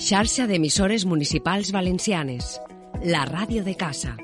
Xarxa 0.00 0.46
d'emissores 0.48 1.04
municipals 1.04 1.74
valencianes. 1.76 2.56
La 3.04 3.26
ràdio 3.28 3.60
de 3.68 3.76
casa. 3.76 4.16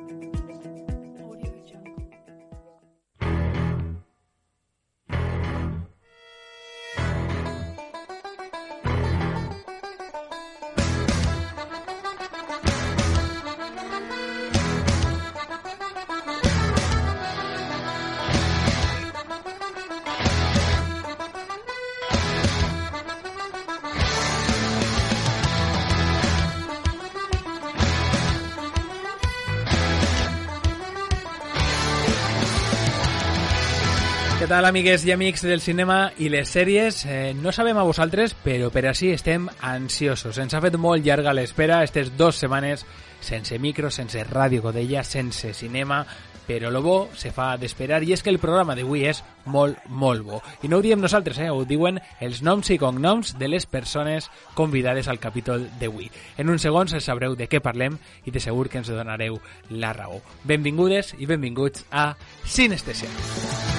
Tal, 34.67 34.71
amigues 34.71 35.05
i 35.07 35.13
amics 35.13 35.45
del 35.47 35.61
cinema 35.61 36.11
i 36.19 36.29
les 36.29 36.51
sèries? 36.51 37.05
Eh, 37.07 37.35
no 37.39 37.53
sabem 37.53 37.79
a 37.79 37.85
vosaltres, 37.87 38.35
però 38.35 38.71
per 38.75 38.87
així 38.89 39.13
estem 39.15 39.47
ansiosos. 39.63 40.39
Ens 40.43 40.55
ha 40.55 40.63
fet 40.65 40.75
molt 40.81 41.07
llarga 41.07 41.35
l'espera 41.37 41.79
aquestes 41.79 42.11
dues 42.17 42.41
setmanes 42.43 42.83
sense 43.23 43.59
micro, 43.63 43.91
sense 43.91 44.25
ràdio 44.27 44.65
Codella, 44.65 45.05
sense 45.05 45.53
cinema, 45.55 46.01
però 46.47 46.71
lo 46.71 46.83
bo 46.83 46.97
se 47.15 47.31
fa 47.31 47.53
d'esperar 47.59 48.03
i 48.03 48.13
és 48.15 48.23
que 48.23 48.31
el 48.31 48.41
programa 48.43 48.75
d'avui 48.75 49.07
és 49.07 49.23
molt, 49.47 49.79
molt 49.87 50.27
bo. 50.27 50.43
I 50.63 50.71
no 50.73 50.81
ho 50.81 50.83
diem 50.83 51.01
nosaltres, 51.03 51.39
eh? 51.39 51.51
ho 51.51 51.63
diuen 51.65 52.01
els 52.21 52.43
noms 52.43 52.71
i 52.71 52.79
cognoms 52.79 53.37
de 53.39 53.51
les 53.53 53.67
persones 53.71 54.31
convidades 54.55 55.07
al 55.07 55.23
capítol 55.23 55.69
d'avui. 55.79 56.11
En 56.39 56.51
uns 56.51 56.67
segons 56.67 56.97
sabreu 56.99 57.39
de 57.39 57.47
què 57.47 57.63
parlem 57.63 58.01
i 58.25 58.35
de 58.35 58.43
segur 58.43 58.67
que 58.69 58.83
ens 58.83 58.91
donareu 58.91 59.39
la 59.71 59.95
raó. 59.95 60.23
Benvingudes 60.43 61.15
i 61.19 61.27
benvinguts 61.27 61.87
a 61.91 62.15
Sinestesia. 62.43 63.76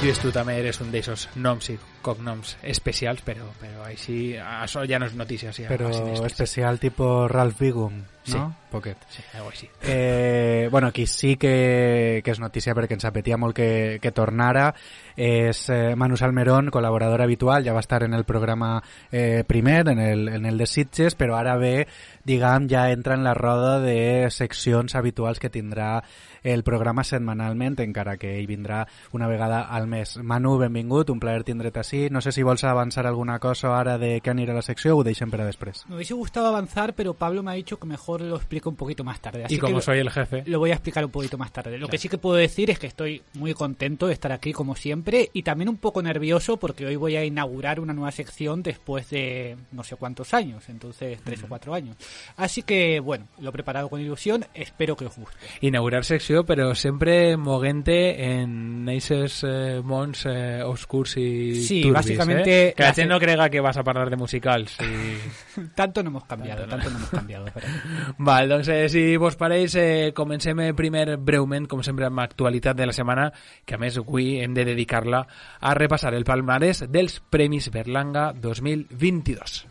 Lluís, 0.00 0.16
tu 0.16 0.30
també 0.32 0.54
eres 0.56 0.78
un 0.80 0.88
d'eixos 0.88 1.26
noms 1.44 1.66
i 1.68 1.74
cognoms 2.00 2.54
especials, 2.64 3.20
però, 3.20 3.50
però 3.60 3.82
així, 3.84 4.32
això 4.40 4.86
ja 4.88 4.96
no 4.96 5.04
és 5.10 5.12
notícia. 5.12 5.52
Sí, 5.52 5.66
n'és. 5.68 6.22
especial 6.24 6.78
tipo 6.80 7.28
Ralph 7.28 7.60
Wiggum, 7.60 7.98
¿no? 8.00 8.06
Sí. 8.24 8.38
Pocket. 8.70 8.96
Sí, 9.10 9.22
algo 9.34 9.50
així. 9.50 9.68
Eh, 9.82 10.68
bueno, 10.70 10.86
aquí 10.86 11.04
sí 11.04 11.36
que, 11.36 12.22
que 12.24 12.32
és 12.32 12.40
notícia 12.40 12.72
perquè 12.72 12.96
ens 12.96 13.04
apetia 13.04 13.36
molt 13.36 13.52
que, 13.58 13.98
que 14.00 14.12
tornara. 14.16 14.70
És 15.20 15.66
eh, 15.68 15.92
Manu 16.00 16.16
Salmerón, 16.16 16.70
col·laborador 16.72 17.20
habitual, 17.20 17.66
ja 17.66 17.76
va 17.76 17.84
estar 17.84 18.00
en 18.06 18.16
el 18.16 18.24
programa 18.24 18.78
eh, 19.12 19.44
primer, 19.46 19.82
en 19.90 20.00
el, 20.00 20.28
en 20.32 20.46
el 20.48 20.56
de 20.56 20.70
Sitges, 20.70 21.18
però 21.18 21.36
ara 21.36 21.58
ve, 21.60 21.84
diguem, 22.24 22.70
ja 22.72 22.88
entra 22.94 23.18
en 23.18 23.26
la 23.26 23.34
roda 23.36 23.80
de 23.84 24.30
seccions 24.32 24.96
habituals 24.96 25.42
que 25.42 25.52
tindrà 25.52 25.98
el 26.42 26.62
programa 26.62 27.04
setmanalment, 27.04 27.78
encara 27.80 28.16
que 28.16 28.38
ell 28.38 28.46
vindrà 28.46 28.86
una 29.12 29.26
vegada 29.28 29.62
al 29.62 29.86
mes. 29.86 30.16
Manu, 30.22 30.56
benvingut, 30.58 31.10
un 31.10 31.20
plaer 31.20 31.44
tindre't 31.44 31.76
així. 31.78 32.08
No 32.10 32.20
sé 32.20 32.32
si 32.32 32.42
vols 32.42 32.64
avançar 32.64 33.06
alguna 33.06 33.38
cosa 33.38 33.76
ara 33.78 33.98
de 33.98 34.20
què 34.22 34.30
anirà 34.30 34.54
la 34.54 34.62
secció 34.62 34.96
o 34.96 35.00
ho 35.00 35.04
deixem 35.04 35.30
per 35.30 35.40
a 35.42 35.46
després. 35.46 35.84
Me 35.88 35.96
hubiese 35.96 36.14
gustado 36.14 36.48
avanzar, 36.48 36.94
pero 36.94 37.14
Pablo 37.14 37.42
me 37.42 37.50
ha 37.50 37.54
dicho 37.54 37.78
que 37.78 37.86
mejor 37.86 38.20
lo 38.22 38.36
explico 38.36 38.70
un 38.70 38.76
poquito 38.76 39.04
más 39.04 39.20
tarde. 39.20 39.44
Así 39.44 39.54
Y 39.54 39.58
como 39.58 39.76
que 39.76 39.82
soy 39.82 39.98
el 39.98 40.10
jefe, 40.10 40.42
lo 40.46 40.58
voy 40.58 40.70
a 40.70 40.74
explicar 40.74 41.04
un 41.04 41.10
poquito 41.10 41.36
más 41.38 41.52
tarde. 41.52 41.72
Lo 41.72 41.78
Claro. 41.86 41.90
que 41.90 41.98
sí 41.98 42.08
que 42.08 42.18
puedo 42.18 42.36
decir 42.36 42.70
es 42.70 42.78
que 42.78 42.86
estoy 42.86 43.22
muy 43.34 43.54
contento 43.54 44.06
de 44.06 44.12
estar 44.12 44.32
aquí 44.32 44.52
como 44.52 44.76
siempre 44.76 45.30
y 45.32 45.42
también 45.42 45.68
un 45.68 45.76
poco 45.76 46.02
nervioso 46.02 46.56
porque 46.58 46.86
hoy 46.86 46.96
voy 46.96 47.16
a 47.16 47.24
inaugurar 47.24 47.80
una 47.80 47.92
nueva 47.92 48.10
sección 48.12 48.62
después 48.62 49.10
de 49.10 49.56
no 49.72 49.82
sé 49.84 49.96
cuántos 49.96 50.34
años, 50.34 50.68
entonces 50.68 51.20
tres 51.24 51.42
o 51.44 51.48
cuatro 51.48 51.74
años. 51.74 51.96
Así 52.36 52.62
que 52.62 53.00
bueno, 53.00 53.26
lo 53.38 53.50
he 53.50 53.52
preparado 53.52 53.88
con 53.88 54.00
ilusión, 54.00 54.44
espero 54.54 54.96
que 54.96 55.06
os 55.06 55.16
guste. 55.16 55.36
inaugurar 55.60 56.04
secció, 56.30 56.44
però 56.46 56.74
sempre 56.74 57.36
moguente 57.36 57.96
en 58.22 58.86
aquests 58.88 59.42
eh, 59.44 59.80
mons 59.82 60.24
eh, 60.30 60.62
oscurs 60.62 61.16
i 61.18 61.54
Sí, 61.58 61.80
turbis, 61.82 61.92
básicamente 61.94 62.68
eh? 62.68 62.74
Que 62.74 62.82
la 62.84 62.88
la 62.90 62.94
gent 62.94 63.08
no 63.10 63.18
crega 63.18 63.48
que 63.50 63.60
vas 63.60 63.76
a 63.76 63.82
parlar 63.82 64.10
de 64.10 64.16
musicals. 64.16 64.76
I... 64.80 65.60
Tanto 65.74 66.02
no 66.02 66.10
hemos 66.10 66.24
cambiado, 66.24 66.66
Tanto 66.66 66.76
no. 66.76 66.82
tanto 66.82 66.90
no 66.90 66.96
hemos 66.98 67.10
cambiado. 67.10 67.46
pero- 67.52 67.66
Val, 68.18 68.48
doncs 68.48 68.68
eh, 68.68 68.88
si 68.88 69.16
vos 69.16 69.36
pareix, 69.36 69.74
eh, 69.74 70.12
comencem 70.14 70.58
eh, 70.60 70.74
primer 70.74 71.16
breument, 71.16 71.66
com 71.66 71.82
sempre, 71.82 72.06
amb 72.06 72.18
l'actualitat 72.22 72.76
de 72.76 72.86
la 72.86 72.92
setmana, 72.94 73.32
que 73.64 73.74
a 73.74 73.78
més 73.78 73.98
avui 73.98 74.38
hem 74.40 74.54
de 74.54 74.64
dedicar-la 74.64 75.26
a 75.60 75.74
repassar 75.74 76.14
el 76.14 76.24
palmarès 76.24 76.84
dels 76.88 77.20
Premis 77.30 77.70
Berlanga 77.74 78.32
2022. 78.32 79.66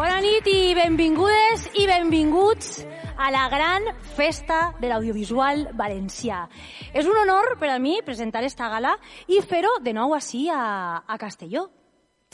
Bona 0.00 0.16
nit 0.24 0.46
i 0.48 0.72
benvingudes 0.72 1.66
i 1.76 1.82
benvinguts 1.84 2.86
a 3.20 3.26
la 3.28 3.42
gran 3.52 3.84
festa 4.16 4.70
de 4.80 4.88
l'audiovisual 4.88 5.66
valencià. 5.76 6.38
És 6.96 7.04
un 7.04 7.18
honor 7.20 7.58
per 7.60 7.68
a 7.74 7.76
mi 7.76 7.98
presentar 8.06 8.40
esta 8.48 8.70
gala 8.72 8.94
i 9.28 9.42
fer-ho 9.44 9.74
de 9.84 9.92
nou 9.92 10.14
així 10.16 10.46
a, 10.48 11.02
a 11.04 11.18
Castelló. 11.20 11.66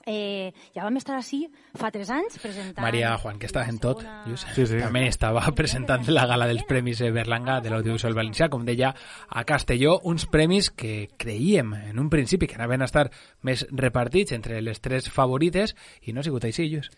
Eh, 0.06 0.52
ja 0.76 0.84
vam 0.84 1.00
estar 1.00 1.16
així 1.16 1.40
fa 1.74 1.90
tres 1.90 2.12
anys 2.14 2.36
presentant... 2.38 2.84
Maria 2.86 3.16
Juan, 3.18 3.40
que 3.42 3.48
està 3.50 3.64
en 3.66 3.80
tot, 3.82 4.04
Lluís, 4.28 4.44
Sí, 4.54 4.68
sí. 4.70 4.78
també 4.78 5.02
estava 5.08 5.42
presentant 5.58 6.06
la 6.06 6.28
gala 6.30 6.46
dels 6.46 6.62
Premis 6.70 7.02
Berlanga 7.16 7.56
de 7.64 7.72
l'Audiovisual 7.72 8.14
Valencià, 8.14 8.46
com 8.52 8.62
deia, 8.68 8.92
a 9.26 9.42
Castelló, 9.42 9.96
uns 10.06 10.28
premis 10.30 10.70
que 10.70 11.08
creíem 11.18 11.74
en 11.80 11.98
un 11.98 12.14
principi 12.14 12.46
que 12.46 12.60
anaven 12.60 12.86
a 12.86 12.88
estar 12.92 13.08
més 13.42 13.66
repartits 13.74 14.38
entre 14.38 14.62
les 14.62 14.78
tres 14.78 15.10
favorites 15.10 15.74
i 16.06 16.14
no 16.14 16.22
ha 16.22 16.28
sigut 16.30 16.46
així, 16.46 16.70
Lluís. 16.70 16.94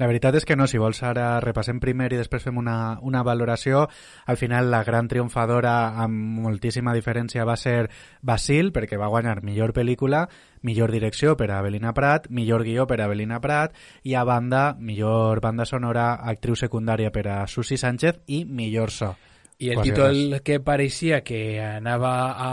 La 0.00 0.08
veritat 0.08 0.34
és 0.38 0.46
que 0.48 0.56
no, 0.56 0.66
si 0.66 0.80
vols 0.80 1.02
ara 1.04 1.40
repassem 1.44 1.80
primer 1.80 2.08
i 2.12 2.18
després 2.18 2.44
fem 2.46 2.56
una, 2.58 2.98
una 3.04 3.22
valoració. 3.26 3.84
Al 4.26 4.38
final 4.40 4.70
la 4.72 4.82
gran 4.84 5.08
triomfadora 5.08 5.74
amb 6.04 6.40
moltíssima 6.44 6.94
diferència 6.96 7.44
va 7.48 7.56
ser 7.60 7.90
Basil, 8.22 8.72
perquè 8.72 8.98
va 9.00 9.10
guanyar 9.12 9.42
millor 9.44 9.74
pel·lícula, 9.76 10.26
millor 10.62 10.94
direcció 10.94 11.36
per 11.36 11.50
a 11.50 11.58
Avelina 11.60 11.92
Prat, 11.92 12.30
millor 12.30 12.64
guió 12.64 12.86
per 12.86 13.00
a 13.00 13.10
Avelina 13.10 13.40
Prat 13.40 13.76
i 14.02 14.14
a 14.14 14.24
banda, 14.24 14.72
millor 14.78 15.42
banda 15.44 15.68
sonora, 15.68 16.14
actriu 16.22 16.56
secundària 16.56 17.12
per 17.12 17.28
a 17.28 17.42
Susi 17.46 17.76
Sánchez 17.76 18.24
i 18.26 18.44
millor 18.48 18.90
so. 18.90 19.14
I 19.62 19.68
el 19.70 19.78
Quasi 19.78 19.90
títol 19.92 20.16
res. 20.32 20.40
que 20.42 20.58
pareixia 20.58 21.20
que 21.22 21.38
anava 21.62 22.12
a 22.34 22.48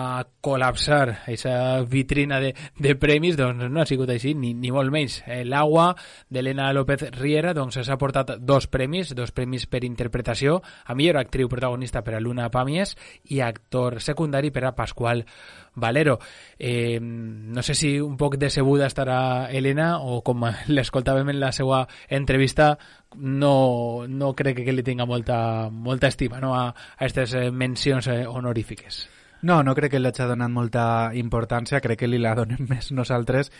col·lapsar 0.46 1.24
aquesta 1.24 1.82
vitrina 1.90 2.38
de, 2.44 2.52
de 2.78 2.94
premis, 3.02 3.34
doncs 3.40 3.66
no 3.66 3.82
ha 3.82 3.88
sigut 3.90 4.12
així, 4.14 4.36
ni, 4.38 4.54
ni 4.54 4.70
molt 4.70 4.94
menys. 4.94 5.24
Eh, 5.26 5.42
L'Agua, 5.42 5.88
d'Helena 6.30 6.70
López 6.78 7.08
Riera, 7.18 7.56
doncs 7.58 7.80
s'ha 7.82 7.98
portat 7.98 8.36
dos 8.38 8.70
premis, 8.70 9.16
dos 9.18 9.34
premis 9.34 9.66
per 9.66 9.82
interpretació, 9.88 10.60
a 10.86 10.94
millor 10.94 11.18
actriu 11.24 11.50
protagonista 11.50 12.04
per 12.06 12.20
a 12.20 12.22
Luna 12.22 12.52
Pàmies 12.54 12.94
i 13.34 13.42
actor 13.42 13.98
secundari 14.06 14.54
per 14.54 14.68
a 14.70 14.76
Pasqual 14.78 15.26
Valero. 15.80 16.20
Eh, 16.60 17.00
no 17.02 17.64
sé 17.64 17.74
si 17.74 17.96
un 18.00 18.18
poc 18.18 18.38
decebuda 18.38 18.86
estarà 18.86 19.50
Helena 19.50 19.96
o 19.98 20.22
com 20.22 20.46
l'escoltàvem 20.70 21.34
en 21.34 21.42
la 21.42 21.52
seva 21.56 21.88
entrevista 22.08 22.76
no, 23.18 24.06
no 24.08 24.34
crec 24.36 24.64
que 24.64 24.74
li 24.74 24.84
tinga 24.84 25.06
molta, 25.10 25.70
molta 25.72 26.08
estima 26.08 26.40
no? 26.40 26.54
a 26.56 26.70
aquestes 26.98 27.34
eh, 27.34 27.50
mencions 27.52 28.08
eh, 28.08 28.26
honorífiques. 28.28 29.08
No, 29.42 29.62
no 29.64 29.76
crec 29.76 29.94
que 29.94 30.00
li 30.02 30.10
hagi 30.10 30.28
donat 30.28 30.52
molta 30.52 30.86
importància, 31.16 31.80
crec 31.80 32.02
que 32.02 32.10
li 32.10 32.20
la 32.20 32.36
donem 32.36 32.66
més 32.72 32.92
nosaltres. 32.92 33.52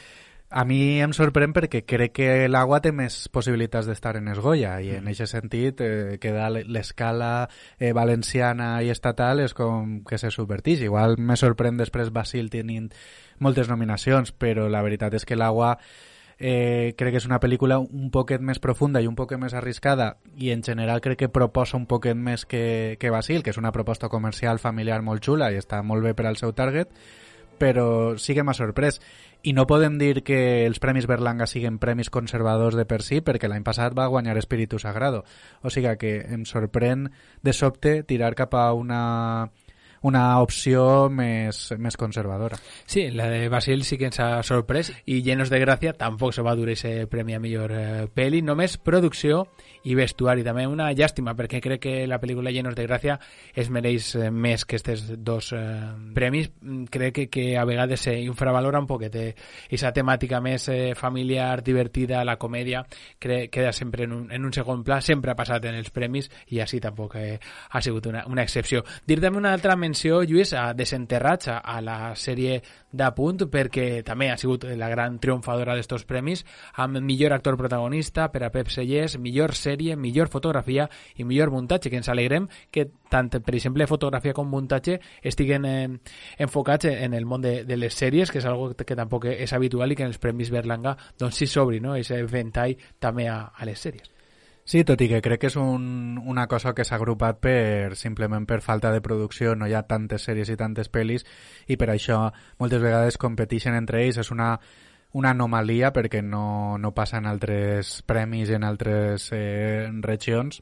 A 0.50 0.64
mi 0.66 0.98
em 0.98 1.12
sorprèn 1.14 1.52
perquè 1.54 1.84
crec 1.86 2.14
que 2.18 2.48
l'Agua 2.50 2.80
té 2.82 2.90
més 2.92 3.28
possibilitats 3.30 3.86
d'estar 3.86 4.16
en 4.18 4.32
Esgoia 4.32 4.80
i 4.82 4.96
en 4.98 5.06
aquest 5.12 5.36
sentit 5.36 5.84
eh, 5.86 6.18
queda 6.22 6.48
l'escala 6.50 7.46
eh, 7.78 7.92
valenciana 7.94 8.72
i 8.82 8.90
estatal 8.90 9.44
és 9.44 9.54
com 9.54 10.00
que 10.10 10.18
se 10.18 10.34
subvertix. 10.34 10.82
Igual 10.88 11.20
me 11.22 11.38
sorprèn 11.38 11.78
després 11.78 12.10
Basil 12.10 12.50
tenint 12.50 12.90
moltes 13.38 13.70
nominacions, 13.70 14.34
però 14.34 14.66
la 14.74 14.82
veritat 14.82 15.14
és 15.22 15.26
que 15.26 15.38
l'Agua 15.38 15.76
eh, 16.40 16.96
crec 16.98 17.14
que 17.14 17.20
és 17.20 17.28
una 17.28 17.40
pel·lícula 17.44 17.78
un 17.80 18.10
poquet 18.12 18.42
més 18.42 18.62
profunda 18.64 19.02
i 19.04 19.08
un 19.08 19.16
poquet 19.20 19.40
més 19.40 19.54
arriscada 19.54 20.16
i 20.38 20.54
en 20.56 20.64
general 20.64 21.04
crec 21.04 21.26
que 21.26 21.30
proposa 21.30 21.78
un 21.78 21.86
poquet 21.86 22.16
més 22.16 22.46
que, 22.48 22.98
que 23.00 23.12
Basil, 23.12 23.44
que 23.44 23.52
és 23.52 23.60
una 23.60 23.74
proposta 23.76 24.10
comercial 24.10 24.60
familiar 24.60 25.02
molt 25.04 25.24
xula 25.26 25.52
i 25.52 25.60
està 25.60 25.84
molt 25.84 26.04
bé 26.08 26.16
per 26.16 26.30
al 26.30 26.40
seu 26.40 26.56
target, 26.56 26.90
però 27.60 28.18
sí 28.18 28.34
que 28.34 28.44
m'ha 28.48 28.56
sorprès. 28.56 29.02
I 29.44 29.54
no 29.54 29.68
podem 29.68 29.98
dir 30.00 30.24
que 30.28 30.66
els 30.66 30.80
Premis 30.84 31.08
Berlanga 31.08 31.48
siguin 31.48 31.78
premis 31.80 32.10
conservadors 32.12 32.76
de 32.76 32.84
per 32.88 33.02
si, 33.04 33.20
perquè 33.24 33.48
l'any 33.48 33.64
passat 33.64 33.96
va 33.96 34.10
guanyar 34.12 34.38
Espíritu 34.40 34.80
Sagrado. 34.80 35.24
O 35.64 35.70
sigui 35.72 35.92
que 36.00 36.16
em 36.28 36.44
sorprèn 36.48 37.10
de 37.44 37.54
sobte 37.54 38.02
tirar 38.04 38.34
cap 38.36 38.56
a 38.56 38.72
una 38.74 39.52
una 40.02 40.40
opció 40.42 41.10
més, 41.10 41.62
més 41.78 41.98
conservadora. 41.98 42.58
Sí, 42.86 43.10
la 43.12 43.30
de 43.30 43.50
Basil 43.50 43.84
sí 43.84 43.98
que 43.98 44.10
ens 44.10 44.20
ha 44.20 44.44
sorprès 44.44 44.92
i 45.06 45.22
Llenos 45.26 45.52
de 45.52 45.60
Gràcia 45.62 45.94
tampoc 45.98 46.34
se 46.36 46.46
va 46.46 46.56
dur 46.56 46.70
ese 46.70 47.08
premi 47.12 47.36
a 47.36 47.40
millor 47.40 47.74
eh, 47.76 48.08
pel·li, 48.14 48.42
només 48.46 48.78
producció 48.78 49.46
i 49.84 49.96
vestuari. 49.96 50.44
També 50.44 50.66
una 50.68 50.90
llàstima, 50.96 51.36
perquè 51.38 51.62
crec 51.64 51.84
que 51.84 51.96
la 52.08 52.20
pel·lícula 52.22 52.52
Llenos 52.52 52.76
de 52.76 52.88
Gràcia 52.88 53.20
es 53.54 53.70
mereix 53.70 54.14
eh, 54.16 54.30
més 54.32 54.66
que 54.66 54.80
aquests 54.80 55.14
dos 55.18 55.52
eh, 55.54 55.62
premis. 56.16 56.52
Mm, 56.62 56.90
crec 56.92 57.16
que, 57.16 57.28
que 57.30 57.46
a 57.58 57.66
vegades 57.66 58.08
se 58.08 58.16
infravalora 58.22 58.80
un 58.80 58.88
poquet 58.88 59.16
aquesta 59.20 59.94
temàtica 59.96 60.42
més 60.44 60.68
eh, 60.70 60.94
familiar, 60.96 61.64
divertida, 61.64 62.24
la 62.26 62.38
comèdia, 62.40 62.84
crec, 63.20 63.50
queda 63.52 63.74
sempre 63.74 64.06
en 64.06 64.14
un, 64.14 64.32
en 64.32 64.46
un 64.46 64.54
segon 64.54 64.84
pla, 64.84 65.02
sempre 65.02 65.32
ha 65.32 65.38
passat 65.38 65.66
en 65.70 65.78
els 65.80 65.92
premis 65.96 66.30
i 66.54 66.62
així 66.64 66.80
tampoc 66.84 67.16
eh, 67.20 67.40
ha 67.70 67.82
sigut 67.82 68.10
una, 68.12 68.26
una 68.28 68.44
excepció. 68.46 68.84
Dir 69.08 69.20
una 69.30 69.54
altra 69.54 69.76
menció, 69.76 69.89
Lluís, 69.98 70.54
a 70.54 70.74
Desenterrats, 70.74 71.50
a, 71.52 71.80
la 71.82 72.14
sèrie 72.16 72.60
d'apunt, 72.92 73.46
perquè 73.52 74.02
també 74.06 74.30
ha 74.32 74.38
sigut 74.38 74.66
la 74.78 74.90
gran 74.90 75.20
triomfadora 75.22 75.76
d'estos 75.78 76.06
premis, 76.10 76.44
amb 76.76 77.00
millor 77.00 77.34
actor 77.34 77.58
protagonista 77.58 78.28
per 78.34 78.44
a 78.44 78.52
Pep 78.54 78.70
Sellers, 78.74 79.18
millor 79.20 79.56
sèrie, 79.56 79.96
millor 79.96 80.30
fotografia 80.30 80.90
i 81.16 81.24
millor 81.24 81.52
muntatge, 81.52 81.90
que 81.90 82.02
ens 82.02 82.10
alegrem 82.10 82.50
que 82.72 82.90
tant, 83.10 83.30
per 83.30 83.56
exemple, 83.56 83.88
fotografia 83.88 84.34
com 84.34 84.50
muntatge 84.50 85.00
estiguen 85.24 85.66
eh, 85.66 85.88
enfocats 86.38 86.90
en 86.92 87.14
el 87.14 87.26
món 87.26 87.42
de, 87.46 87.64
de 87.66 87.78
les 87.78 87.94
sèries, 87.94 88.32
que 88.32 88.42
és 88.42 88.48
algo 88.50 88.74
que 88.74 88.98
tampoc 88.98 89.30
és 89.32 89.54
habitual 89.54 89.92
i 89.92 90.00
que 90.00 90.06
en 90.08 90.14
els 90.14 90.22
Premis 90.22 90.54
Berlanga 90.54 90.98
doncs 91.18 91.42
sí 91.42 91.50
s'obri, 91.50 91.82
no?, 91.82 91.98
aquest 91.98 92.32
ventall 92.32 92.78
també 93.00 93.30
a, 93.30 93.42
a 93.56 93.70
les 93.70 93.80
sèries. 93.80 94.19
Sí, 94.70 94.84
tot 94.86 95.02
i 95.02 95.08
que 95.10 95.18
crec 95.26 95.40
que 95.42 95.50
és 95.50 95.56
un, 95.58 96.20
una 96.30 96.44
cosa 96.46 96.76
que 96.78 96.84
s'ha 96.86 97.00
agrupat 97.00 97.40
per, 97.42 97.96
simplement 97.98 98.44
per 98.46 98.60
falta 98.62 98.92
de 98.94 99.02
producció, 99.02 99.56
no 99.58 99.66
hi 99.66 99.74
ha 99.74 99.88
tantes 99.90 100.28
sèries 100.28 100.52
i 100.54 100.58
tantes 100.60 100.92
pel·lis, 100.94 101.26
i 101.66 101.74
per 101.74 101.88
això 101.90 102.20
moltes 102.62 102.84
vegades 102.84 103.18
competeixen 103.18 103.74
entre 103.74 104.04
ells. 104.04 104.20
És 104.22 104.30
una, 104.30 104.52
una 105.18 105.32
anomalia 105.34 105.90
perquè 105.90 106.22
no, 106.22 106.78
no 106.78 106.94
passa 106.94 107.18
en 107.18 107.26
altres 107.26 108.04
premis 108.06 108.54
en 108.54 108.68
altres 108.68 109.32
eh, 109.34 109.90
regions 110.06 110.62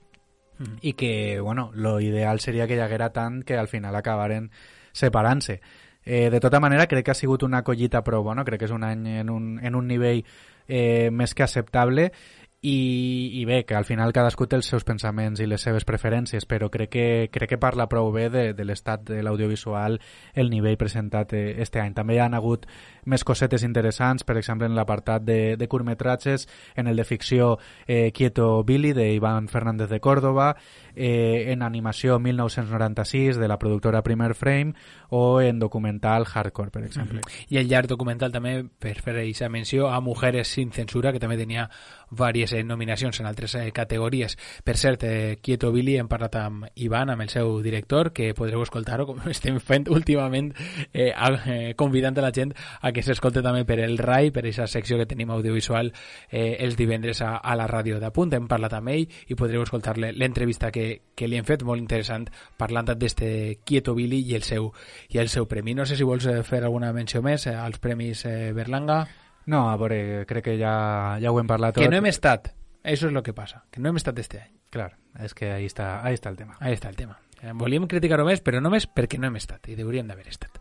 mm. 0.56 0.80
i 0.88 0.96
que, 0.96 1.42
bueno, 1.42 1.74
lo 1.76 2.00
ideal 2.00 2.40
seria 2.40 2.64
que 2.64 2.80
hi 2.80 2.86
haguera 2.86 3.12
tant 3.12 3.42
que 3.44 3.60
al 3.60 3.68
final 3.68 4.00
acabaren 4.00 4.48
separant-se. 4.96 5.60
Eh, 6.08 6.30
de 6.32 6.40
tota 6.40 6.62
manera, 6.64 6.88
crec 6.88 7.04
que 7.04 7.12
ha 7.12 7.20
sigut 7.26 7.44
una 7.44 7.66
collita 7.68 8.06
prou 8.08 8.24
bona, 8.24 8.48
crec 8.48 8.64
que 8.64 8.72
és 8.72 8.80
un 8.80 8.88
any 8.88 9.04
en 9.20 9.30
un, 9.30 9.58
en 9.60 9.76
un 9.76 9.92
nivell 9.92 10.24
eh, 10.68 11.10
més 11.12 11.36
que 11.36 11.44
acceptable 11.44 12.14
i, 12.60 13.30
i 13.34 13.46
bé, 13.46 13.66
que 13.66 13.76
al 13.76 13.86
final 13.86 14.12
cadascú 14.14 14.48
té 14.50 14.58
els 14.58 14.66
seus 14.66 14.82
pensaments 14.84 15.40
i 15.40 15.46
les 15.46 15.62
seves 15.62 15.86
preferències, 15.86 16.48
però 16.50 16.72
crec 16.74 16.90
que, 16.90 17.08
crec 17.32 17.52
que 17.54 17.60
parla 17.62 17.86
prou 17.88 18.10
bé 18.12 18.32
de, 18.34 18.46
de 18.58 18.66
l'estat 18.66 19.04
de 19.06 19.20
l'audiovisual 19.22 20.00
el 20.34 20.50
nivell 20.50 20.78
presentat 20.78 21.36
eh, 21.38 21.62
este 21.62 21.80
any. 21.84 21.94
També 21.94 22.18
hi 22.18 22.22
han 22.24 22.34
hagut 22.34 22.66
més 23.06 23.24
cosetes 23.24 23.62
interessants, 23.64 24.26
per 24.26 24.40
exemple 24.42 24.66
en 24.66 24.74
l'apartat 24.76 25.22
de, 25.22 25.56
de 25.56 25.68
curtmetratges, 25.70 26.48
en 26.76 26.90
el 26.90 26.98
de 26.98 27.06
ficció 27.06 27.60
eh, 27.86 28.12
Quieto 28.12 28.64
Billy 28.64 28.94
de 28.98 29.12
Fernández 29.48 29.90
de 29.90 30.00
Córdoba, 30.00 30.56
eh, 30.98 31.52
en 31.54 31.62
animació 31.62 32.20
1996 32.20 33.38
de 33.38 33.48
la 33.48 33.60
productora 33.60 34.02
Primer 34.02 34.34
Frame 34.34 34.74
o 35.10 35.42
en 35.42 35.60
documental 35.60 36.26
Hardcore, 36.26 36.72
per 36.72 36.84
exemple. 36.84 37.22
I 37.50 37.62
el 37.62 37.70
llarg 37.70 37.88
documental 37.88 38.34
també, 38.34 38.64
per 38.66 38.98
fer 39.00 39.16
aquesta 39.22 39.48
menció, 39.50 39.92
a 39.94 40.02
Mujeres 40.02 40.50
sin 40.50 40.72
censura, 40.74 41.14
que 41.14 41.22
també 41.22 41.38
tenia 41.38 41.70
diverses 42.10 42.54
eh, 42.58 42.64
nominacions 42.64 43.20
en 43.22 43.30
altres 43.30 43.56
eh, 43.56 43.72
categories. 43.72 44.38
Per 44.64 44.78
cert, 44.78 45.04
eh, 45.04 45.38
Quieto 45.42 45.72
Billy 45.72 45.98
hem 46.02 46.10
parlat 46.10 46.36
amb 46.42 46.66
Ivan, 46.76 47.12
amb 47.14 47.22
el 47.22 47.30
seu 47.30 47.62
director, 47.62 48.12
que 48.12 48.34
podreu 48.34 48.64
escoltar-ho, 48.66 49.06
com 49.06 49.22
estem 49.32 49.62
fent 49.62 49.88
últimament, 49.94 50.54
eh, 50.94 51.12
eh, 51.14 51.74
convidant 51.78 52.18
a 52.18 52.26
la 52.26 52.34
gent 52.34 52.56
a 52.82 52.92
que 52.92 53.06
s'escolte 53.06 53.46
també 53.46 53.64
per 53.70 53.80
el 53.86 53.98
RAI, 54.02 54.32
per 54.34 54.44
aquesta 54.44 54.68
secció 54.68 54.98
que 54.98 55.06
tenim 55.06 55.32
audiovisual 55.32 55.94
eh, 56.30 56.58
els 56.66 56.76
divendres 56.80 57.22
a, 57.22 57.38
a 57.38 57.56
la 57.56 57.70
ràdio 57.70 58.02
de 58.02 58.12
Punt. 58.12 58.34
Hem 58.34 58.50
parlat 58.50 58.74
amb 58.80 58.96
ell 58.96 59.06
i 59.28 59.38
podreu 59.38 59.64
escoltar 59.64 59.98
l'entrevista 60.00 60.72
que 60.72 60.87
que, 61.16 61.28
li 61.28 61.38
hem 61.40 61.46
fet, 61.48 61.64
molt 61.68 61.82
interessant, 61.82 62.28
parlant 62.60 62.90
d'este 62.94 63.30
Quieto 63.66 63.96
Billy 63.98 64.22
i 64.32 64.36
el 64.38 64.46
seu, 64.48 64.72
i 65.14 65.22
el 65.22 65.32
seu 65.34 65.48
premi. 65.50 65.76
No 65.78 65.86
sé 65.86 65.98
si 66.00 66.08
vols 66.08 66.28
eh, 66.30 66.42
fer 66.48 66.64
alguna 66.64 66.94
menció 66.96 67.24
més 67.26 67.48
eh, 67.48 67.56
als 67.56 67.82
premis 67.84 68.26
eh, 68.26 68.52
Berlanga. 68.56 69.04
No, 69.48 69.68
a 69.72 69.78
veure, 69.80 70.26
crec 70.28 70.50
que 70.50 70.58
ja, 70.60 70.76
ja 71.24 71.32
ho 71.32 71.40
hem 71.40 71.50
parlat 71.50 71.78
tot. 71.78 71.84
Que 71.84 71.92
no 71.92 72.00
hem 72.00 72.10
estat, 72.12 72.52
eso 72.84 73.08
es 73.08 73.14
lo 73.14 73.24
que 73.24 73.34
pasa, 73.34 73.66
que 73.72 73.82
no 73.82 73.90
hem 73.90 74.00
estat 74.00 74.20
este 74.20 74.42
any. 74.44 74.54
Clar, 74.72 74.92
és 75.24 75.34
que 75.34 75.54
ahí 75.54 75.66
està, 75.70 76.02
ahí 76.04 76.18
està 76.18 76.30
el 76.34 76.38
tema. 76.40 76.58
Ahí 76.60 76.76
està 76.76 76.92
el 76.92 77.00
tema. 77.00 77.20
Volíem 77.56 77.86
criticar-ho 77.88 78.26
més, 78.28 78.42
però 78.44 78.60
només 78.64 78.90
perquè 78.90 79.20
no 79.22 79.30
hem 79.30 79.38
estat, 79.40 79.70
i 79.72 79.78
hauríem 79.80 80.10
d'haver 80.10 80.28
estat. 80.28 80.60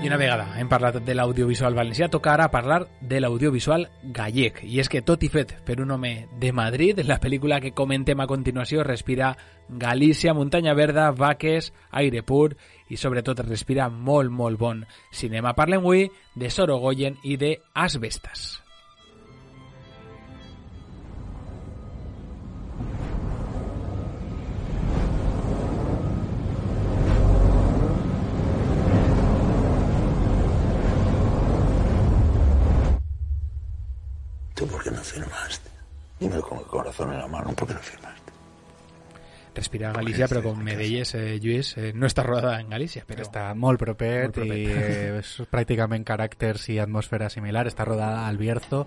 I 0.00 0.06
una 0.06 0.16
vegada 0.16 0.54
hem 0.56 0.68
parlat 0.70 0.94
de 1.04 1.12
l'audiovisual 1.12 1.74
valencià, 1.76 2.06
toca 2.08 2.30
ara 2.32 2.46
parlar 2.48 2.86
de 3.04 3.18
l'audiovisual 3.20 3.82
gallec. 4.16 4.62
I 4.64 4.78
és 4.80 4.88
que 4.88 5.02
tot 5.04 5.20
i 5.26 5.28
fet 5.28 5.52
per 5.66 5.76
un 5.84 5.92
de 6.40 6.52
Madrid, 6.56 7.02
la 7.04 7.18
pel·lícula 7.20 7.60
que 7.60 7.74
comentem 7.76 8.20
a 8.20 8.26
continuació 8.26 8.82
respira 8.82 9.36
Galícia, 9.68 10.32
muntanya 10.32 10.72
verda, 10.72 11.10
vaques, 11.10 11.74
aire 11.90 12.22
pur 12.22 12.56
i 12.88 12.96
sobretot 12.96 13.44
respira 13.44 13.90
molt, 13.90 14.30
molt 14.30 14.58
bon 14.58 14.86
cinema. 15.12 15.52
Parlem 15.52 15.84
avui 15.84 16.08
de 16.34 16.48
Sorogoyen 16.48 17.20
i 17.22 17.36
de 17.36 17.58
Asbestas. 17.74 18.69
Con 37.00 37.12
el 37.12 37.14
corazón 37.14 37.14
en 37.14 37.18
la 37.20 37.28
mano, 37.28 37.56
¿por 37.56 37.68
qué 37.68 37.74
no 37.74 37.80
firmaste? 37.80 38.20
Respira 39.52 39.92
Galicia, 39.92 40.28
però 40.30 40.44
com 40.44 40.60
me 40.62 40.76
deies, 40.78 41.10
eh, 41.18 41.40
Lluís, 41.42 41.72
eh, 41.76 41.90
no 41.92 42.06
està 42.06 42.22
rodada 42.22 42.60
en 42.62 42.70
Galícia. 42.70 43.02
Però... 43.08 43.24
Està 43.26 43.48
molt 43.58 43.80
propet, 43.82 44.28
molt 44.28 44.36
propet. 44.36 44.60
i 44.62 44.70
eh, 44.70 45.18
és 45.18 45.32
pràcticament 45.50 46.06
caràcters 46.06 46.68
i 46.70 46.78
atmosfera 46.78 47.28
similar. 47.34 47.66
Està 47.66 47.84
rodada 47.84 48.28
al 48.28 48.38
Bierzo, 48.38 48.84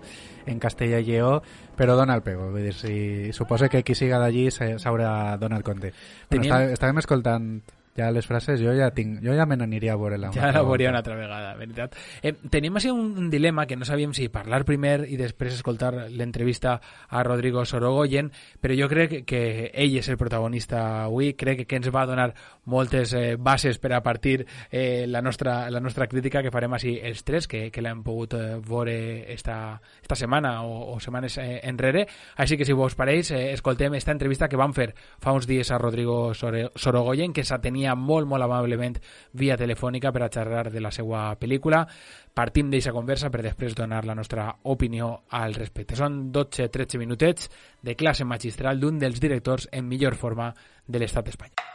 en 0.48 0.58
Castella 0.58 1.02
i 1.04 1.08
Lleó, 1.10 1.42
però 1.76 1.98
dona 2.00 2.16
el 2.16 2.24
pego. 2.24 2.48
Vull 2.54 2.70
dir, 2.70 2.74
si, 2.80 2.96
suposa 3.36 3.68
que 3.68 3.84
qui 3.84 3.94
siga 3.94 4.18
d'allí 4.22 4.48
s'haurà 4.50 5.36
donat 5.36 5.62
compte. 5.68 5.92
Bueno, 5.92 6.32
Teníem... 6.32 6.72
estàvem 6.78 7.04
escoltant 7.04 7.50
ja 7.96 8.10
les 8.10 8.26
frases 8.26 8.60
jo 8.60 8.72
ja 8.74 8.90
tinc, 8.94 9.20
jo 9.22 9.34
ja 9.36 9.46
me 9.46 9.56
n'aniria 9.56 9.94
a 9.94 9.98
veure-la. 10.00 10.32
Ja 10.34 10.50
la 10.52 10.62
veuria 10.66 10.90
una 10.90 10.98
altra 10.98 11.14
vegada, 11.14 11.54
veritat. 11.58 11.94
Eh, 12.22 12.34
tenim 12.50 12.74
així 12.76 12.90
un, 12.90 13.30
dilema 13.30 13.66
que 13.66 13.76
no 13.76 13.86
sabíem 13.86 14.12
si 14.14 14.28
parlar 14.28 14.64
primer 14.66 15.06
i 15.08 15.16
després 15.16 15.54
escoltar 15.54 15.92
l'entrevista 16.10 16.80
a 17.08 17.22
Rodrigo 17.22 17.64
Sorogoyen, 17.64 18.30
però 18.60 18.74
jo 18.76 18.88
crec 18.90 19.20
que 19.28 19.70
ell 19.72 19.94
és 19.98 20.08
el 20.10 20.18
protagonista 20.18 21.04
avui, 21.04 21.32
crec 21.38 21.64
que 21.68 21.78
ens 21.78 21.90
va 21.94 22.06
donar 22.06 22.32
moltes 22.66 23.14
eh, 23.14 23.36
bases 23.38 23.78
per 23.78 23.92
a 23.94 24.02
partir 24.02 24.44
eh, 24.70 25.06
la, 25.06 25.22
nostra, 25.22 25.70
la 25.70 25.80
nostra 25.80 26.08
crítica 26.10 26.42
que 26.42 26.52
farem 26.54 26.74
així 26.74 26.96
els 27.02 27.22
tres, 27.24 27.46
que, 27.46 27.68
que 27.70 27.84
l'hem 27.84 28.02
pogut 28.02 28.34
eh, 28.34 28.58
veure 28.58 28.96
esta, 29.32 29.78
esta 30.02 30.18
setmana 30.18 30.56
o, 30.66 30.94
o 30.94 30.98
setmanes 31.00 31.38
eh, 31.38 31.60
enrere. 31.62 32.06
Així 32.36 32.58
que 32.58 32.66
si 32.66 32.74
vos 32.74 32.98
pareix, 32.98 33.30
eh, 33.30 33.52
escoltem 33.54 33.94
esta 33.94 34.12
entrevista 34.12 34.48
que 34.48 34.58
vam 34.60 34.74
fer 34.74 34.90
fa 35.22 35.32
uns 35.32 35.46
dies 35.46 35.70
a 35.70 35.78
Rodrigo 35.78 36.32
Sorogoyen, 36.34 37.32
que 37.32 37.44
s'atenia 37.44 37.83
acompanyar 37.84 37.96
molt, 37.96 38.26
molt 38.26 38.44
amablement 38.44 38.98
via 39.32 39.56
telefònica 39.56 40.12
per 40.12 40.22
a 40.22 40.30
xerrar 40.30 40.70
de 40.72 40.80
la 40.80 40.90
seva 40.90 41.34
pel·lícula. 41.36 41.86
Partim 42.34 42.70
d'aquesta 42.70 42.92
conversa 42.92 43.30
per 43.30 43.42
després 43.42 43.74
donar 43.74 44.04
la 44.04 44.14
nostra 44.14 44.56
opinió 44.64 45.24
al 45.30 45.54
respecte. 45.54 45.96
Són 45.96 46.32
12-13 46.32 46.98
minutets 46.98 47.50
de 47.82 47.94
classe 47.94 48.24
magistral 48.24 48.80
d'un 48.80 48.98
dels 48.98 49.20
directors 49.20 49.68
en 49.72 49.88
millor 49.88 50.16
forma 50.16 50.54
de 50.86 50.98
l'estat 50.98 51.28
espanyol. 51.28 51.73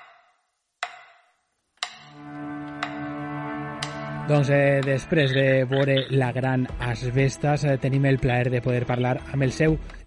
Doncs 4.29 4.51
eh, 4.53 4.81
després 4.85 5.31
de 5.33 5.63
veure 5.65 6.03
La 6.13 6.27
gran 6.29 6.67
Asbestas 6.85 7.63
eh, 7.65 7.79
tenim 7.81 8.03
el 8.05 8.19
plaer 8.21 8.51
de 8.53 8.59
poder 8.61 8.83
parlar 8.85 9.15
amb 9.33 9.41
el 9.41 9.51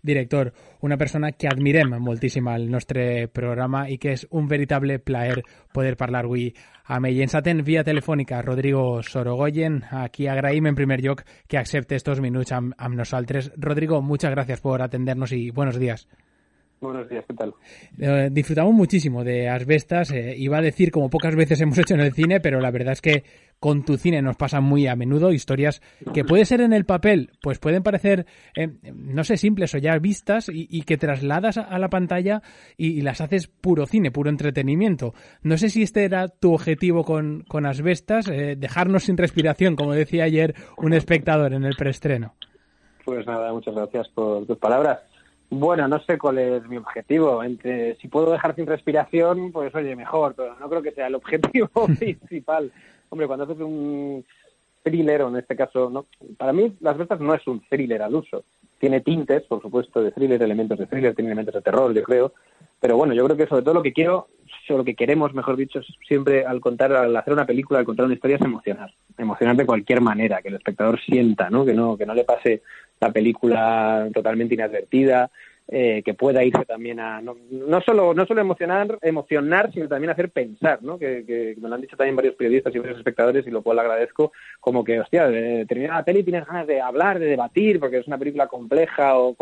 director, 0.01 0.53
una 0.81 0.97
persona 0.97 1.33
que 1.33 1.49
admirem 1.51 1.97
moltíssim 1.99 2.47
al 2.47 2.69
nostre 2.71 3.27
programa 3.27 3.89
i 3.91 3.99
que 3.99 4.15
és 4.15 4.23
un 4.31 4.47
veritable 4.47 5.01
plaer 5.01 5.43
poder 5.75 5.97
parlar 5.99 6.23
avui 6.23 6.53
amb 6.87 7.11
ell. 7.11 7.19
Ens 7.27 7.35
atén 7.35 7.65
via 7.67 7.83
telefònica 7.83 8.45
Rodrigo 8.47 9.03
Sorogoyen, 9.03 9.83
a 9.91 10.07
qui 10.09 10.29
en 10.29 10.77
primer 10.79 11.03
lloc 11.03 11.25
que 11.49 11.59
accepte 11.59 11.97
estos 11.97 12.21
minuts 12.21 12.53
amb, 12.53 12.75
amb 12.79 12.95
nosaltres. 12.95 13.51
Rodrigo, 13.57 14.03
muchas 14.03 14.31
gracias 14.31 14.61
por 14.61 14.83
atendernos 14.83 15.33
y 15.33 15.51
buenos 15.51 15.81
días. 15.81 16.07
Buenos 16.83 17.09
días, 17.09 17.25
¿qué 17.29 17.35
tal? 17.35 17.55
Eh, 17.97 18.29
disfrutamos 18.33 18.75
muchísimo 18.75 19.23
de 19.23 19.49
Asbestas. 19.49 20.11
Eh, 20.11 20.35
iba 20.37 20.59
a 20.59 20.61
decir 20.61 20.91
como 20.91 21.09
pocas 21.09 21.37
veces 21.37 21.61
hemos 21.61 21.79
hecho 21.79 21.95
en 21.95 22.01
el 22.01 22.13
cine, 22.13 22.41
pero 22.41 22.61
la 22.61 22.73
verdad 22.73 22.95
es 22.95 23.01
que 23.01 23.23
con 23.61 23.85
tu 23.85 23.97
cine 23.97 24.21
nos 24.21 24.35
pasan 24.35 24.65
muy 24.65 24.89
a 24.89 24.97
menudo 24.97 25.31
historias 25.31 25.81
que 26.13 26.25
puede 26.25 26.45
ser 26.45 26.61
en 26.61 26.73
el 26.73 26.85
papel, 26.85 27.31
pues 27.41 27.61
pueden 27.61 27.85
parecer, 27.85 28.27
eh, 28.57 28.69
no 28.93 29.23
sé, 29.23 29.37
simples 29.37 29.73
o 29.77 29.79
ya 29.79 29.97
vistas 29.99 30.51
y, 30.53 30.83
que 30.83 30.97
trasladas 30.97 31.57
a, 31.57 31.79
la 31.79 31.89
pantalla 31.89 32.43
y, 32.77 33.01
las 33.03 33.21
haces 33.21 33.47
puro 33.47 33.87
cine, 33.87 34.11
puro 34.11 34.29
entretenimiento. 34.29 35.15
No 35.43 35.59
sé 35.59 35.69
si 35.69 35.83
este 35.83 36.05
era 36.05 36.27
tu 36.27 36.53
objetivo 36.53 37.05
con, 37.05 37.45
con 37.47 37.65
Asbestas, 37.65 38.27
dejarnos 38.27 39.05
sin 39.05 39.17
respiración, 39.17 39.77
como 39.77 39.93
decía 39.93 40.25
ayer 40.25 40.57
un 40.77 40.95
espectador 40.95 41.55
en 41.55 41.63
el 41.63 41.77
preestreno. 41.77 42.35
Pues 43.05 43.25
nada, 43.25 43.53
muchas 43.53 43.75
gracias 43.77 44.09
por 44.09 44.45
tus 44.47 44.59
palabras. 44.59 45.12
Bueno, 45.55 45.87
no 45.87 46.01
sé 46.01 46.17
cuál 46.17 46.39
es 46.39 46.67
mi 46.67 46.79
objetivo. 46.79 47.45
Entre 47.45 47.97
si 47.97 48.09
puedo 48.09 48.33
dejar 48.33 48.57
sin 48.57 48.67
respiración, 48.67 49.53
pues 49.53 49.75
oye, 49.75 49.95
mejor, 49.95 50.35
pero 50.35 50.57
no 50.59 50.67
creo 50.67 50.81
que 50.81 50.93
sea 50.93 51.09
el 51.09 51.15
objetivo 51.15 51.69
principal. 51.99 52.73
Hombre, 53.11 53.27
cuando 53.27 53.45
haces 53.45 53.59
un 53.59 54.25
thriller, 54.83 55.21
o 55.21 55.29
en 55.29 55.37
este 55.37 55.55
caso, 55.55 55.91
no, 55.91 56.07
para 56.39 56.55
mí 56.55 56.75
Las 56.81 56.97
Bestas 56.97 57.21
no 57.21 57.35
es 57.35 57.47
un 57.47 57.61
thriller 57.69 58.01
al 58.01 58.15
uso. 58.15 58.45
Tiene 58.79 59.03
tintes, 59.03 59.43
por 59.43 59.61
supuesto, 59.61 60.03
de 60.03 60.11
thriller, 60.13 60.43
elementos 60.43 60.79
de 60.79 60.87
thriller, 60.87 61.15
tiene 61.15 61.33
elementos 61.33 61.55
de 61.55 61.61
terror, 61.61 61.93
yo 61.93 62.03
creo. 62.03 62.33
Pero 62.83 62.97
bueno, 62.97 63.15
yo 63.15 63.25
creo 63.25 63.37
que 63.37 63.47
sobre 63.47 63.63
todo 63.63 63.75
lo 63.75 63.83
que 63.83 63.93
quiero, 63.93 64.27
o 64.69 64.77
lo 64.77 64.83
que 64.83 64.97
queremos, 64.97 65.33
mejor 65.35 65.57
dicho, 65.57 65.81
siempre 66.09 66.45
al 66.45 66.61
contar, 66.61 66.93
al 66.93 67.17
hacer 67.17 67.33
una 67.33 67.47
película, 67.47 67.79
al 67.79 67.85
contar 67.85 68.07
una 68.07 68.15
historia, 68.15 68.37
es 68.37 68.43
emocionar. 68.43 68.93
Emocionar 69.17 69.55
de 69.55 69.65
cualquier 69.65 70.01
manera, 70.01 70.43
que 70.43 70.49
el 70.49 70.57
espectador 70.57 71.01
sienta, 71.01 71.49
¿no? 71.49 71.65
Que 71.65 71.75
no, 71.75 71.97
que 71.97 72.07
no 72.07 72.13
le 72.13 72.25
pase 72.25 72.63
la 73.01 73.13
película 73.13 74.09
totalmente 74.13 74.55
inadvertida, 74.55 75.31
eh, 75.69 76.03
que 76.05 76.15
pueda 76.15 76.45
irse 76.45 76.65
también 76.65 76.99
a 77.01 77.21
no, 77.21 77.37
no, 77.51 77.81
solo 77.81 78.15
no 78.15 78.27
solo 78.27 78.41
emocionar 78.41 78.99
emocionar 79.01 79.73
sino 79.73 79.89
también 79.89 80.11
hacer 80.11 80.31
pensar 80.31 80.83
no 80.83 80.99
que, 80.99 81.55
me 81.61 81.69
lo 81.69 81.75
han 81.75 81.81
dicho 81.81 81.97
también 81.97 82.17
varios 82.17 82.35
periodistas 82.35 82.75
y 82.75 82.79
varios 82.79 82.99
espectadores 82.99 83.47
y 83.47 83.51
lo 83.51 83.63
cual 83.63 83.79
agradezco 83.79 84.33
como 84.61 84.83
que 84.83 85.01
hostia 85.01 85.29
de 85.29 85.65
terminar 85.67 85.97
la 85.97 86.05
peli 86.05 86.25
tienes 86.25 86.47
ganas 86.47 86.67
de 86.67 86.81
hablar 86.81 87.19
de 87.19 87.27
debatir 87.27 87.79
porque 87.79 87.99
es 87.99 88.07
una 88.07 88.19
película 88.19 88.49
compleja 88.49 89.17
o, 89.17 89.37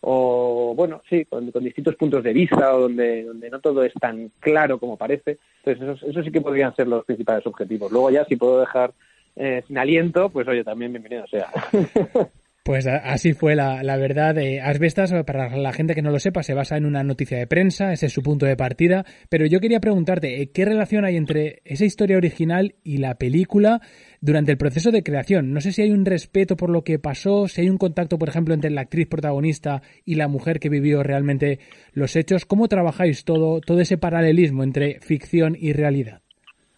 o 0.00 0.74
bueno 0.76 1.02
sí 1.08 1.24
con, 1.24 1.50
distintos 1.62 1.94
puntos 1.94 2.24
de 2.24 2.32
vista 2.32 2.74
o 2.74 2.80
donde 2.80 3.24
donde 3.24 3.48
no 3.48 3.60
todo 3.60 3.84
es 3.84 3.94
tan 3.94 4.30
claro 4.40 4.78
como 4.78 4.96
parece. 4.96 5.38
Entonces 5.64 5.96
eso, 5.96 6.10
eso 6.10 6.22
sí 6.22 6.32
que 6.32 6.40
podrían 6.40 6.74
ser 6.74 6.88
los 6.88 7.04
principales 7.04 7.46
objetivos. 7.46 7.92
Luego 7.92 8.10
ya 8.10 8.24
si 8.24 8.36
puedo 8.36 8.60
dejar 8.60 8.92
eh, 9.36 9.62
sin 9.66 9.78
aliento 9.78 10.30
pues 10.30 10.48
oye 10.48 10.64
también 10.64 10.92
bienvenido 10.92 11.26
sea 11.28 11.48
Pues 12.70 12.86
así 12.86 13.32
fue 13.32 13.56
la, 13.56 13.82
la 13.82 13.96
verdad. 13.96 14.38
Eh, 14.38 14.60
Asbestas, 14.60 15.12
para 15.26 15.56
la 15.56 15.72
gente 15.72 15.96
que 15.96 16.02
no 16.02 16.12
lo 16.12 16.20
sepa, 16.20 16.44
se 16.44 16.54
basa 16.54 16.76
en 16.76 16.86
una 16.86 17.02
noticia 17.02 17.36
de 17.36 17.48
prensa, 17.48 17.92
ese 17.92 18.06
es 18.06 18.12
su 18.12 18.22
punto 18.22 18.46
de 18.46 18.56
partida. 18.56 19.04
Pero 19.28 19.44
yo 19.44 19.58
quería 19.58 19.80
preguntarte, 19.80 20.40
eh, 20.40 20.52
¿qué 20.52 20.64
relación 20.64 21.04
hay 21.04 21.16
entre 21.16 21.62
esa 21.64 21.84
historia 21.84 22.16
original 22.16 22.76
y 22.84 22.98
la 22.98 23.16
película 23.16 23.80
durante 24.20 24.52
el 24.52 24.56
proceso 24.56 24.92
de 24.92 25.02
creación? 25.02 25.52
No 25.52 25.60
sé 25.60 25.72
si 25.72 25.82
hay 25.82 25.90
un 25.90 26.04
respeto 26.04 26.56
por 26.56 26.70
lo 26.70 26.84
que 26.84 27.00
pasó, 27.00 27.48
si 27.48 27.62
hay 27.62 27.68
un 27.68 27.76
contacto, 27.76 28.20
por 28.20 28.28
ejemplo, 28.28 28.54
entre 28.54 28.70
la 28.70 28.82
actriz 28.82 29.08
protagonista 29.08 29.82
y 30.04 30.14
la 30.14 30.28
mujer 30.28 30.60
que 30.60 30.68
vivió 30.68 31.02
realmente 31.02 31.58
los 31.92 32.14
hechos. 32.14 32.46
¿Cómo 32.46 32.68
trabajáis 32.68 33.24
todo, 33.24 33.60
todo 33.60 33.80
ese 33.80 33.98
paralelismo 33.98 34.62
entre 34.62 35.00
ficción 35.00 35.56
y 35.58 35.72
realidad? 35.72 36.22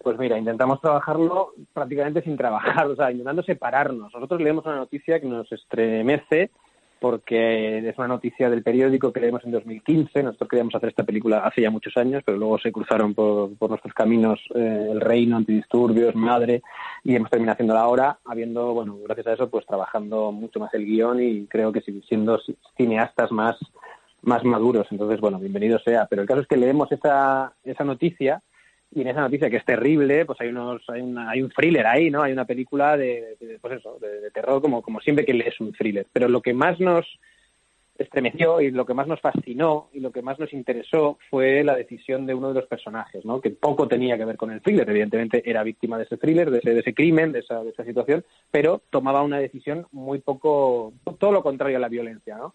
Pues 0.02 0.18
mira, 0.18 0.36
intentamos 0.36 0.80
trabajarlo 0.80 1.52
prácticamente 1.72 2.22
sin 2.22 2.36
trabajar, 2.36 2.86
o 2.88 2.96
sea, 2.96 3.10
intentando 3.10 3.42
separarnos. 3.42 4.12
Nosotros 4.12 4.40
leemos 4.40 4.66
una 4.66 4.76
noticia 4.76 5.20
que 5.20 5.26
nos 5.26 5.50
estremece 5.52 6.50
porque 6.98 7.78
es 7.88 7.98
una 7.98 8.06
noticia 8.06 8.48
del 8.48 8.62
periódico 8.62 9.12
que 9.12 9.18
leemos 9.18 9.44
en 9.44 9.50
2015. 9.50 10.22
Nosotros 10.22 10.48
queríamos 10.48 10.74
hacer 10.76 10.90
esta 10.90 11.02
película 11.02 11.38
hace 11.38 11.60
ya 11.60 11.70
muchos 11.70 11.96
años, 11.96 12.22
pero 12.24 12.38
luego 12.38 12.58
se 12.58 12.70
cruzaron 12.70 13.12
por, 13.12 13.50
nuestros 13.68 13.92
caminos 13.92 14.38
eh, 14.54 14.88
El 14.92 15.00
Reino, 15.00 15.36
Antidisturbios, 15.36 16.14
Madre, 16.14 16.62
y 17.02 17.16
hemos 17.16 17.28
terminado 17.28 17.54
haciéndola 17.54 17.80
ahora, 17.80 18.18
habiendo, 18.24 18.72
bueno, 18.72 18.98
gracias 19.02 19.26
a 19.26 19.32
eso, 19.32 19.50
pues 19.50 19.66
trabajando 19.66 20.30
mucho 20.30 20.60
más 20.60 20.72
el 20.74 20.86
guion 20.86 21.20
y 21.20 21.46
creo 21.46 21.72
que 21.72 21.82
siendo 22.08 22.40
cineastas 22.76 23.32
más, 23.32 23.56
más 24.22 24.44
maduros. 24.44 24.86
Entonces, 24.92 25.20
bueno, 25.20 25.40
bienvenido 25.40 25.80
sea. 25.80 26.06
Pero 26.08 26.22
el 26.22 26.28
caso 26.28 26.42
es 26.42 26.46
que 26.46 26.56
leemos 26.56 26.92
esa, 26.92 27.52
esa 27.64 27.82
noticia 27.82 28.42
y 28.94 29.00
en 29.00 29.08
esa 29.08 29.22
noticia 29.22 29.48
que 29.48 29.56
es 29.56 29.64
terrible 29.64 30.26
pues 30.26 30.40
hay 30.40 30.48
unos 30.48 30.82
hay, 30.88 31.00
hay 31.28 31.42
un 31.42 31.50
thriller 31.50 31.86
ahí 31.86 32.10
no 32.10 32.22
hay 32.22 32.32
una 32.32 32.44
película 32.44 32.96
de, 32.96 33.36
pues 33.60 33.78
eso 33.78 33.98
de, 34.00 34.30
terror 34.30 34.60
como 34.60 34.82
como 34.82 35.00
siempre 35.00 35.24
que 35.24 35.34
lees 35.34 35.58
un 35.60 35.72
thriller. 35.72 36.06
Pero 36.12 36.28
lo 36.28 36.42
que 36.42 36.52
más 36.52 36.78
nos 36.78 37.06
estremeció 37.96 38.60
y 38.60 38.70
lo 38.70 38.84
que 38.86 38.94
más 38.94 39.06
nos 39.06 39.20
fascinó 39.20 39.88
y 39.92 40.00
lo 40.00 40.10
que 40.10 40.22
más 40.22 40.38
nos 40.38 40.52
interesó 40.52 41.18
fue 41.30 41.62
la 41.62 41.76
decisión 41.76 42.26
de 42.26 42.34
uno 42.34 42.48
de 42.48 42.54
los 42.54 42.66
personajes 42.66 43.24
no 43.24 43.40
que 43.40 43.50
poco 43.50 43.86
tenía 43.86 44.16
que 44.16 44.24
ver 44.24 44.36
con 44.36 44.50
el 44.50 44.60
thriller. 44.60 44.88
Evidentemente 44.88 45.48
era 45.48 45.62
víctima 45.62 45.96
de 45.96 46.04
ese 46.04 46.16
thriller 46.16 46.50
de 46.50 46.58
ese, 46.58 46.74
de 46.74 46.80
ese 46.80 46.94
crimen 46.94 47.32
de 47.32 47.40
esa, 47.40 47.62
de 47.62 47.70
esa 47.70 47.84
situación 47.84 48.24
pero 48.50 48.82
tomaba 48.90 49.22
una 49.22 49.38
decisión 49.38 49.86
muy 49.92 50.20
poco 50.20 50.92
todo 51.18 51.32
lo 51.32 51.42
contrario 51.42 51.78
a 51.78 51.80
la 51.80 51.88
violencia 51.88 52.36
no 52.36 52.54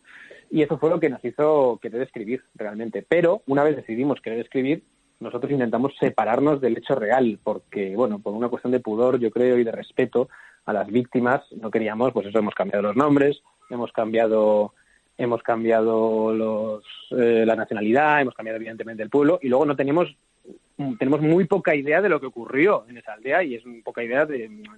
y 0.49 0.61
eso 0.61 0.77
fue 0.77 0.89
lo 0.89 0.99
que 0.99 1.09
nos 1.09 1.23
hizo 1.25 1.79
querer 1.81 2.01
escribir 2.03 2.43
realmente. 2.55 3.05
Pero 3.07 3.41
una 3.47 3.63
vez 3.63 3.75
decidimos 3.75 4.21
querer 4.21 4.39
escribir 4.39 4.83
nosotros 5.19 5.51
intentamos 5.51 5.93
separarnos 5.99 6.61
del 6.61 6.77
hecho 6.77 6.95
real, 6.95 7.39
porque, 7.43 7.95
bueno, 7.95 8.19
por 8.19 8.33
una 8.33 8.49
cuestión 8.49 8.71
de 8.71 8.79
pudor, 8.79 9.19
yo 9.19 9.31
creo, 9.31 9.57
y 9.57 9.63
de 9.63 9.71
respeto 9.71 10.29
a 10.65 10.73
las 10.73 10.87
víctimas, 10.87 11.41
no 11.59 11.71
queríamos, 11.71 12.13
pues 12.13 12.27
eso, 12.27 12.39
hemos 12.39 12.53
cambiado 12.53 12.83
los 12.83 12.95
nombres, 12.95 13.41
hemos 13.69 13.91
cambiado 13.91 14.73
hemos 15.19 15.41
cambiado 15.41 16.31
los, 16.31 16.83
eh, 17.11 17.43
la 17.45 17.55
nacionalidad, 17.55 18.21
hemos 18.21 18.35
cambiado 18.35 18.57
evidentemente 18.57 19.01
el 19.01 19.09
pueblo 19.09 19.39
y 19.41 19.49
luego 19.49 19.65
no 19.65 19.75
tenemos 19.75 20.15
tenemos 20.99 21.21
muy 21.21 21.45
poca 21.45 21.73
idea 21.73 22.01
de 22.01 22.09
lo 22.09 22.19
que 22.19 22.27
ocurrió 22.27 22.85
en 22.87 22.97
esa 22.97 23.13
aldea 23.13 23.43
y 23.43 23.55
es 23.55 23.63
poca 23.83 24.03
idea 24.03 24.27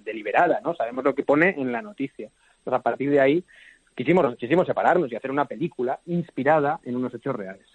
deliberada, 0.02 0.60
¿no? 0.64 0.74
Sabemos 0.74 1.04
lo 1.04 1.14
que 1.14 1.24
pone 1.24 1.50
en 1.58 1.72
la 1.72 1.82
noticia. 1.82 2.30
Entonces, 2.58 2.80
a 2.80 2.82
partir 2.82 3.10
de 3.10 3.20
ahí, 3.20 3.44
quisimos, 4.00 4.34
quisimos 4.36 4.66
separarnos 4.66 5.12
y 5.12 5.16
hacer 5.16 5.30
una 5.30 5.44
película 5.44 6.00
inspirada 6.06 6.80
en 6.84 6.96
unos 6.96 7.12
hechos 7.14 7.36
reales. 7.36 7.66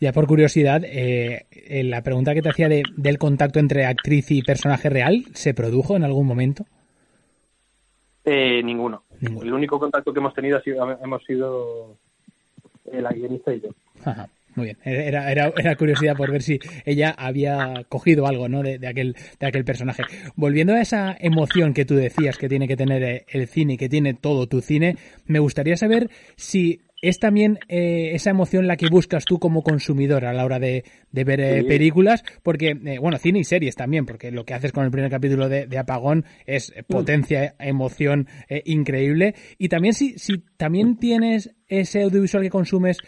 Ya 0.00 0.12
por 0.12 0.26
curiosidad, 0.26 0.82
eh, 0.84 1.46
la 1.84 2.02
pregunta 2.02 2.32
que 2.32 2.40
te 2.40 2.48
hacía 2.48 2.68
de, 2.68 2.82
del 2.96 3.18
contacto 3.18 3.58
entre 3.58 3.84
actriz 3.84 4.30
y 4.30 4.42
personaje 4.42 4.88
real, 4.88 5.24
¿se 5.34 5.52
produjo 5.52 5.94
en 5.94 6.04
algún 6.04 6.26
momento? 6.26 6.64
Eh, 8.24 8.62
ninguno. 8.62 9.02
El 9.20 9.52
único 9.52 9.78
contacto 9.78 10.12
que 10.12 10.20
hemos 10.20 10.32
tenido 10.32 10.56
ha 10.56 10.62
sido, 10.62 10.90
hemos 11.02 11.22
sido 11.24 11.96
la 12.90 13.10
guionista 13.10 13.52
y 13.52 13.60
yo. 13.60 13.68
Ajá. 14.04 14.28
Muy 14.56 14.64
bien, 14.64 14.78
era, 14.84 15.30
era, 15.30 15.52
era, 15.54 15.76
curiosidad 15.76 16.16
por 16.16 16.30
ver 16.32 16.42
si 16.42 16.58
ella 16.86 17.10
había 17.10 17.84
cogido 17.90 18.26
algo 18.26 18.48
¿no? 18.48 18.62
de, 18.62 18.86
aquel, 18.86 19.14
de 19.38 19.46
aquel 19.46 19.64
personaje. 19.66 20.02
Volviendo 20.34 20.72
a 20.72 20.80
esa 20.80 21.14
emoción 21.20 21.74
que 21.74 21.84
tú 21.84 21.94
decías 21.94 22.38
que 22.38 22.48
tiene 22.48 22.66
que 22.66 22.76
tener 22.76 23.02
eh, 23.02 23.26
el 23.28 23.48
cine 23.48 23.76
que 23.76 23.90
tiene 23.90 24.14
todo 24.14 24.46
tu 24.46 24.62
cine, 24.62 24.96
me 25.26 25.40
gustaría 25.40 25.76
saber 25.76 26.08
si 26.36 26.80
es 27.02 27.18
también 27.18 27.58
eh, 27.68 28.12
esa 28.14 28.30
emoción 28.30 28.66
la 28.66 28.76
que 28.76 28.88
buscas 28.88 29.26
tú 29.26 29.38
como 29.38 29.62
consumidor 29.62 30.24
a 30.24 30.32
la 30.32 30.44
hora 30.44 30.58
de, 30.58 30.84
ver 31.12 31.40
eh, 31.40 31.64
películas, 31.64 32.24
porque, 32.42 32.76
eh, 32.84 32.98
bueno, 32.98 33.18
cine 33.18 33.40
y 33.40 33.44
series 33.44 33.74
también, 33.74 34.06
porque 34.06 34.30
lo 34.30 34.44
que 34.44 34.54
haces 34.54 34.72
con 34.72 34.84
el 34.84 34.90
primer 34.90 35.10
capítulo 35.10 35.48
de, 35.48 35.66
Apagón 35.78 36.24
es 36.46 36.72
potencia, 36.88 37.54
emoción 37.58 38.28
increíble. 38.64 39.34
Y 39.58 39.68
también 39.68 39.92
si, 39.92 40.18
si 40.18 40.38
también 40.56 40.96
tienes 40.96 41.54
ese 41.68 42.02
audiovisual 42.02 42.42
que 42.42 42.50
consumes 42.50 42.98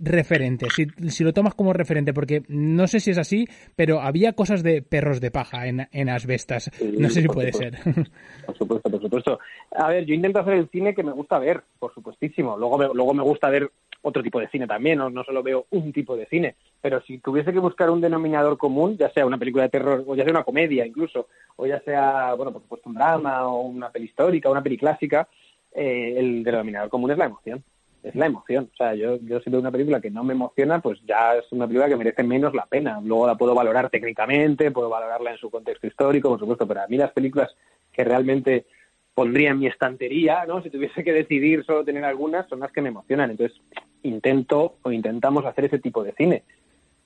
referente, 0.00 0.68
si, 0.70 0.86
si, 1.08 1.24
lo 1.24 1.32
tomas 1.32 1.54
como 1.54 1.72
referente, 1.72 2.14
porque 2.14 2.42
no 2.48 2.86
sé 2.86 3.00
si 3.00 3.10
es 3.10 3.18
así, 3.18 3.46
pero 3.76 4.00
había 4.00 4.32
cosas 4.32 4.62
de 4.62 4.82
perros 4.82 5.20
de 5.20 5.30
paja 5.30 5.66
en, 5.66 5.86
en 5.92 6.08
Asbestas. 6.08 6.70
no 6.98 7.10
sé 7.10 7.22
si 7.22 7.28
puede 7.28 7.52
ser. 7.52 7.74
Por 8.46 8.56
supuesto, 8.58 8.90
por 8.90 9.00
supuesto. 9.00 9.38
A 9.72 9.88
ver, 9.88 10.04
yo 10.04 10.14
intento 10.14 10.40
hacer 10.40 10.54
el 10.54 10.68
cine 10.68 10.94
que 10.94 11.02
me 11.02 11.12
gusta 11.12 11.38
ver, 11.38 11.62
por 11.78 11.92
supuestísimo. 11.94 12.56
Luego 12.56 12.78
me, 12.78 12.86
luego 12.92 13.14
me 13.14 13.22
gusta 13.22 13.48
ver 13.48 13.70
otro 14.04 14.22
tipo 14.22 14.38
de 14.38 14.48
cine 14.48 14.66
también, 14.66 14.98
no, 14.98 15.08
no 15.08 15.24
solo 15.24 15.42
veo 15.42 15.66
un 15.70 15.92
tipo 15.92 16.14
de 16.16 16.26
cine. 16.26 16.56
Pero 16.80 17.00
si 17.02 17.18
tuviese 17.18 17.52
que 17.52 17.58
buscar 17.58 17.88
un 17.90 18.02
denominador 18.02 18.58
común, 18.58 18.98
ya 18.98 19.10
sea 19.10 19.24
una 19.24 19.38
película 19.38 19.64
de 19.64 19.70
terror, 19.70 20.04
o 20.06 20.14
ya 20.14 20.24
sea 20.24 20.30
una 20.30 20.44
comedia 20.44 20.86
incluso, 20.86 21.28
o 21.56 21.66
ya 21.66 21.80
sea, 21.80 22.34
bueno, 22.34 22.52
por 22.52 22.62
supuesto, 22.62 22.90
un 22.90 22.94
drama, 22.94 23.48
o 23.48 23.62
una 23.62 23.90
peli 23.90 24.04
histórica, 24.04 24.50
una 24.50 24.62
peli 24.62 24.76
clásica, 24.76 25.26
eh, 25.72 26.14
el 26.18 26.44
denominador 26.44 26.90
común 26.90 27.10
es 27.12 27.18
la 27.18 27.24
emoción. 27.24 27.64
Es 28.02 28.14
la 28.14 28.26
emoción. 28.26 28.68
O 28.70 28.76
sea, 28.76 28.94
yo, 28.94 29.16
yo 29.22 29.40
si 29.40 29.48
una 29.48 29.72
película 29.72 30.02
que 30.02 30.10
no 30.10 30.22
me 30.22 30.34
emociona, 30.34 30.82
pues 30.82 31.00
ya 31.06 31.36
es 31.36 31.50
una 31.52 31.66
película 31.66 31.88
que 31.88 31.96
merece 31.96 32.22
menos 32.22 32.52
la 32.52 32.66
pena. 32.66 33.00
Luego 33.02 33.26
la 33.26 33.36
puedo 33.36 33.54
valorar 33.54 33.88
técnicamente, 33.88 34.70
puedo 34.70 34.90
valorarla 34.90 35.30
en 35.30 35.38
su 35.38 35.50
contexto 35.50 35.86
histórico, 35.86 36.28
por 36.28 36.38
supuesto, 36.38 36.68
pero 36.68 36.82
a 36.82 36.86
mí 36.86 36.98
las 36.98 37.12
películas 37.12 37.56
que 37.90 38.04
realmente 38.04 38.66
pondría 39.14 39.50
en 39.50 39.60
mi 39.60 39.66
estantería, 39.66 40.44
¿no? 40.46 40.62
Si 40.62 40.70
tuviese 40.70 41.04
que 41.04 41.12
decidir 41.12 41.64
solo 41.64 41.84
tener 41.84 42.04
algunas, 42.04 42.48
son 42.48 42.60
las 42.60 42.72
que 42.72 42.82
me 42.82 42.88
emocionan. 42.88 43.30
Entonces, 43.30 43.58
intento 44.02 44.76
o 44.82 44.90
intentamos 44.90 45.44
hacer 45.44 45.66
ese 45.66 45.78
tipo 45.78 46.02
de 46.02 46.12
cine. 46.12 46.42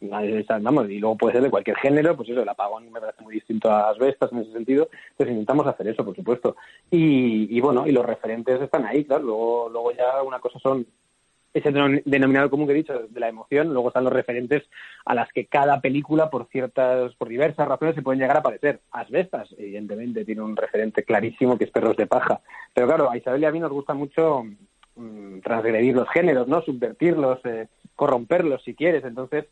Y, 0.00 0.08
vamos, 0.08 0.88
y 0.88 0.98
luego 0.98 1.16
puede 1.16 1.34
ser 1.34 1.42
de 1.42 1.50
cualquier 1.50 1.76
género, 1.76 2.16
pues 2.16 2.28
eso, 2.28 2.42
el 2.42 2.48
apagón 2.48 2.90
me 2.90 3.00
parece 3.00 3.20
muy 3.22 3.34
distinto 3.34 3.70
a 3.70 3.88
las 3.88 3.98
bestas 3.98 4.32
en 4.32 4.38
ese 4.38 4.52
sentido. 4.52 4.88
Entonces, 5.10 5.32
intentamos 5.32 5.66
hacer 5.66 5.88
eso, 5.88 6.04
por 6.04 6.14
supuesto. 6.14 6.56
Y, 6.90 7.54
y 7.54 7.60
bueno, 7.60 7.86
y 7.86 7.92
los 7.92 8.06
referentes 8.06 8.60
están 8.60 8.86
ahí, 8.86 9.04
claro. 9.04 9.24
Luego, 9.24 9.68
luego 9.68 9.92
ya 9.92 10.22
una 10.22 10.38
cosa 10.38 10.58
son 10.60 10.86
ese 11.54 11.72
denominador 12.04 12.50
común 12.50 12.66
que 12.66 12.72
he 12.72 12.76
dicho 12.76 13.06
de 13.08 13.20
la 13.20 13.28
emoción, 13.28 13.72
luego 13.72 13.88
están 13.88 14.04
los 14.04 14.12
referentes 14.12 14.64
a 15.04 15.14
las 15.14 15.32
que 15.32 15.46
cada 15.46 15.80
película, 15.80 16.30
por 16.30 16.46
ciertas, 16.48 17.14
por 17.14 17.28
diversas 17.28 17.66
razones, 17.66 17.94
se 17.94 18.02
pueden 18.02 18.20
llegar 18.20 18.36
a 18.36 18.42
parecer. 18.42 18.80
Asbestas, 18.90 19.54
evidentemente, 19.58 20.24
tiene 20.24 20.42
un 20.42 20.56
referente 20.56 21.02
clarísimo 21.04 21.56
que 21.56 21.64
es 21.64 21.70
Perros 21.70 21.96
de 21.96 22.06
Paja. 22.06 22.40
Pero 22.74 22.86
claro, 22.86 23.10
a 23.10 23.16
Isabel 23.16 23.42
y 23.42 23.46
a 23.46 23.52
mí 23.52 23.60
nos 23.60 23.72
gusta 23.72 23.94
mucho 23.94 24.44
mm, 24.96 25.40
transgredir 25.40 25.94
los 25.94 26.08
géneros, 26.10 26.48
¿no? 26.48 26.60
Subvertirlos, 26.62 27.38
eh, 27.44 27.68
corromperlos, 27.96 28.62
si 28.62 28.74
quieres. 28.74 29.04
Entonces, 29.04 29.46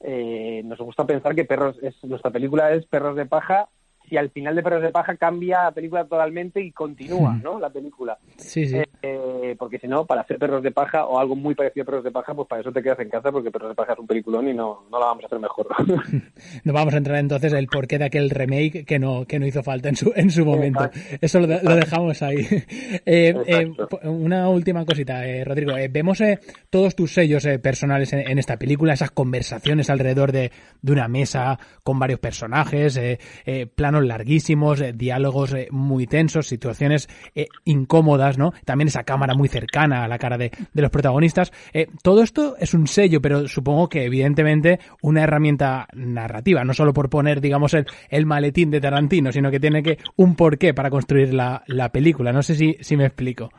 eh, 0.00 0.62
nos 0.64 0.78
gusta 0.78 1.04
pensar 1.04 1.34
que 1.34 1.44
Perros 1.44 1.76
es, 1.82 2.02
nuestra 2.04 2.30
película 2.30 2.72
es 2.72 2.86
Perros 2.86 3.16
de 3.16 3.26
Paja 3.26 3.68
si 4.10 4.16
al 4.16 4.30
final 4.30 4.56
de 4.56 4.62
Perros 4.62 4.82
de 4.82 4.90
Paja 4.90 5.16
cambia 5.16 5.62
la 5.62 5.70
película 5.70 6.04
totalmente 6.04 6.60
y 6.60 6.72
continúa. 6.72 7.38
¿no? 7.42 7.60
La 7.60 7.70
película. 7.70 8.18
Sí, 8.36 8.66
sí. 8.66 8.76
Eh, 8.76 8.86
eh, 9.02 9.56
porque 9.56 9.78
si 9.78 9.86
no, 9.86 10.04
para 10.04 10.22
hacer 10.22 10.38
Perros 10.38 10.62
de 10.62 10.72
Paja 10.72 11.06
o 11.06 11.18
algo 11.18 11.36
muy 11.36 11.54
parecido 11.54 11.84
a 11.84 11.86
Perros 11.86 12.04
de 12.04 12.10
Paja, 12.10 12.34
pues 12.34 12.48
para 12.48 12.60
eso 12.60 12.72
te 12.72 12.82
quedas 12.82 12.98
en 12.98 13.08
casa 13.08 13.30
porque 13.30 13.52
Perros 13.52 13.70
de 13.70 13.74
Paja 13.76 13.92
es 13.92 13.98
un 14.00 14.06
peliculón 14.08 14.48
y 14.48 14.52
no, 14.52 14.84
no 14.90 14.98
la 14.98 15.06
vamos 15.06 15.24
a 15.24 15.26
hacer 15.26 15.38
mejor. 15.38 15.68
No 16.64 16.72
vamos 16.72 16.94
a 16.94 16.96
entrar 16.96 17.18
entonces 17.18 17.52
en 17.52 17.58
el 17.58 17.68
porqué 17.68 17.98
de 17.98 18.06
aquel 18.06 18.30
remake 18.30 18.84
que 18.84 18.98
no, 18.98 19.24
que 19.26 19.38
no 19.38 19.46
hizo 19.46 19.62
falta 19.62 19.88
en 19.88 19.96
su, 19.96 20.12
en 20.14 20.30
su 20.30 20.44
momento. 20.44 20.84
Exacto. 20.84 21.18
Eso 21.20 21.40
lo, 21.40 21.46
lo 21.46 21.76
dejamos 21.76 22.22
ahí. 22.22 22.46
Eh, 23.06 23.34
eh, 23.46 23.72
una 24.04 24.48
última 24.48 24.84
cosita, 24.84 25.26
eh, 25.26 25.44
Rodrigo. 25.44 25.76
Eh, 25.76 25.88
vemos 25.88 26.22
todos 26.68 26.94
tus 26.94 27.14
sellos 27.14 27.46
personales 27.62 28.12
en, 28.12 28.20
en 28.20 28.38
esta 28.38 28.56
película, 28.56 28.92
esas 28.92 29.10
conversaciones 29.10 29.90
alrededor 29.90 30.32
de, 30.32 30.50
de 30.82 30.92
una 30.92 31.08
mesa 31.08 31.58
con 31.82 31.98
varios 31.98 32.20
personajes, 32.20 32.96
eh, 32.96 33.66
larguísimos, 34.08 34.80
eh, 34.80 34.92
diálogos 34.92 35.54
eh, 35.54 35.68
muy 35.70 36.06
tensos, 36.06 36.46
situaciones 36.46 37.08
eh, 37.34 37.46
incómodas, 37.64 38.38
¿no? 38.38 38.52
También 38.64 38.88
esa 38.88 39.04
cámara 39.04 39.34
muy 39.34 39.48
cercana 39.48 40.04
a 40.04 40.08
la 40.08 40.18
cara 40.18 40.38
de, 40.38 40.50
de 40.72 40.82
los 40.82 40.90
protagonistas. 40.90 41.52
Eh, 41.72 41.86
todo 42.02 42.22
esto 42.22 42.56
es 42.58 42.74
un 42.74 42.86
sello, 42.86 43.20
pero 43.20 43.48
supongo 43.48 43.88
que 43.88 44.04
evidentemente 44.04 44.80
una 45.02 45.22
herramienta 45.22 45.88
narrativa, 45.94 46.64
no 46.64 46.74
solo 46.74 46.92
por 46.92 47.08
poner, 47.10 47.40
digamos, 47.40 47.74
el, 47.74 47.86
el 48.08 48.26
maletín 48.26 48.70
de 48.70 48.80
Tarantino, 48.80 49.32
sino 49.32 49.50
que 49.50 49.60
tiene 49.60 49.82
que 49.82 49.98
un 50.16 50.36
porqué 50.36 50.74
para 50.74 50.90
construir 50.90 51.34
la, 51.34 51.62
la 51.66 51.90
película. 51.90 52.32
No 52.32 52.42
sé 52.42 52.54
si, 52.54 52.76
si 52.80 52.96
me 52.96 53.06
explico. 53.06 53.50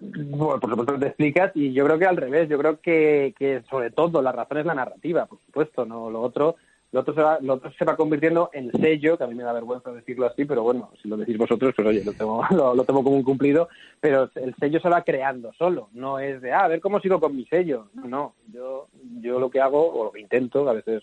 Bueno, 0.00 0.60
por 0.60 0.70
supuesto 0.70 0.92
que 0.92 1.00
te 1.00 1.06
explicas 1.08 1.50
y 1.56 1.72
yo 1.72 1.84
creo 1.84 1.98
que 1.98 2.06
al 2.06 2.16
revés, 2.16 2.48
yo 2.48 2.56
creo 2.56 2.80
que, 2.80 3.34
que 3.36 3.62
sobre 3.68 3.90
todo 3.90 4.22
la 4.22 4.30
razón 4.30 4.58
es 4.58 4.66
la 4.66 4.74
narrativa, 4.74 5.26
por 5.26 5.40
supuesto, 5.44 5.84
no 5.84 6.08
lo 6.08 6.20
otro 6.20 6.54
lo 6.90 7.00
otro 7.00 7.14
se 7.14 7.22
va 7.22 7.38
lo 7.40 7.54
otro 7.54 7.70
se 7.72 7.84
va 7.84 7.96
convirtiendo 7.96 8.50
en 8.52 8.72
sello, 8.72 9.18
que 9.18 9.24
a 9.24 9.26
mí 9.26 9.34
me 9.34 9.42
da 9.42 9.52
vergüenza 9.52 9.92
decirlo 9.92 10.26
así, 10.26 10.44
pero 10.44 10.62
bueno, 10.62 10.90
si 11.02 11.08
lo 11.08 11.16
decís 11.16 11.36
vosotros, 11.36 11.74
pues 11.76 11.86
oye, 11.86 12.04
lo 12.04 12.12
tengo 12.12 12.42
lo, 12.50 12.84
tengo 12.84 13.04
como 13.04 13.16
un 13.16 13.22
cumplido, 13.22 13.68
pero 14.00 14.30
el 14.34 14.54
sello 14.56 14.80
se 14.80 14.88
va 14.88 15.02
creando 15.02 15.52
solo, 15.52 15.88
no 15.92 16.18
es 16.18 16.40
de, 16.40 16.52
ah, 16.52 16.64
a 16.64 16.68
ver 16.68 16.80
cómo 16.80 17.00
sigo 17.00 17.20
con 17.20 17.36
mi 17.36 17.44
sello, 17.46 17.88
no, 17.94 18.34
yo 18.52 18.88
yo 19.20 19.38
lo 19.38 19.50
que 19.50 19.60
hago 19.60 19.92
o 19.92 20.04
lo 20.04 20.12
que 20.12 20.20
intento, 20.20 20.68
a 20.68 20.72
veces 20.72 21.02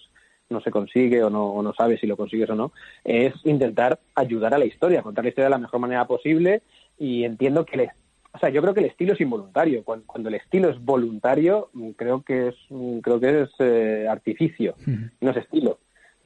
no 0.49 0.61
se 0.61 0.71
consigue 0.71 1.23
o 1.23 1.29
no, 1.29 1.47
o 1.47 1.63
no 1.63 1.73
sabes 1.73 1.99
si 1.99 2.07
lo 2.07 2.17
consigues 2.17 2.49
o 2.49 2.55
no, 2.55 2.71
es 3.03 3.33
intentar 3.45 3.99
ayudar 4.13 4.53
a 4.53 4.57
la 4.57 4.65
historia, 4.65 5.01
contar 5.01 5.23
la 5.23 5.29
historia 5.29 5.45
de 5.45 5.55
la 5.55 5.57
mejor 5.57 5.79
manera 5.79 6.05
posible 6.05 6.61
y 6.97 7.23
entiendo 7.23 7.65
que 7.65 7.75
el 7.75 7.89
o 8.35 8.39
sea, 8.39 8.49
yo 8.49 8.61
creo 8.61 8.73
que 8.73 8.81
el 8.81 8.87
estilo 8.87 9.13
es 9.13 9.21
involuntario. 9.21 9.83
Cuando, 9.83 10.05
cuando 10.05 10.29
el 10.29 10.35
estilo 10.35 10.69
es 10.69 10.83
voluntario, 10.83 11.69
mm, 11.73 11.91
creo 11.91 12.21
que 12.21 12.49
es, 12.49 12.55
mm, 12.69 12.99
creo 12.99 13.19
que 13.19 13.41
es 13.41 13.49
eh, 13.59 14.07
artificio, 14.09 14.75
no 15.21 15.31
es 15.31 15.37
estilo. 15.37 15.79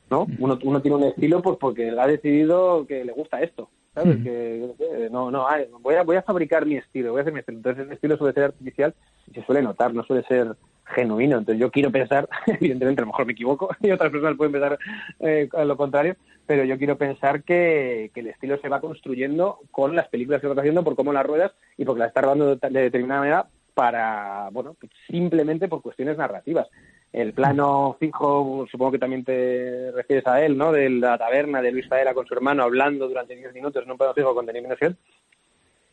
¿no? 0.09 0.25
Uno, 0.39 0.57
uno 0.63 0.81
tiene 0.81 0.97
un 0.97 1.03
estilo 1.03 1.41
pues 1.41 1.57
porque 1.59 1.91
ha 1.91 2.07
decidido 2.07 2.85
que 2.87 3.05
le 3.05 3.11
gusta 3.11 3.41
esto. 3.41 3.69
¿sabes? 3.93 4.17
Que, 4.23 4.71
que 4.77 5.09
no, 5.11 5.31
no, 5.31 5.47
ay, 5.47 5.67
voy, 5.81 5.95
a, 5.95 6.03
voy 6.03 6.15
a 6.15 6.21
fabricar 6.21 6.65
mi 6.65 6.77
estilo, 6.77 7.11
voy 7.11 7.19
a 7.19 7.21
hacer 7.21 7.33
mi 7.33 7.39
estilo. 7.39 7.57
Entonces, 7.57 7.85
el 7.85 7.91
estilo 7.91 8.17
suele 8.17 8.33
ser 8.33 8.43
artificial 8.45 8.93
y 9.27 9.33
se 9.33 9.45
suele 9.45 9.61
notar, 9.61 9.93
no 9.93 10.03
suele 10.03 10.23
ser 10.23 10.55
genuino. 10.89 11.37
Entonces, 11.37 11.59
yo 11.59 11.71
quiero 11.71 11.91
pensar, 11.91 12.27
evidentemente, 12.47 13.01
a 13.01 13.05
lo 13.05 13.11
mejor 13.11 13.25
me 13.25 13.33
equivoco 13.33 13.69
y 13.81 13.91
otras 13.91 14.11
personas 14.11 14.37
pueden 14.37 14.53
pensar 14.53 14.77
eh, 15.19 15.49
lo 15.65 15.77
contrario, 15.77 16.15
pero 16.45 16.63
yo 16.63 16.77
quiero 16.77 16.97
pensar 16.97 17.43
que, 17.43 18.11
que 18.13 18.21
el 18.21 18.27
estilo 18.27 18.57
se 18.57 18.69
va 18.69 18.81
construyendo 18.81 19.59
con 19.71 19.95
las 19.95 20.07
películas 20.07 20.41
que 20.41 20.47
vas 20.47 20.57
haciendo, 20.57 20.83
por 20.83 20.95
cómo 20.95 21.13
las 21.13 21.25
ruedas 21.25 21.51
y 21.77 21.85
porque 21.85 21.99
las 21.99 22.09
estás 22.09 22.23
rodando 22.23 22.55
de, 22.55 22.69
de 22.69 22.81
determinada 22.81 23.19
manera 23.21 23.47
para, 23.73 24.49
bueno, 24.51 24.75
simplemente 25.07 25.67
por 25.67 25.81
cuestiones 25.81 26.17
narrativas. 26.17 26.67
El 27.11 27.33
plano 27.33 27.95
fijo, 27.99 28.67
supongo 28.69 28.91
que 28.91 28.99
también 28.99 29.23
te 29.23 29.91
refieres 29.91 30.27
a 30.27 30.43
él, 30.43 30.57
¿no? 30.57 30.71
De 30.71 30.89
la 30.89 31.17
taberna 31.17 31.61
de 31.61 31.71
Luis 31.71 31.87
Faera 31.87 32.13
con 32.13 32.27
su 32.27 32.33
hermano 32.33 32.63
hablando 32.63 33.07
durante 33.07 33.35
10 33.35 33.53
minutos 33.53 33.83
en 33.83 33.91
un 33.91 33.97
plano 33.97 34.13
fijo 34.13 34.35
con 34.35 34.45
delimitación. 34.45 34.97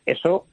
Eso, 0.05 0.45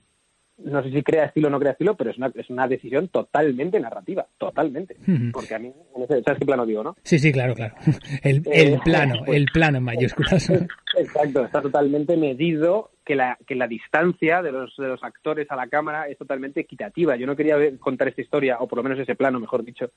no 0.59 0.83
sé 0.83 0.91
si 0.91 1.03
crea 1.03 1.25
estilo 1.25 1.49
o 1.49 1.51
no 1.51 1.59
crea 1.59 1.73
estilo, 1.73 1.97
pero 1.97 2.11
es 2.11 2.17
una, 2.19 2.31
es 2.35 2.49
una 2.49 2.69
decisión 2.69 3.09
totalmente 3.09 3.81
narrativa, 3.81 4.27
totalmente. 4.39 4.97
Porque 5.33 5.55
a 5.55 5.59
mí, 5.59 5.73
¿sabes 6.09 6.39
qué 6.39 6.47
plano 6.47 6.65
digo, 6.65 6.83
no? 6.85 6.97
Sí, 7.03 7.19
sí, 7.19 7.33
claro, 7.33 7.55
claro. 7.55 7.75
El, 8.23 8.43
el 8.53 8.75
Eh, 8.75 8.81
plano, 8.85 9.15
pues- 9.27 9.37
el 9.37 9.47
plano 9.53 9.79
en 9.79 9.85
mayúsculas. 9.85 10.49
Exacto, 10.97 11.45
está 11.45 11.61
totalmente 11.61 12.17
medido 12.17 12.91
que 13.05 13.17
la, 13.17 13.37
que 13.47 13.55
la 13.57 13.67
distancia 13.67 14.43
de 14.43 14.53
los, 14.53 14.77
de 14.77 14.87
los 14.89 15.03
actores 15.03 15.51
a 15.51 15.57
la 15.57 15.67
cámara 15.67 16.09
es 16.09 16.17
totalmente 16.17 16.61
equitativa. 16.61 17.17
Yo 17.17 17.27
no 17.27 17.35
quería 17.37 17.57
ver- 17.57 17.79
contar 17.79 18.09
esta 18.09 18.23
historia, 18.23 18.59
o 18.61 18.69
por 18.69 18.79
lo 18.79 18.85
menos 18.85 18.99
ese 19.01 19.17
plano, 19.17 19.41
mejor 19.41 19.65
dicho, 19.65 19.91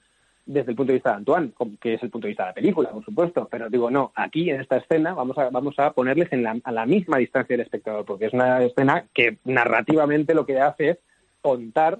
desde 0.48 0.72
el 0.72 0.78
punto 0.78 0.92
de 0.92 0.96
vista 0.96 1.12
de 1.12 1.18
Antoine, 1.18 1.52
que 1.80 1.94
es 1.96 2.04
el 2.04 2.10
punto 2.10 2.26
de 2.26 2.30
vista 2.30 2.44
de 2.44 2.50
la 2.50 2.56
película, 2.56 2.90
por 2.90 3.04
supuesto. 3.04 3.48
Pero 3.52 3.70
digo, 3.70 3.92
no, 3.92 4.12
aquí 4.16 4.50
en 4.50 4.62
esta 4.62 4.78
escena 4.78 5.14
vamos 5.14 5.38
a, 5.38 5.50
vamos 5.50 5.78
a 5.78 5.92
ponerles 5.92 6.32
en 6.32 6.44
la, 6.44 6.58
a 6.64 6.72
la 6.72 6.86
misma 6.86 7.18
distancia 7.18 7.54
del 7.56 7.66
espectador, 7.66 8.06
porque 8.06 8.26
es 8.26 8.34
una 8.34 8.64
escena 8.64 9.06
que 9.14 9.38
narrativamente 9.44 10.34
lo 10.34 10.46
que 10.46 10.60
hace 10.60 10.90
es 10.92 10.98
contar 11.42 12.00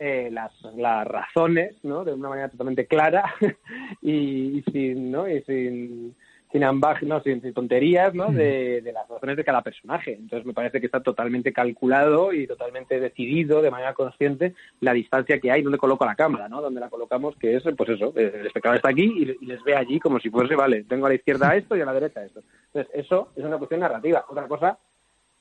eh, 0.00 0.28
las, 0.32 0.52
las 0.76 1.06
razones, 1.06 1.76
¿no? 1.84 2.04
De 2.04 2.12
una 2.12 2.28
manera 2.28 2.48
totalmente 2.48 2.86
clara 2.86 3.32
y 4.02 4.62
sin, 4.72 5.12
¿no? 5.12 5.28
Y 5.28 5.40
sin, 5.42 6.16
sin 6.54 6.62
ambaj, 6.62 7.02
no, 7.02 7.20
sin, 7.20 7.42
sin 7.42 7.52
tonterías, 7.52 8.14
¿no? 8.14 8.30
De, 8.30 8.80
de 8.80 8.92
las 8.92 9.08
razones 9.08 9.36
de 9.36 9.42
cada 9.42 9.60
personaje. 9.60 10.12
Entonces 10.12 10.46
me 10.46 10.52
parece 10.52 10.78
que 10.78 10.86
está 10.86 11.00
totalmente 11.00 11.52
calculado 11.52 12.32
y 12.32 12.46
totalmente 12.46 13.00
decidido 13.00 13.60
de 13.60 13.72
manera 13.72 13.92
consciente 13.92 14.54
la 14.78 14.92
distancia 14.92 15.40
que 15.40 15.50
hay, 15.50 15.62
donde 15.62 15.78
coloco 15.78 16.06
la 16.06 16.14
cámara, 16.14 16.48
¿no? 16.48 16.62
Donde 16.62 16.78
la 16.78 16.90
colocamos, 16.90 17.34
que 17.38 17.56
es, 17.56 17.64
pues 17.76 17.90
eso, 17.90 18.12
eh, 18.16 18.36
el 18.38 18.46
espectador 18.46 18.76
está 18.76 18.90
aquí 18.90 19.02
y, 19.02 19.44
y 19.44 19.46
les 19.46 19.64
ve 19.64 19.74
allí 19.74 19.98
como 19.98 20.20
si 20.20 20.30
fuese, 20.30 20.54
vale, 20.54 20.84
tengo 20.84 21.06
a 21.06 21.08
la 21.08 21.16
izquierda 21.16 21.56
esto 21.56 21.76
y 21.76 21.80
a 21.80 21.86
la 21.86 21.92
derecha 21.92 22.24
esto. 22.24 22.40
Entonces 22.66 22.88
eso 22.94 23.32
es 23.34 23.44
una 23.44 23.58
cuestión 23.58 23.80
narrativa. 23.80 24.24
Otra 24.28 24.46
cosa 24.46 24.78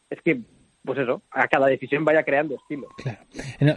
es 0.10 0.20
que, 0.24 0.40
pues 0.84 1.00
eso, 1.00 1.22
a 1.32 1.48
cada 1.48 1.68
decisión 1.68 2.04
vaya 2.04 2.24
creando 2.24 2.56
estilo. 2.56 2.88
Claro. 2.98 3.20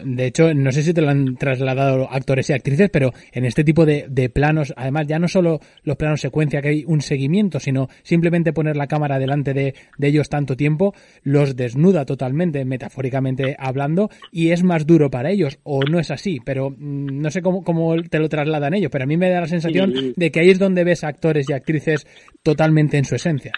De 0.04 0.26
hecho, 0.26 0.52
no 0.54 0.72
sé 0.72 0.82
si 0.82 0.92
te 0.92 1.00
lo 1.02 1.08
han 1.10 1.36
trasladado 1.36 2.10
actores 2.10 2.50
y 2.50 2.52
actrices, 2.52 2.90
pero 2.90 3.12
en 3.32 3.44
este 3.44 3.62
tipo 3.64 3.86
de, 3.86 4.06
de 4.08 4.28
planos, 4.28 4.74
además 4.76 5.06
ya 5.06 5.18
no 5.18 5.28
solo 5.28 5.60
los 5.84 5.96
planos 5.96 6.20
secuencia 6.20 6.60
que 6.60 6.68
hay 6.68 6.84
un 6.86 7.00
seguimiento, 7.00 7.60
sino 7.60 7.88
simplemente 8.02 8.52
poner 8.52 8.76
la 8.76 8.86
cámara 8.88 9.18
delante 9.18 9.54
de, 9.54 9.74
de 9.98 10.06
ellos 10.08 10.28
tanto 10.28 10.56
tiempo, 10.56 10.94
los 11.22 11.56
desnuda 11.56 12.04
totalmente, 12.04 12.64
metafóricamente 12.64 13.56
hablando, 13.58 14.10
y 14.32 14.50
es 14.50 14.62
más 14.64 14.86
duro 14.86 15.10
para 15.10 15.30
ellos, 15.30 15.58
o 15.62 15.82
no 15.84 15.98
es 16.00 16.10
así, 16.10 16.38
pero 16.44 16.70
mm, 16.70 17.20
no 17.20 17.30
sé 17.30 17.42
cómo, 17.42 17.62
cómo 17.62 17.94
te 18.02 18.18
lo 18.18 18.28
trasladan 18.28 18.74
ellos, 18.74 18.90
pero 18.90 19.04
a 19.04 19.06
mí 19.06 19.16
me 19.16 19.30
da 19.30 19.40
la 19.42 19.46
sensación 19.46 19.92
Sí. 19.94 20.12
de 20.16 20.30
que 20.30 20.40
ahí 20.40 20.50
es 20.50 20.58
donde 20.58 20.84
ves 20.84 21.04
actores 21.04 21.48
y 21.48 21.52
actrices 21.52 22.06
totalmente 22.42 22.96
en 22.98 23.04
su 23.04 23.14
esencia. 23.14 23.52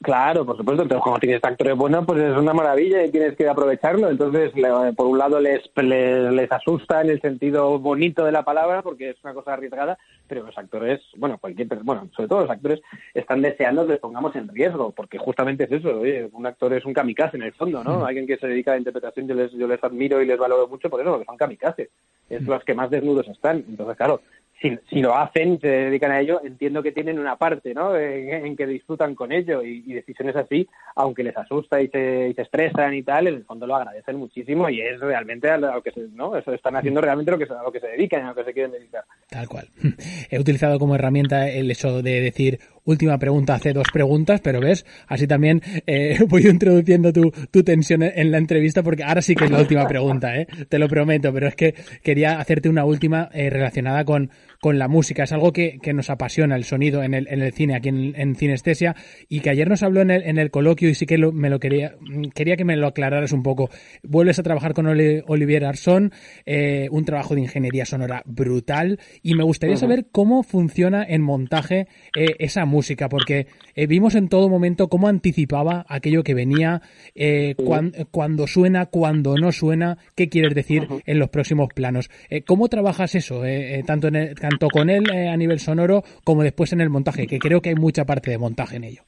Claro, 0.00 0.46
por 0.46 0.56
supuesto. 0.56 0.84
Entonces, 0.84 1.02
como 1.02 1.18
tienes 1.18 1.42
actores 1.42 1.76
buenos, 1.76 2.06
pues 2.06 2.20
es 2.22 2.36
una 2.36 2.52
maravilla 2.54 3.04
y 3.04 3.10
tienes 3.10 3.36
que 3.36 3.48
aprovecharlo. 3.48 4.08
Entonces, 4.08 4.54
le- 4.54 4.92
por 4.92 5.08
un 5.08 5.18
lado 5.18 5.40
les, 5.40 5.60
les, 5.74 6.32
les 6.32 6.52
asusta 6.52 7.00
en 7.00 7.10
el 7.10 7.20
sentido 7.20 7.80
bonito 7.80 8.24
de 8.24 8.30
la 8.30 8.44
palabra, 8.44 8.82
porque 8.82 9.10
es 9.10 9.16
una 9.24 9.34
cosa 9.34 9.54
arriesgada, 9.54 9.98
pero 10.28 10.44
los 10.44 10.56
actores, 10.56 11.00
bueno, 11.16 11.38
cualquier, 11.38 11.66
bueno, 11.82 12.08
sobre 12.14 12.28
todo 12.28 12.42
los 12.42 12.50
actores, 12.50 12.80
están 13.12 13.42
deseando 13.42 13.86
que 13.86 13.92
les 13.94 14.00
pongamos 14.00 14.36
en 14.36 14.46
riesgo, 14.46 14.92
porque 14.92 15.18
justamente 15.18 15.64
es 15.64 15.72
eso. 15.72 15.88
Oye, 15.98 16.28
un 16.32 16.46
actor 16.46 16.72
es 16.74 16.84
un 16.84 16.94
kamikaze 16.94 17.36
en 17.36 17.42
el 17.42 17.52
fondo, 17.54 17.82
¿no? 17.82 18.06
Alguien 18.06 18.28
que 18.28 18.36
se 18.36 18.46
dedica 18.46 18.70
a 18.70 18.74
la 18.74 18.78
interpretación, 18.78 19.26
yo 19.26 19.34
les, 19.34 19.50
yo 19.50 19.66
les 19.66 19.82
admiro 19.82 20.22
y 20.22 20.26
les 20.26 20.38
valoro 20.38 20.68
mucho 20.68 20.88
por 20.88 21.00
eso, 21.00 21.10
porque 21.10 21.26
son 21.26 21.36
kamikazes. 21.36 21.88
Es 22.30 22.42
los 22.42 22.62
que 22.62 22.74
más 22.74 22.90
desnudos 22.90 23.26
están. 23.26 23.64
Entonces, 23.68 23.96
claro, 23.96 24.20
si, 24.60 24.78
si 24.88 25.00
lo 25.00 25.16
hacen 25.16 25.54
y 25.54 25.58
se 25.58 25.68
dedican 25.68 26.10
a 26.10 26.20
ello, 26.20 26.40
entiendo 26.44 26.82
que 26.82 26.92
tienen 26.92 27.18
una 27.18 27.36
parte, 27.36 27.74
¿no? 27.74 27.96
En, 27.96 28.56
que 28.56 28.66
disfrutan 28.66 29.14
con 29.14 29.32
ello 29.32 29.62
y, 29.62 29.92
decisiones 29.92 30.36
así, 30.36 30.68
aunque 30.96 31.22
les 31.22 31.36
asusta 31.36 31.80
y 31.80 31.88
se, 31.88 32.28
y 32.30 32.34
se 32.34 32.42
estresan 32.42 32.94
y 32.94 33.02
tal, 33.02 33.26
en 33.28 33.34
el 33.34 33.44
fondo 33.44 33.66
lo 33.66 33.76
agradecen 33.76 34.16
muchísimo 34.16 34.68
y 34.68 34.80
es 34.80 35.00
realmente 35.00 35.50
a 35.50 35.58
lo 35.58 35.82
que 35.82 35.92
se, 35.92 36.08
¿no? 36.12 36.36
Eso 36.36 36.52
están 36.52 36.76
haciendo 36.76 37.00
realmente 37.00 37.30
lo 37.30 37.38
que 37.38 37.44
a 37.44 37.62
lo 37.62 37.72
que 37.72 37.80
se 37.80 37.88
dedican, 37.88 38.24
a 38.24 38.28
lo 38.28 38.34
que 38.34 38.44
se 38.44 38.52
quieren 38.52 38.72
dedicar. 38.72 39.04
Tal 39.28 39.48
cual. 39.48 39.68
He 40.30 40.38
utilizado 40.38 40.78
como 40.78 40.94
herramienta 40.94 41.48
el 41.48 41.70
hecho 41.70 42.02
de 42.02 42.20
decir 42.20 42.58
última 42.88 43.18
pregunta 43.18 43.54
hace 43.54 43.72
dos 43.72 43.86
preguntas, 43.92 44.40
pero 44.40 44.60
ves, 44.60 44.86
así 45.06 45.26
también 45.26 45.62
eh, 45.86 46.18
voy 46.28 46.46
introduciendo 46.46 47.12
tu, 47.12 47.30
tu 47.50 47.62
tensión 47.62 48.02
en 48.02 48.30
la 48.30 48.38
entrevista 48.38 48.82
porque 48.82 49.04
ahora 49.04 49.22
sí 49.22 49.34
que 49.34 49.44
es 49.44 49.50
la 49.50 49.60
última 49.60 49.86
pregunta, 49.86 50.36
¿eh? 50.36 50.46
te 50.68 50.78
lo 50.78 50.88
prometo, 50.88 51.32
pero 51.32 51.48
es 51.48 51.54
que 51.54 51.74
quería 52.02 52.40
hacerte 52.40 52.68
una 52.68 52.84
última 52.84 53.28
eh, 53.32 53.50
relacionada 53.50 54.04
con, 54.04 54.30
con 54.60 54.78
la 54.78 54.88
música. 54.88 55.24
Es 55.24 55.32
algo 55.32 55.52
que, 55.52 55.78
que, 55.82 55.92
nos 55.92 56.10
apasiona 56.10 56.56
el 56.56 56.64
sonido 56.64 57.02
en 57.02 57.14
el, 57.14 57.28
en 57.28 57.42
el 57.42 57.52
cine, 57.52 57.76
aquí 57.76 57.88
en, 57.88 58.14
en 58.16 58.34
Cinestesia, 58.34 58.96
y 59.28 59.40
que 59.40 59.50
ayer 59.50 59.68
nos 59.68 59.82
habló 59.82 60.00
en 60.00 60.10
el, 60.10 60.22
en 60.24 60.38
el 60.38 60.50
coloquio 60.50 60.88
y 60.88 60.94
sí 60.94 61.06
que 61.06 61.18
lo, 61.18 61.32
me 61.32 61.50
lo 61.50 61.60
quería, 61.60 61.96
quería 62.34 62.56
que 62.56 62.64
me 62.64 62.76
lo 62.76 62.88
aclararas 62.88 63.32
un 63.32 63.42
poco. 63.42 63.70
Vuelves 64.02 64.38
a 64.38 64.42
trabajar 64.42 64.74
con 64.74 64.86
Olivier 64.86 65.64
Arson, 65.64 66.12
eh, 66.46 66.88
un 66.90 67.04
trabajo 67.04 67.34
de 67.34 67.42
ingeniería 67.42 67.84
sonora 67.84 68.22
brutal, 68.26 68.98
y 69.22 69.34
me 69.34 69.44
gustaría 69.44 69.76
saber 69.76 70.06
cómo 70.10 70.42
funciona 70.42 71.04
en 71.08 71.22
montaje 71.22 71.86
eh, 72.16 72.34
esa 72.38 72.64
música, 72.64 73.08
porque 73.08 73.46
eh, 73.74 73.86
vimos 73.86 74.14
en 74.14 74.28
todo 74.28 74.48
momento 74.48 74.88
cómo 74.88 75.08
anticipaba 75.08 75.84
aquello 75.88 76.22
que 76.22 76.34
venía, 76.34 76.82
eh, 77.14 77.54
-huh. 77.56 77.64
cuan, 77.64 77.92
cuando 78.10 78.46
suena, 78.46 78.86
cuando 78.86 79.36
no 79.36 79.52
suena, 79.52 79.98
qué 80.16 80.28
quieres 80.28 80.54
decir 80.54 80.88
en 81.06 81.18
los 81.18 81.28
próximos 81.28 81.68
planos. 81.74 82.10
¿Cómo 82.46 82.68
trabajas 82.68 83.14
eso, 83.14 83.44
eh, 83.44 83.82
tanto, 83.86 84.08
en 84.08 84.16
el, 84.16 84.34
tanto 84.48 84.68
con 84.68 84.90
él 84.90 85.04
a 85.10 85.36
nivel 85.36 85.58
sonoro 85.58 86.02
como 86.24 86.42
después 86.42 86.72
en 86.72 86.80
el 86.80 86.90
montaje? 86.90 87.26
Que 87.26 87.38
creo 87.38 87.60
que 87.60 87.70
hay 87.70 87.74
mucha 87.74 88.04
parte 88.04 88.30
de 88.30 88.38
montaje 88.38 88.76
en 88.76 88.84
ello. 88.84 89.02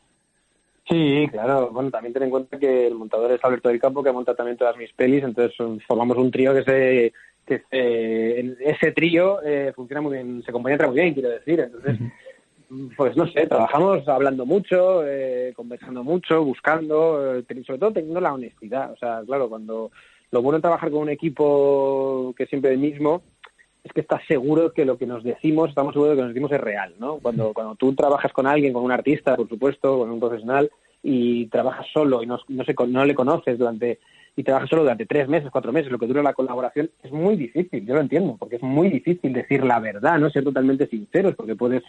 Sí, 0.88 1.28
claro. 1.30 1.70
Bueno, 1.70 1.90
también 1.90 2.12
ten 2.12 2.24
en 2.24 2.30
cuenta 2.30 2.58
que 2.58 2.88
el 2.88 2.94
montador 2.94 3.30
es 3.30 3.44
Alberto 3.44 3.68
del 3.68 3.80
Campo, 3.80 4.02
que 4.02 4.10
monta 4.10 4.34
también 4.34 4.56
todas 4.56 4.76
mis 4.76 4.92
pelis, 4.92 5.22
entonces 5.22 5.56
formamos 5.86 6.16
un 6.16 6.30
trío 6.30 6.52
que 6.52 6.64
se 6.64 7.12
que 7.46 7.62
eh, 7.70 8.56
ese 8.60 8.92
trío 8.92 9.42
eh, 9.42 9.72
funciona 9.74 10.00
muy 10.00 10.14
bien, 10.14 10.42
se 10.44 10.52
compenetra 10.52 10.88
muy 10.88 11.00
bien, 11.00 11.14
quiero 11.14 11.30
decir. 11.30 11.60
Entonces, 11.60 12.00
uh 12.00 12.04
-huh. 12.74 12.96
pues 12.96 13.16
no 13.16 13.26
sé, 13.28 13.46
trabajamos 13.46 14.06
hablando 14.08 14.44
mucho, 14.46 15.06
eh, 15.06 15.52
conversando 15.56 16.04
mucho, 16.04 16.44
buscando, 16.44 17.38
eh, 17.38 17.44
sobre 17.66 17.78
todo 17.78 17.92
teniendo 17.92 18.20
la 18.20 18.34
honestidad. 18.34 18.92
O 18.92 18.96
sea, 18.96 19.22
claro, 19.26 19.48
cuando 19.48 19.90
lo 20.30 20.42
bueno 20.42 20.58
de 20.58 20.62
trabajar 20.62 20.90
con 20.90 21.02
un 21.02 21.08
equipo 21.08 22.32
que 22.36 22.44
es 22.44 22.48
siempre 22.48 22.72
el 22.72 22.78
mismo 22.78 23.22
es 23.84 23.92
que 23.92 24.00
estás 24.00 24.22
seguro 24.26 24.72
que 24.72 24.84
lo 24.84 24.98
que 24.98 25.06
nos 25.06 25.22
decimos, 25.22 25.70
estamos 25.70 25.94
seguros 25.94 26.10
de 26.10 26.16
que 26.16 26.22
lo 26.22 26.28
que 26.28 26.28
nos 26.28 26.34
decimos 26.34 26.52
es 26.52 26.60
real, 26.60 26.94
¿no? 26.98 27.18
Cuando, 27.18 27.52
cuando 27.52 27.74
tú 27.76 27.94
trabajas 27.94 28.32
con 28.32 28.46
alguien, 28.46 28.72
con 28.72 28.84
un 28.84 28.92
artista, 28.92 29.36
por 29.36 29.48
supuesto, 29.48 29.98
con 29.98 30.10
un 30.10 30.20
profesional, 30.20 30.70
y 31.02 31.46
trabajas 31.46 31.86
solo 31.92 32.22
y 32.22 32.26
no, 32.26 32.38
no, 32.48 32.64
se, 32.64 32.74
no 32.88 33.04
le 33.04 33.14
conoces 33.14 33.58
durante 33.58 33.98
y 34.36 34.44
trabajas 34.44 34.70
solo 34.70 34.82
durante 34.82 35.06
tres 35.06 35.28
meses, 35.28 35.50
cuatro 35.50 35.72
meses, 35.72 35.90
lo 35.90 35.98
que 35.98 36.06
dura 36.06 36.22
la 36.22 36.34
colaboración, 36.34 36.88
es 37.02 37.10
muy 37.10 37.36
difícil, 37.36 37.84
yo 37.84 37.94
lo 37.94 38.00
entiendo, 38.00 38.36
porque 38.38 38.56
es 38.56 38.62
muy 38.62 38.88
difícil 38.88 39.32
decir 39.32 39.64
la 39.64 39.80
verdad, 39.80 40.18
no 40.18 40.30
ser 40.30 40.44
totalmente 40.44 40.86
sinceros, 40.86 41.34
porque 41.34 41.56
puedes 41.56 41.82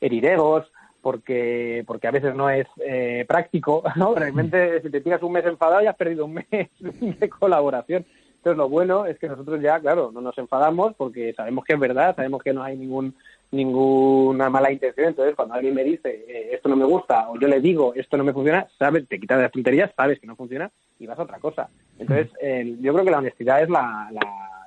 herir 0.00 0.24
egos, 0.24 0.70
porque 1.02 1.84
porque 1.86 2.06
a 2.06 2.12
veces 2.12 2.34
no 2.34 2.50
es 2.50 2.66
eh, 2.84 3.24
práctico, 3.28 3.82
¿no? 3.96 4.14
Realmente 4.14 4.80
si 4.82 4.90
te 4.90 5.00
tiras 5.00 5.22
un 5.22 5.32
mes 5.32 5.44
enfadado 5.44 5.82
ya 5.82 5.90
has 5.90 5.96
perdido 5.96 6.24
un 6.24 6.34
mes 6.34 6.46
de 6.80 7.28
colaboración. 7.28 8.06
Entonces 8.38 8.56
lo 8.56 8.68
bueno 8.68 9.04
es 9.04 9.18
que 9.18 9.28
nosotros 9.28 9.60
ya, 9.60 9.80
claro, 9.80 10.10
no 10.12 10.20
nos 10.20 10.38
enfadamos 10.38 10.94
porque 10.96 11.34
sabemos 11.34 11.64
que 11.64 11.74
es 11.74 11.78
verdad, 11.78 12.14
sabemos 12.14 12.42
que 12.42 12.52
no 12.52 12.62
hay 12.62 12.76
ningún 12.76 13.14
ninguna 13.50 14.50
mala 14.50 14.70
intención. 14.70 15.08
Entonces, 15.08 15.34
cuando 15.34 15.54
alguien 15.54 15.74
me 15.74 15.82
dice 15.82 16.24
eh, 16.28 16.50
esto 16.52 16.68
no 16.68 16.76
me 16.76 16.84
gusta 16.84 17.28
o 17.30 17.38
yo 17.38 17.48
le 17.48 17.60
digo 17.60 17.94
esto 17.94 18.16
no 18.16 18.24
me 18.24 18.32
funciona, 18.32 18.66
sabes, 18.78 19.08
te 19.08 19.18
quitas 19.18 19.38
de 19.38 19.44
las 19.44 19.52
tonterías, 19.52 19.90
sabes 19.96 20.20
que 20.20 20.26
no 20.26 20.36
funciona 20.36 20.70
y 20.98 21.06
vas 21.06 21.18
a 21.18 21.22
otra 21.22 21.38
cosa. 21.38 21.68
Entonces, 21.98 22.28
eh, 22.40 22.76
yo 22.80 22.92
creo 22.92 23.04
que 23.04 23.10
la 23.10 23.18
honestidad 23.18 23.62
es 23.62 23.68
la, 23.68 24.08
la, 24.12 24.20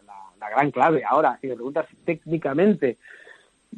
la, 0.05 0.15
la 0.39 0.49
gran 0.49 0.71
clave. 0.71 1.03
Ahora, 1.07 1.37
si 1.39 1.47
me 1.47 1.55
preguntas 1.55 1.85
técnicamente, 2.05 2.97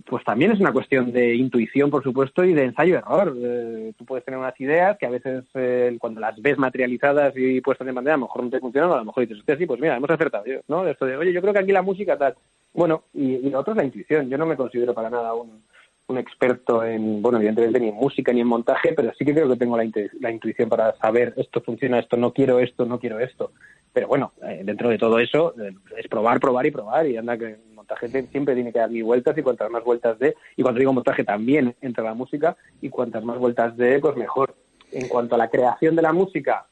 pues 0.05 0.23
también 0.23 0.51
es 0.51 0.59
una 0.59 0.73
cuestión 0.73 1.11
de 1.11 1.35
intuición, 1.35 1.89
por 1.91 2.03
supuesto, 2.03 2.43
y 2.43 2.53
de 2.53 2.65
ensayo-error. 2.65 3.35
Eh, 3.37 3.93
tú 3.97 4.05
puedes 4.05 4.25
tener 4.25 4.39
unas 4.39 4.59
ideas 4.59 4.97
que 4.97 5.05
a 5.05 5.09
veces, 5.09 5.45
eh, 5.53 5.95
cuando 5.99 6.19
las 6.19 6.41
ves 6.41 6.57
materializadas 6.57 7.33
y 7.35 7.61
puestas 7.61 7.87
en 7.87 7.95
pantalla, 7.95 8.15
a 8.15 8.17
lo 8.17 8.25
mejor 8.25 8.43
no 8.43 8.49
te 8.49 8.59
funcionan, 8.59 8.89
o 8.89 8.93
a 8.95 8.97
lo 8.97 9.05
mejor 9.05 9.27
dices, 9.27 9.43
sí, 9.57 9.65
pues 9.65 9.79
mira, 9.79 9.95
hemos 9.95 10.09
acertado, 10.09 10.45
¿no? 10.67 10.87
Esto 10.87 11.05
de, 11.05 11.15
oye, 11.15 11.31
yo 11.31 11.41
creo 11.41 11.53
que 11.53 11.59
aquí 11.59 11.71
la 11.71 11.83
música 11.83 12.17
tal. 12.17 12.35
Bueno, 12.73 13.03
y, 13.13 13.35
y 13.35 13.49
lo 13.49 13.59
otro 13.59 13.73
es 13.73 13.77
la 13.77 13.85
intuición. 13.85 14.29
Yo 14.29 14.37
no 14.37 14.47
me 14.47 14.57
considero 14.57 14.93
para 14.93 15.09
nada 15.09 15.33
un, 15.35 15.61
experto 16.15 16.83
en, 16.83 17.23
bueno, 17.23 17.39
evidentemente 17.39 17.79
ni 17.79 17.87
en 17.87 17.95
música 17.95 18.31
ni 18.31 18.41
en 18.41 18.47
montaje, 18.47 18.93
pero 18.93 19.11
sí 19.17 19.25
que 19.25 19.33
creo 19.33 19.49
que 19.49 19.55
tengo 19.55 19.75
la, 19.75 19.83
la 20.19 20.31
intuición 20.31 20.69
para 20.69 20.95
saber 20.97 21.33
esto 21.37 21.59
funciona, 21.61 21.97
esto 21.97 22.17
no 22.17 22.31
quiero 22.31 22.59
esto, 22.59 22.85
no 22.85 22.99
quiero 22.99 23.19
esto. 23.19 23.51
Pero 23.93 24.07
bueno, 24.07 24.33
eh, 24.43 24.61
dentro 24.63 24.89
de 24.89 24.97
todo 24.97 25.17
eso 25.17 25.55
eh, 25.59 25.71
es 25.97 26.07
probar, 26.07 26.39
probar 26.39 26.67
y 26.67 26.71
probar 26.71 27.07
y 27.07 27.17
anda 27.17 27.35
que 27.35 27.57
montaje 27.83 28.27
siempre 28.27 28.55
tiene 28.55 28.71
que 28.71 28.79
dar 28.79 28.89
mil 28.89 29.03
vueltas 29.03 29.37
y 29.37 29.41
cuantas 29.41 29.69
más 29.69 29.83
vueltas 29.83 30.17
de, 30.19 30.35
y 30.55 30.61
cuando 30.61 30.79
digo 30.79 30.93
montaje 30.93 31.23
también 31.23 31.75
entra 31.81 32.03
la 32.03 32.13
música 32.13 32.55
y 32.81 32.89
cuantas 32.89 33.23
más 33.23 33.37
vueltas 33.37 33.75
de, 33.77 33.99
pues 33.99 34.15
mejor. 34.15 34.55
En 34.91 35.07
cuanto 35.07 35.35
a 35.35 35.37
la 35.39 35.49
creación 35.49 35.95
de 35.95 36.03
la 36.03 36.13
música, 36.13 36.67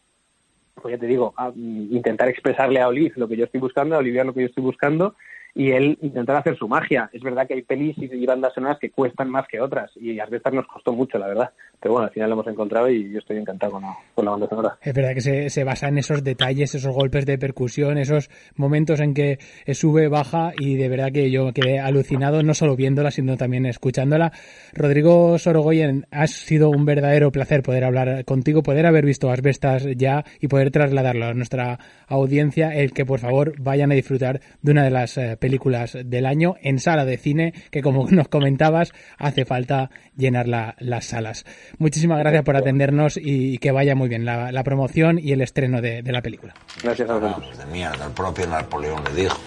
pues 0.76 0.94
ya 0.94 1.00
te 1.00 1.08
digo, 1.08 1.34
a, 1.38 1.52
intentar 1.56 2.30
expresarle 2.30 2.80
a 2.80 2.88
Oliv 2.88 3.14
lo 3.16 3.28
que 3.28 3.36
yo 3.36 3.46
estoy 3.46 3.60
buscando, 3.60 3.96
a 3.96 4.00
Olivia 4.00 4.24
lo 4.24 4.34
que 4.34 4.42
yo 4.42 4.48
estoy 4.48 4.64
buscando 4.64 5.16
y 5.54 5.72
él 5.72 5.98
intentar 6.02 6.38
hacer 6.38 6.58
su 6.58 6.68
magia. 6.68 7.10
Es 7.14 7.22
verdad 7.22 7.48
que 7.48 7.56
hay 7.56 7.62
pelis 7.62 7.98
y 7.98 8.26
bandas 8.26 8.54
sonoras 8.54 8.80
que 8.80 8.92
cuestan 8.92 9.30
más 9.30 9.48
que 9.48 9.60
otras 9.60 9.92
y 9.96 10.20
a 10.20 10.26
veces 10.26 10.54
nos 10.54 10.68
costó 10.68 10.94
mucho, 10.94 11.18
la 11.18 11.28
verdad. 11.28 11.52
Pero 11.80 11.94
bueno, 11.94 12.08
al 12.08 12.14
final 12.14 12.30
lo 12.30 12.36
hemos 12.36 12.48
encontrado 12.48 12.90
y 12.90 13.12
yo 13.12 13.20
estoy 13.20 13.38
encantado 13.38 13.74
con 13.74 13.82
la, 13.82 13.96
con 14.14 14.26
la 14.26 14.32
banda 14.32 14.48
sonora. 14.48 14.78
Es 14.82 14.94
verdad 14.94 15.14
que 15.14 15.22
se, 15.22 15.50
se, 15.50 15.64
basa 15.64 15.88
en 15.88 15.98
esos 15.98 16.24
detalles, 16.24 16.76
esos 16.76 16.94
golpes 16.94 17.26
de 17.26 17.38
percusión, 17.38 17.98
esos 17.98 18.30
momentos 18.56 19.00
en 19.00 19.14
que 19.14 19.40
sube, 19.74 20.08
baja 20.08 20.52
y 20.58 20.76
de 20.76 20.90
verdad 20.90 21.12
que 21.12 21.32
yo 21.32 21.52
quedé 21.54 21.80
alucinado 21.80 22.44
no 22.44 22.54
solo 22.54 22.76
viéndola, 22.76 23.10
sino 23.12 23.36
también 23.36 23.66
escuchándola. 23.66 24.32
Rodrigo 24.74 25.38
Sorogoyen, 25.38 26.06
ha 26.12 26.28
sido 26.28 26.70
un 26.70 26.86
verdadero 26.86 27.32
placer 27.32 27.64
poder 27.64 27.84
hablar 27.84 28.26
contigo, 28.26 28.62
poder 28.64 28.86
haber 28.86 29.06
visto 29.06 29.32
Asbestas 29.32 29.88
ya 29.98 30.24
y 30.40 30.48
poder 30.48 30.72
trasladarlo 30.72 31.26
a 31.26 31.34
nuestra 31.34 31.80
audiencia, 32.08 32.76
el 32.76 32.94
que 32.94 33.06
por 33.06 33.20
favor 33.20 33.54
vayan 33.60 33.92
a 33.92 33.96
disfrutar 33.96 34.42
de 34.62 34.72
una 34.72 34.84
de 34.84 34.92
las 34.92 35.18
eh, 35.18 35.38
películas 35.42 35.98
del 36.06 36.26
año 36.26 36.56
en 36.62 36.80
sala 36.80 37.04
de 37.04 37.18
cine, 37.18 37.54
que 37.72 37.82
como 37.82 38.08
nos 38.12 38.30
comentabas, 38.30 38.94
hace 39.18 39.44
falta 39.44 39.90
llenar 40.16 40.48
la, 40.48 40.76
las 40.80 41.06
salas. 41.06 41.44
Muchísimas 41.80 42.20
gracias 42.20 42.44
por 42.46 42.56
atendernos 42.56 43.20
y 43.22 43.58
que 43.58 43.72
vaya 43.72 43.96
muy 43.96 44.08
bien 44.08 44.24
la, 44.24 44.54
la 44.54 44.64
promoción 44.64 45.20
y 45.20 45.34
el 45.34 45.42
estreno 45.42 45.82
de, 45.82 46.02
de 46.04 46.12
la 46.14 46.22
película. 46.22 46.54
Gracias 46.82 47.10
a 47.10 47.18
vosotros. 47.18 47.58
De 47.58 47.66
mierda, 47.66 48.06
el 48.06 48.14
propio 48.14 48.48
Napoleón 48.48 49.04
le 49.04 49.24
dijo. 49.24 49.38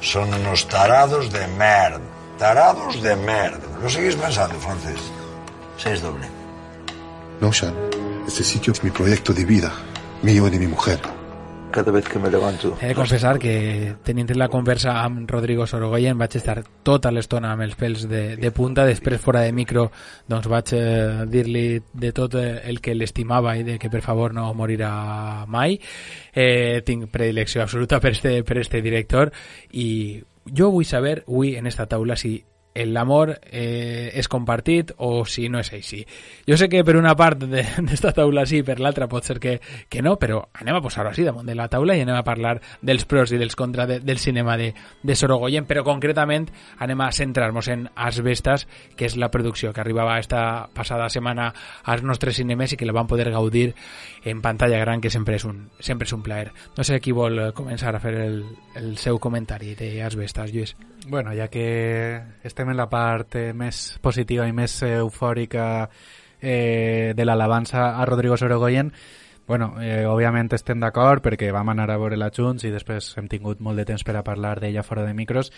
Son 0.00 0.32
unos 0.32 0.68
tarados 0.68 1.32
de 1.32 1.46
merda. 1.48 2.00
Tarados 2.38 3.02
de 3.02 3.16
merda. 3.16 3.78
¿Lo 3.82 3.88
seguís 3.88 4.14
pensando, 4.14 4.54
francés? 4.60 5.00
Seis 5.76 6.00
doble. 6.00 6.26
No, 7.40 7.52
Sean. 7.52 7.74
Este 8.26 8.44
sitio 8.44 8.72
es 8.72 8.84
mi 8.84 8.90
proyecto 8.90 9.32
de 9.32 9.44
vida. 9.44 9.72
Mío 10.22 10.46
y 10.46 10.50
de 10.50 10.58
mi 10.58 10.66
mujer. 10.66 11.00
Cada 11.70 11.92
vez 11.92 12.08
que 12.08 12.18
me 12.18 12.30
levanto. 12.30 12.76
He 12.80 12.88
de 12.88 12.94
confessar 12.94 13.38
que 13.38 13.94
tenint 14.04 14.30
la 14.36 14.48
conversa 14.48 14.98
amb 15.02 15.28
Rodrigo 15.30 15.66
Sorogoyen 15.66 16.18
vaig 16.18 16.36
estar 16.38 16.62
tota 16.84 17.12
l'estona 17.12 17.52
amb 17.52 17.66
els 17.66 17.76
pèls 17.78 18.06
de, 18.08 18.22
de 18.36 18.50
punta, 18.52 18.86
després 18.88 19.20
fora 19.20 19.42
de 19.46 19.52
micro 19.52 19.88
doncs 20.28 20.48
vaig 20.50 20.74
eh, 20.76 21.24
dir-li 21.30 21.66
de 21.92 22.12
tot 22.16 22.34
el 22.38 22.80
que 22.80 22.96
l'estimava 22.96 23.56
i 23.56 23.64
de 23.66 23.78
que 23.78 23.90
per 23.90 24.02
favor 24.02 24.34
no 24.34 24.48
morirà 24.54 25.44
mai 25.46 25.78
eh, 26.32 26.82
tinc 26.84 27.08
predilecció 27.12 27.62
absoluta 27.62 28.00
per 28.00 28.12
este, 28.16 28.42
per 28.44 28.58
este 28.58 28.82
director 28.82 29.32
i 29.72 30.20
jo 30.48 30.70
vull 30.72 30.86
saber 30.88 31.22
avui 31.26 31.56
en 31.56 31.66
esta 31.66 31.86
taula 31.86 32.16
si 32.16 32.38
l'amor 32.86 33.34
eh, 33.50 34.10
és 34.14 34.28
compartit 34.28 34.92
o 34.98 35.24
si 35.26 35.48
no 35.48 35.58
és 35.58 35.72
així. 35.72 36.04
Jo 36.46 36.58
sé 36.60 36.68
que 36.68 36.84
per 36.84 36.96
una 36.98 37.14
part 37.16 37.42
d'esta 37.88 38.12
taula 38.16 38.44
sí, 38.46 38.62
per 38.62 38.78
l'altra 38.80 39.08
pot 39.08 39.26
ser 39.26 39.38
que, 39.42 39.58
que 39.88 40.02
no, 40.04 40.16
però 40.20 40.42
anem 40.60 40.78
a 40.78 40.82
posar-ho 40.84 41.10
així 41.10 41.26
damunt 41.26 41.48
de 41.48 41.56
la 41.58 41.68
taula 41.72 41.96
i 41.96 42.04
anem 42.04 42.18
a 42.18 42.24
parlar 42.26 42.58
dels 42.82 43.06
pros 43.08 43.32
i 43.32 43.40
dels 43.40 43.56
contra 43.58 43.86
de, 43.86 44.00
del 44.00 44.18
cinema 44.18 44.56
de, 44.60 44.72
de 45.02 45.16
Sorogoyen, 45.16 45.66
però 45.68 45.84
concretament 45.86 46.48
anem 46.78 47.00
a 47.02 47.10
centrar-nos 47.12 47.68
en 47.72 47.88
Asbestas, 47.94 48.66
que 48.96 49.08
és 49.08 49.16
la 49.16 49.30
producció 49.32 49.72
que 49.72 49.82
arribava 49.82 50.18
esta 50.18 50.68
passada 50.74 51.08
setmana 51.10 51.52
als 51.84 52.04
nostres 52.06 52.38
cinemes 52.38 52.72
i 52.72 52.78
que 52.78 52.86
la 52.86 52.96
van 52.96 53.08
poder 53.08 53.30
gaudir 53.32 53.72
en 54.24 54.42
pantalla 54.42 54.78
gran, 54.78 55.00
que 55.00 55.10
sempre 55.10 55.38
és 55.38 55.44
un, 55.48 55.68
sempre 55.80 56.06
és 56.06 56.14
un 56.14 56.22
plaer. 56.22 56.52
No 56.76 56.84
sé 56.84 57.00
qui 57.00 57.14
vol 57.16 57.48
començar 57.56 57.94
a 57.94 58.02
fer 58.02 58.14
el, 58.26 58.42
el 58.78 58.96
seu 59.00 59.18
comentari 59.22 59.74
d'Asbestas, 59.78 60.52
Lluís. 60.52 60.76
Bueno, 61.08 61.32
ja 61.32 61.48
que 61.48 62.20
estem 62.44 62.67
en 62.70 62.76
la 62.76 62.88
part 62.90 63.36
eh, 63.36 63.52
més 63.52 63.98
positiva 64.02 64.46
i 64.48 64.52
més 64.52 64.82
eh, 64.82 64.98
eufòrica 65.02 65.88
eh, 66.40 67.14
de 67.16 67.24
l'alabança 67.24 67.94
a 67.96 68.04
Rodrigo 68.06 68.36
Sorogoyen, 68.36 68.92
bueno, 69.48 69.74
eh, 69.80 70.04
òbviament 70.04 70.52
estem 70.52 70.80
d'acord 70.80 71.24
perquè 71.24 71.48
vam 71.56 71.70
anar 71.72 71.88
a 71.90 71.96
veure 71.96 72.18
la 72.20 72.28
Junts 72.28 72.66
i 72.68 72.70
després 72.70 73.14
hem 73.16 73.30
tingut 73.32 73.62
molt 73.64 73.80
de 73.80 73.86
temps 73.88 74.04
per 74.04 74.18
a 74.18 74.22
parlar 74.22 74.58
d'ella 74.60 74.84
fora 74.84 75.06
de 75.06 75.14
micros. 75.16 75.50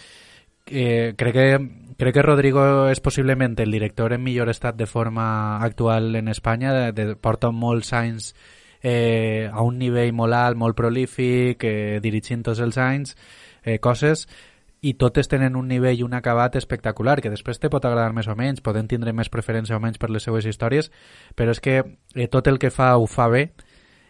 Eh, 0.67 1.15
crec, 1.19 1.35
que, 1.35 1.95
crec 1.99 2.15
que 2.15 2.23
Rodrigo 2.23 2.63
és 2.87 3.01
possiblement 3.03 3.57
el 3.59 3.75
director 3.75 4.15
en 4.15 4.23
millor 4.23 4.49
estat 4.53 4.77
de 4.79 4.87
forma 4.87 5.59
actual 5.65 6.15
en 6.15 6.29
Espanya, 6.29 6.73
de, 6.73 6.93
de, 6.93 7.17
porta 7.17 7.51
molts 7.51 7.93
anys 7.93 8.35
eh, 8.81 9.51
a 9.51 9.63
un 9.67 9.81
nivell 9.83 10.13
molt 10.15 10.39
alt, 10.39 10.57
molt 10.57 10.79
prolífic, 10.79 11.65
eh, 11.67 11.99
dirigint 12.01 12.47
tots 12.47 12.63
els 12.63 12.79
anys, 12.79 13.17
eh, 13.65 13.81
coses 13.83 14.29
i 14.81 14.95
totes 14.95 15.29
tenen 15.29 15.57
un 15.57 15.69
nivell 15.69 15.99
i 15.99 16.05
un 16.05 16.15
acabat 16.17 16.57
espectacular, 16.57 17.21
que 17.21 17.33
després 17.33 17.61
te 17.61 17.69
pot 17.69 17.85
agradar 17.85 18.15
més 18.17 18.29
o 18.29 18.37
menys, 18.37 18.63
poden 18.65 18.89
tindre 18.89 19.13
més 19.13 19.29
preferència 19.29 19.77
o 19.77 19.81
menys 19.81 20.01
per 20.01 20.11
les 20.11 20.25
seues 20.25 20.47
històries, 20.47 20.91
però 21.37 21.53
és 21.53 21.61
que 21.61 21.81
eh, 21.81 22.29
tot 22.29 22.49
el 22.49 22.59
que 22.59 22.73
fa 22.73 22.97
ho 22.97 23.07
fa 23.07 23.29
bé. 23.29 23.51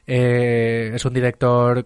Eh, 0.07 0.91
és 0.95 1.05
un 1.07 1.15
director 1.15 1.85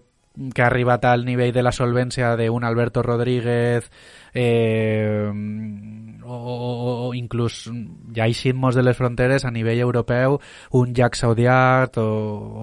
que 0.53 0.61
ha 0.61 0.67
arribat 0.67 1.05
al 1.05 1.25
nivell 1.25 1.53
de 1.53 1.63
la 1.63 1.71
solvència 1.71 2.33
d'un 2.35 2.63
Alberto 2.67 3.01
Rodríguez 3.03 3.87
eh, 4.33 5.29
o, 6.25 6.35
o, 6.35 7.07
o 7.07 7.13
inclús 7.15 7.69
ja 8.15 8.27
de 8.27 8.83
les 8.83 8.97
fronteres 8.97 9.45
a 9.45 9.51
nivell 9.51 9.79
europeu 9.79 10.39
un 10.71 10.93
Jack 10.93 11.15
Saudiart 11.15 11.97
o, 11.97 12.09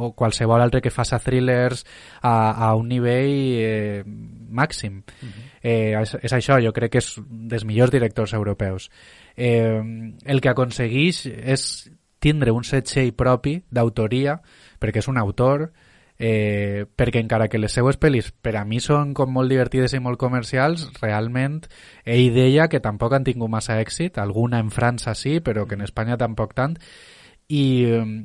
o 0.08 0.12
qualsevol 0.12 0.60
altre 0.60 0.82
que 0.82 0.90
faça 0.90 1.18
thrillers 1.18 1.86
a, 2.20 2.52
a 2.52 2.74
un 2.74 2.88
nivell 2.88 3.56
eh, 3.56 4.04
màxim. 4.04 5.02
Uh 5.22 5.28
-huh. 5.28 5.51
Eh, 5.62 5.94
és, 6.00 6.16
és 6.20 6.34
això, 6.34 6.58
jo 6.62 6.72
crec 6.76 6.96
que 6.96 7.02
és 7.02 7.14
dels 7.22 7.64
millors 7.64 7.92
directors 7.94 8.34
europeus. 8.34 8.90
Eh, 9.36 9.80
el 10.24 10.42
que 10.42 10.52
aconsegueix 10.52 11.24
és 11.26 11.64
tindre 12.22 12.52
un 12.54 12.66
setxell 12.66 13.14
propi 13.18 13.60
d'autoria, 13.70 14.40
perquè 14.78 15.02
és 15.02 15.08
un 15.10 15.18
autor, 15.18 15.70
eh, 16.18 16.84
perquè 16.96 17.22
encara 17.22 17.48
que 17.48 17.58
les 17.58 17.72
seues 17.74 17.98
pel·lis 17.98 18.30
per 18.30 18.54
a 18.56 18.64
mi 18.64 18.78
són 18.80 19.14
com 19.14 19.32
molt 19.34 19.50
divertides 19.50 19.96
i 19.96 20.02
molt 20.02 20.20
comercials, 20.20 20.86
realment 21.00 21.62
ell 22.04 22.28
deia 22.34 22.68
que 22.70 22.82
tampoc 22.84 23.16
han 23.16 23.26
tingut 23.26 23.50
massa 23.50 23.80
èxit, 23.82 24.20
alguna 24.22 24.60
en 24.62 24.70
França 24.70 25.16
sí, 25.18 25.40
però 25.40 25.66
que 25.66 25.74
en 25.74 25.82
Espanya 25.82 26.20
tampoc 26.20 26.54
tant, 26.54 26.78
i, 27.52 27.64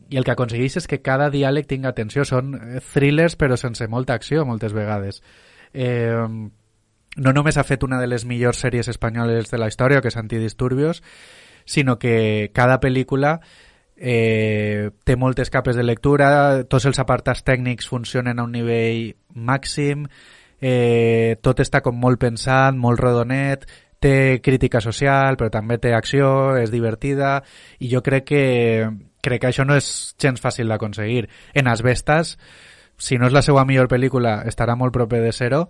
i 0.10 0.20
el 0.20 0.24
que 0.24 0.34
aconsegueix 0.34 0.78
és 0.80 0.88
que 0.88 1.02
cada 1.04 1.32
diàleg 1.34 1.68
tinga 1.68 1.92
atenció. 1.92 2.24
Són 2.28 2.54
thrillers 2.94 3.36
però 3.36 3.58
sense 3.60 3.88
molta 3.92 4.16
acció 4.16 4.46
moltes 4.48 4.76
vegades. 4.78 5.22
Eh, 5.74 6.14
no 7.18 7.34
només 7.34 7.58
ha 7.58 7.66
fet 7.66 7.84
una 7.84 8.00
de 8.00 8.08
les 8.08 8.26
millors 8.26 8.62
sèries 8.62 8.88
espanyoles 8.88 9.50
de 9.52 9.58
la 9.58 9.68
història, 9.68 10.02
que 10.02 10.12
és 10.14 10.18
Antidisturbios, 10.18 11.02
sinó 11.66 11.98
que 12.00 12.52
cada 12.54 12.80
pel·lícula 12.80 13.40
eh, 13.98 14.92
té 15.04 15.18
moltes 15.18 15.50
capes 15.50 15.76
de 15.76 15.84
lectura, 15.84 16.64
tots 16.70 16.86
els 16.86 17.00
apartats 17.02 17.44
tècnics 17.44 17.90
funcionen 17.90 18.40
a 18.40 18.46
un 18.46 18.54
nivell 18.54 19.18
màxim, 19.34 20.06
eh, 20.62 21.36
tot 21.42 21.60
està 21.60 21.82
com 21.82 21.98
molt 21.98 22.22
pensat, 22.22 22.78
molt 22.78 23.02
rodonet, 23.02 23.66
té 24.00 24.40
crítica 24.46 24.80
social, 24.82 25.38
però 25.38 25.50
també 25.50 25.80
té 25.82 25.94
acció, 25.98 26.56
és 26.62 26.72
divertida, 26.72 27.42
i 27.80 27.90
jo 27.90 28.04
crec 28.06 28.30
que, 28.30 28.46
crec 29.26 29.42
que 29.42 29.50
això 29.50 29.66
no 29.66 29.76
és 29.76 30.14
gens 30.22 30.42
fàcil 30.42 30.70
d'aconseguir. 30.70 31.26
En 31.58 31.68
Asbestas, 31.68 32.38
si 32.98 33.18
no 33.18 33.28
és 33.28 33.34
la 33.34 33.42
seva 33.46 33.66
millor 33.66 33.90
pel·lícula, 33.90 34.44
estarà 34.50 34.78
molt 34.78 34.94
proper 34.94 35.22
de 35.26 35.34
zero, 35.34 35.68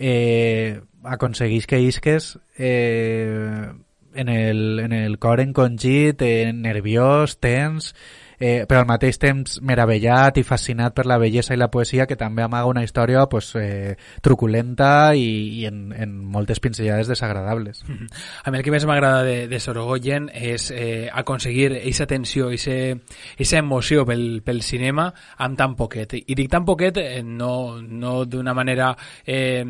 eh, 0.00 0.80
aconseguís 1.04 1.66
que 1.66 1.78
isques 1.80 2.38
eh, 2.56 3.70
en 4.14 4.28
el, 4.28 4.80
en 4.80 4.92
el 4.92 5.18
cor 5.18 5.40
encongit, 5.40 6.22
eh, 6.22 6.52
nerviós, 6.54 7.36
tens, 7.38 7.94
eh, 8.40 8.64
però 8.66 8.80
al 8.80 8.88
mateix 8.88 9.20
temps 9.20 9.58
meravellat 9.62 10.40
i 10.40 10.44
fascinat 10.46 10.96
per 10.96 11.04
la 11.06 11.18
bellesa 11.20 11.54
i 11.54 11.60
la 11.60 11.70
poesia 11.70 12.06
que 12.08 12.16
també 12.16 12.42
amaga 12.42 12.70
una 12.70 12.82
història 12.82 13.26
pues, 13.28 13.52
eh, 13.60 13.96
truculenta 14.24 15.12
i, 15.14 15.60
i 15.60 15.66
en, 15.68 15.92
en 15.92 16.16
moltes 16.24 16.60
pinzellades 16.60 17.06
desagradables. 17.06 17.84
Mm 17.86 17.94
-hmm. 17.94 18.08
A 18.44 18.50
mi 18.50 18.58
el 18.58 18.64
que 18.64 18.70
més 18.70 18.86
m'agrada 18.86 19.22
de, 19.22 19.48
de 19.48 19.60
Sorogoyen 19.60 20.30
és 20.32 20.70
eh, 20.70 21.08
aconseguir 21.12 21.72
aquesta 21.76 22.06
tensió, 22.06 22.48
aquesta 22.48 23.58
emoció 23.58 24.06
pel, 24.06 24.42
pel 24.42 24.62
cinema 24.62 25.12
amb 25.36 25.58
tan 25.58 25.76
poquet. 25.76 26.14
I 26.26 26.34
dic 26.34 26.50
tan 26.50 26.64
poquet 26.64 26.96
eh, 26.96 27.22
no, 27.22 27.80
no 27.82 28.24
d'una 28.24 28.54
manera 28.54 28.96
eh, 29.26 29.64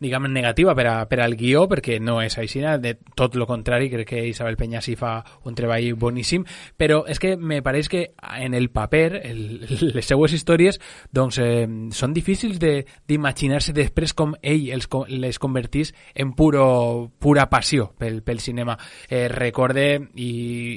diguem 0.00 0.32
negativa 0.32 0.74
per, 0.74 0.86
a, 0.86 1.08
per 1.08 1.20
al 1.20 1.36
guió, 1.36 1.68
perquè 1.68 2.00
no 2.00 2.20
és 2.22 2.38
així, 2.38 2.60
de 2.80 2.96
tot 3.14 3.34
el 3.36 3.46
contrari, 3.46 3.90
crec 3.90 4.08
que 4.08 4.26
Isabel 4.26 4.56
Peña 4.56 4.80
sí 4.80 4.96
fa 4.96 5.22
un 5.44 5.54
treball 5.54 5.94
boníssim, 5.94 6.44
però 6.78 7.04
és 7.06 7.20
que 7.20 7.36
me 7.36 7.60
pareix 7.62 7.88
que 7.88 8.05
en 8.38 8.54
el 8.54 8.70
paper, 8.70 9.20
el, 9.24 9.66
les 9.96 10.06
seues 10.06 10.32
històries, 10.36 10.80
doncs 11.12 11.40
eh, 11.42 11.66
són 11.92 12.14
difícils 12.16 12.60
d'imaginar-se 12.60 13.74
de, 13.74 13.86
després 13.86 14.14
com 14.16 14.34
ell 14.42 14.68
els, 14.74 14.88
les 15.12 15.38
convertís 15.42 15.92
en 16.14 16.32
puro, 16.36 17.12
pura 17.18 17.48
passió 17.50 17.90
pel, 17.98 18.22
pel 18.22 18.40
cinema. 18.40 18.76
Eh, 19.08 19.26
recorde, 19.32 19.86
i, 20.16 20.30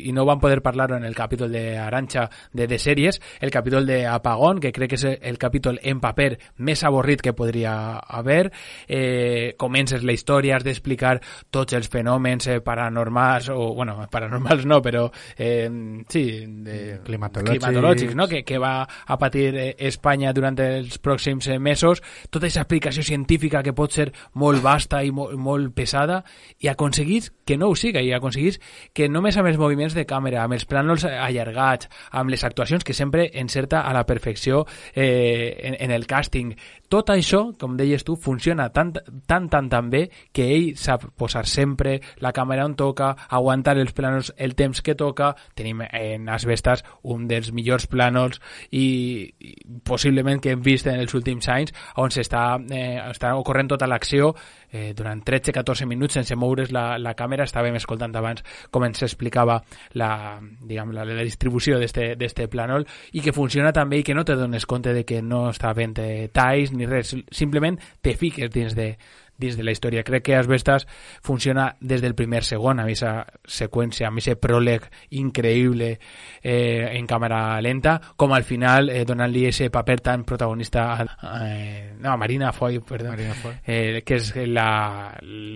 i 0.09 0.13
no 0.15 0.25
van 0.27 0.39
poder 0.39 0.61
parlar 0.65 0.91
en 0.97 1.05
el 1.05 1.15
capítol 1.15 1.51
de 1.51 1.77
Arancha 1.77 2.29
de, 2.53 2.67
de 2.67 2.79
sèries, 2.79 3.21
el 3.39 3.51
capítol 3.51 3.85
de 3.85 4.05
Apagón, 4.07 4.59
que 4.59 4.71
crec 4.75 4.89
que 4.89 4.97
és 4.99 5.05
el 5.05 5.37
capítol 5.37 5.79
en 5.83 5.99
paper 6.01 6.31
més 6.65 6.83
avorrit 6.87 7.21
que 7.21 7.35
podria 7.37 7.99
haver. 7.99 8.51
Eh, 8.87 9.55
comences 9.57 10.03
la 10.03 10.15
història, 10.15 10.57
has 10.57 10.65
d'explicar 10.65 11.17
tots 11.51 11.77
els 11.77 11.89
fenòmens 11.91 12.47
eh, 12.47 12.59
paranormals, 12.65 13.51
o, 13.53 13.73
bueno, 13.75 13.99
paranormals 14.11 14.65
no, 14.69 14.81
però 14.81 15.07
eh, 15.37 15.69
sí, 16.09 16.25
de, 16.65 16.99
climatològics, 17.19 17.65
climatològics 17.65 18.15
no? 18.15 18.27
que, 18.27 18.43
que 18.47 18.59
va 18.61 18.73
a 18.83 19.17
patir 19.19 19.47
eh, 19.53 19.75
Espanya 19.89 20.33
durant 20.33 20.57
els 20.63 20.99
pròxims 21.03 21.49
eh, 21.49 21.59
mesos, 21.59 22.01
tota 22.29 22.47
aquesta 22.47 22.65
explicació 22.65 23.03
científica 23.03 23.63
que 23.65 23.75
pot 23.75 23.93
ser 23.95 24.09
molt 24.33 24.63
vasta 24.63 25.03
i 25.03 25.11
molt, 25.15 25.35
molt 25.37 25.73
pesada, 25.75 26.23
i 26.59 26.69
aconseguís 26.71 27.31
que 27.45 27.57
no 27.57 27.69
ho 27.69 27.75
siga, 27.75 28.01
i 28.01 28.13
aconseguís 28.13 28.59
que 28.93 29.09
només 29.09 29.37
amb 29.37 29.49
els 29.51 29.59
moviments 29.59 29.95
de 29.97 30.05
càmera, 30.09 30.43
amb 30.43 30.57
els 30.57 30.67
plànols 30.69 31.05
allargats, 31.09 31.89
amb 32.11 32.31
les 32.31 32.43
actuacions 32.43 32.85
que 32.85 32.95
sempre 32.97 33.29
encerta 33.33 33.81
a 33.81 33.93
la 33.93 34.05
perfecció 34.05 34.65
eh, 34.93 35.57
en, 35.63 35.77
en 35.79 35.95
el 35.95 36.07
càsting, 36.07 36.55
tot 36.89 37.11
això, 37.13 37.43
com 37.61 37.75
deies 37.77 38.03
tu, 38.05 38.15
funciona 38.17 38.69
tan, 38.73 38.91
tan, 39.29 39.47
tan, 39.49 39.69
tan 39.69 39.89
bé 39.93 40.07
que 40.33 40.47
ell 40.55 40.71
sap 40.77 41.05
posar 41.17 41.45
sempre 41.45 41.99
la 42.23 42.31
càmera 42.33 42.65
on 42.65 42.73
toca, 42.79 43.11
aguantar 43.29 43.77
els 43.77 43.93
plànols 43.93 44.31
el 44.37 44.55
temps 44.57 44.81
que 44.81 44.95
toca, 44.97 45.35
tenim 45.53 45.83
en 45.85 46.29
Asbestas 46.33 46.81
un 47.03 47.27
dels 47.29 47.51
millors 47.55 47.87
plànols 47.91 48.39
i, 48.71 49.29
i 49.39 49.53
possiblement 49.85 50.41
que 50.41 50.53
hem 50.53 50.63
vist 50.65 50.87
en 50.87 50.99
els 50.99 51.13
últims 51.15 51.47
anys 51.51 51.73
on 52.01 52.11
s'està 52.13 52.43
eh, 52.71 52.97
està 53.09 53.33
ocorrent 53.39 53.69
tota 53.71 53.87
l'acció 53.87 54.33
eh, 54.71 54.91
durant 54.97 55.21
13-14 55.25 55.87
minuts 55.89 56.19
sense 56.19 56.35
moure's 56.35 56.73
la, 56.75 56.97
la 56.99 57.15
càmera. 57.17 57.47
Estàvem 57.47 57.77
escoltant 57.79 58.15
abans 58.15 58.43
com 58.71 58.85
ens 58.87 59.03
explicava 59.05 59.59
la, 59.99 60.11
diguem, 60.39 60.93
la, 60.95 61.05
la 61.07 61.25
distribució 61.25 61.79
d'este 61.79 62.49
plànol 62.51 62.85
i 63.13 63.23
que 63.25 63.35
funciona 63.35 63.73
també 63.75 64.01
i 64.01 64.05
que 64.05 64.17
no 64.17 64.25
te 64.25 64.37
dones 64.39 64.67
compte 64.69 64.93
de 64.93 65.05
que 65.07 65.21
no 65.21 65.47
està 65.53 65.73
fent 65.77 65.97
eh, 66.03 66.29
talls 66.33 66.73
ni 66.75 66.89
res, 66.89 67.15
simplement 67.31 67.79
te 68.01 68.15
fiques 68.19 68.51
dins 68.53 68.75
de, 68.77 68.93
dins 69.39 69.57
de 69.57 69.63
la 69.63 69.71
història. 69.71 70.03
Crec 70.03 70.25
que 70.27 70.35
Asbestas 70.35 70.85
funciona 71.23 71.75
des 71.79 72.03
del 72.03 72.15
primer 72.15 72.43
segon, 72.43 72.79
amb 72.79 72.89
aquesta 72.89 73.25
seqüència, 73.47 74.09
amb 74.09 74.21
aquest 74.21 74.41
pròleg 74.43 74.85
increïble 75.17 75.91
eh, 75.95 76.85
en 76.91 77.07
càmera 77.07 77.59
lenta, 77.63 77.97
com 78.15 78.35
al 78.35 78.45
final 78.47 78.91
eh, 78.91 79.03
donant-li 79.07 79.47
aquest 79.49 79.71
paper 79.73 79.99
tan 80.03 80.25
protagonista 80.27 80.89
a, 80.93 81.09
eh, 81.41 81.93
no, 81.97 82.11
a 82.11 82.17
Marina 82.17 82.53
Foy, 82.53 82.79
perdó, 82.79 83.09
Marina 83.15 83.33
Foy. 83.33 83.55
Eh, 83.65 84.01
que 84.05 84.19
és 84.19 84.33
la, 84.47 84.69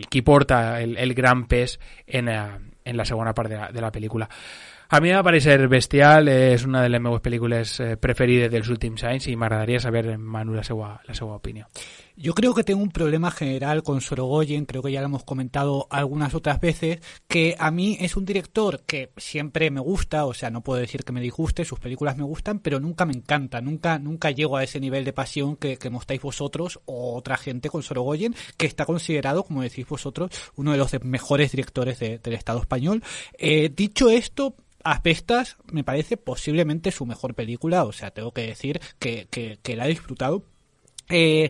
qui 0.09 0.23
porta 0.23 0.79
el, 0.81 0.97
el 0.97 1.13
gran 1.13 1.45
pes 1.51 1.79
en, 2.07 2.29
eh, 2.29 2.43
en 2.85 2.97
la 2.97 3.05
segona 3.05 3.33
part 3.33 3.49
de 3.49 3.57
la, 3.57 3.71
de 3.71 3.81
la 3.81 3.91
pel·lícula. 3.91 4.29
A 4.93 4.99
mi 5.01 5.09
m'ha 5.09 5.23
parecer 5.25 5.55
bestial, 5.71 6.27
és 6.29 6.67
una 6.67 6.83
de 6.83 6.89
les 6.91 7.01
meves 7.01 7.21
pel·lícules 7.25 7.71
eh, 7.81 7.95
preferides 7.97 8.51
dels 8.53 8.67
últims 8.69 9.01
anys 9.09 9.25
i 9.31 9.33
m'agradaria 9.33 9.79
saber, 9.81 10.03
Manu, 10.19 10.53
la 10.53 10.61
seva, 10.67 10.91
la 11.07 11.15
seva 11.17 11.39
opinió. 11.39 11.65
Yo 12.15 12.35
creo 12.35 12.53
que 12.53 12.63
tengo 12.63 12.83
un 12.83 12.91
problema 12.91 13.31
general 13.31 13.81
con 13.81 13.99
Sorogoyen, 13.99 14.65
creo 14.65 14.83
que 14.83 14.91
ya 14.91 15.01
lo 15.01 15.07
hemos 15.07 15.23
comentado 15.23 15.87
algunas 15.89 16.35
otras 16.35 16.59
veces, 16.61 16.99
que 17.27 17.55
a 17.57 17.71
mí 17.71 17.97
es 17.99 18.15
un 18.15 18.23
director 18.23 18.83
que 18.85 19.11
siempre 19.17 19.71
me 19.71 19.79
gusta, 19.79 20.25
o 20.25 20.33
sea, 20.35 20.51
no 20.51 20.61
puedo 20.61 20.79
decir 20.79 21.03
que 21.03 21.11
me 21.11 21.21
disguste, 21.21 21.65
sus 21.65 21.79
películas 21.79 22.15
me 22.15 22.23
gustan, 22.23 22.59
pero 22.59 22.79
nunca 22.79 23.05
me 23.05 23.13
encanta, 23.13 23.61
nunca, 23.61 23.97
nunca 23.97 24.29
llego 24.29 24.57
a 24.57 24.63
ese 24.63 24.79
nivel 24.79 25.05
de 25.05 25.13
pasión 25.13 25.55
que, 25.55 25.77
que 25.77 25.89
mostráis 25.89 26.21
vosotros 26.21 26.79
o 26.85 27.15
otra 27.15 27.35
gente 27.35 27.71
con 27.71 27.81
Sorogoyen, 27.81 28.35
que 28.57 28.67
está 28.67 28.85
considerado, 28.85 29.43
como 29.43 29.63
decís 29.63 29.87
vosotros, 29.87 30.29
uno 30.55 30.71
de 30.71 30.77
los 30.77 30.91
mejores 31.03 31.51
directores 31.51 31.97
de, 31.97 32.19
del 32.19 32.33
Estado 32.35 32.59
español. 32.59 33.03
Eh, 33.39 33.71
dicho 33.75 34.11
esto, 34.11 34.55
Asbestas 34.83 35.57
me 35.71 35.83
parece 35.83 36.17
posiblemente 36.17 36.91
su 36.91 37.07
mejor 37.07 37.33
película, 37.33 37.85
o 37.85 37.91
sea, 37.91 38.11
tengo 38.11 38.33
que 38.33 38.45
decir 38.45 38.81
que, 38.99 39.27
que, 39.31 39.57
que 39.63 39.75
la 39.75 39.85
he 39.85 39.89
disfrutado 39.89 40.43
eh, 41.13 41.49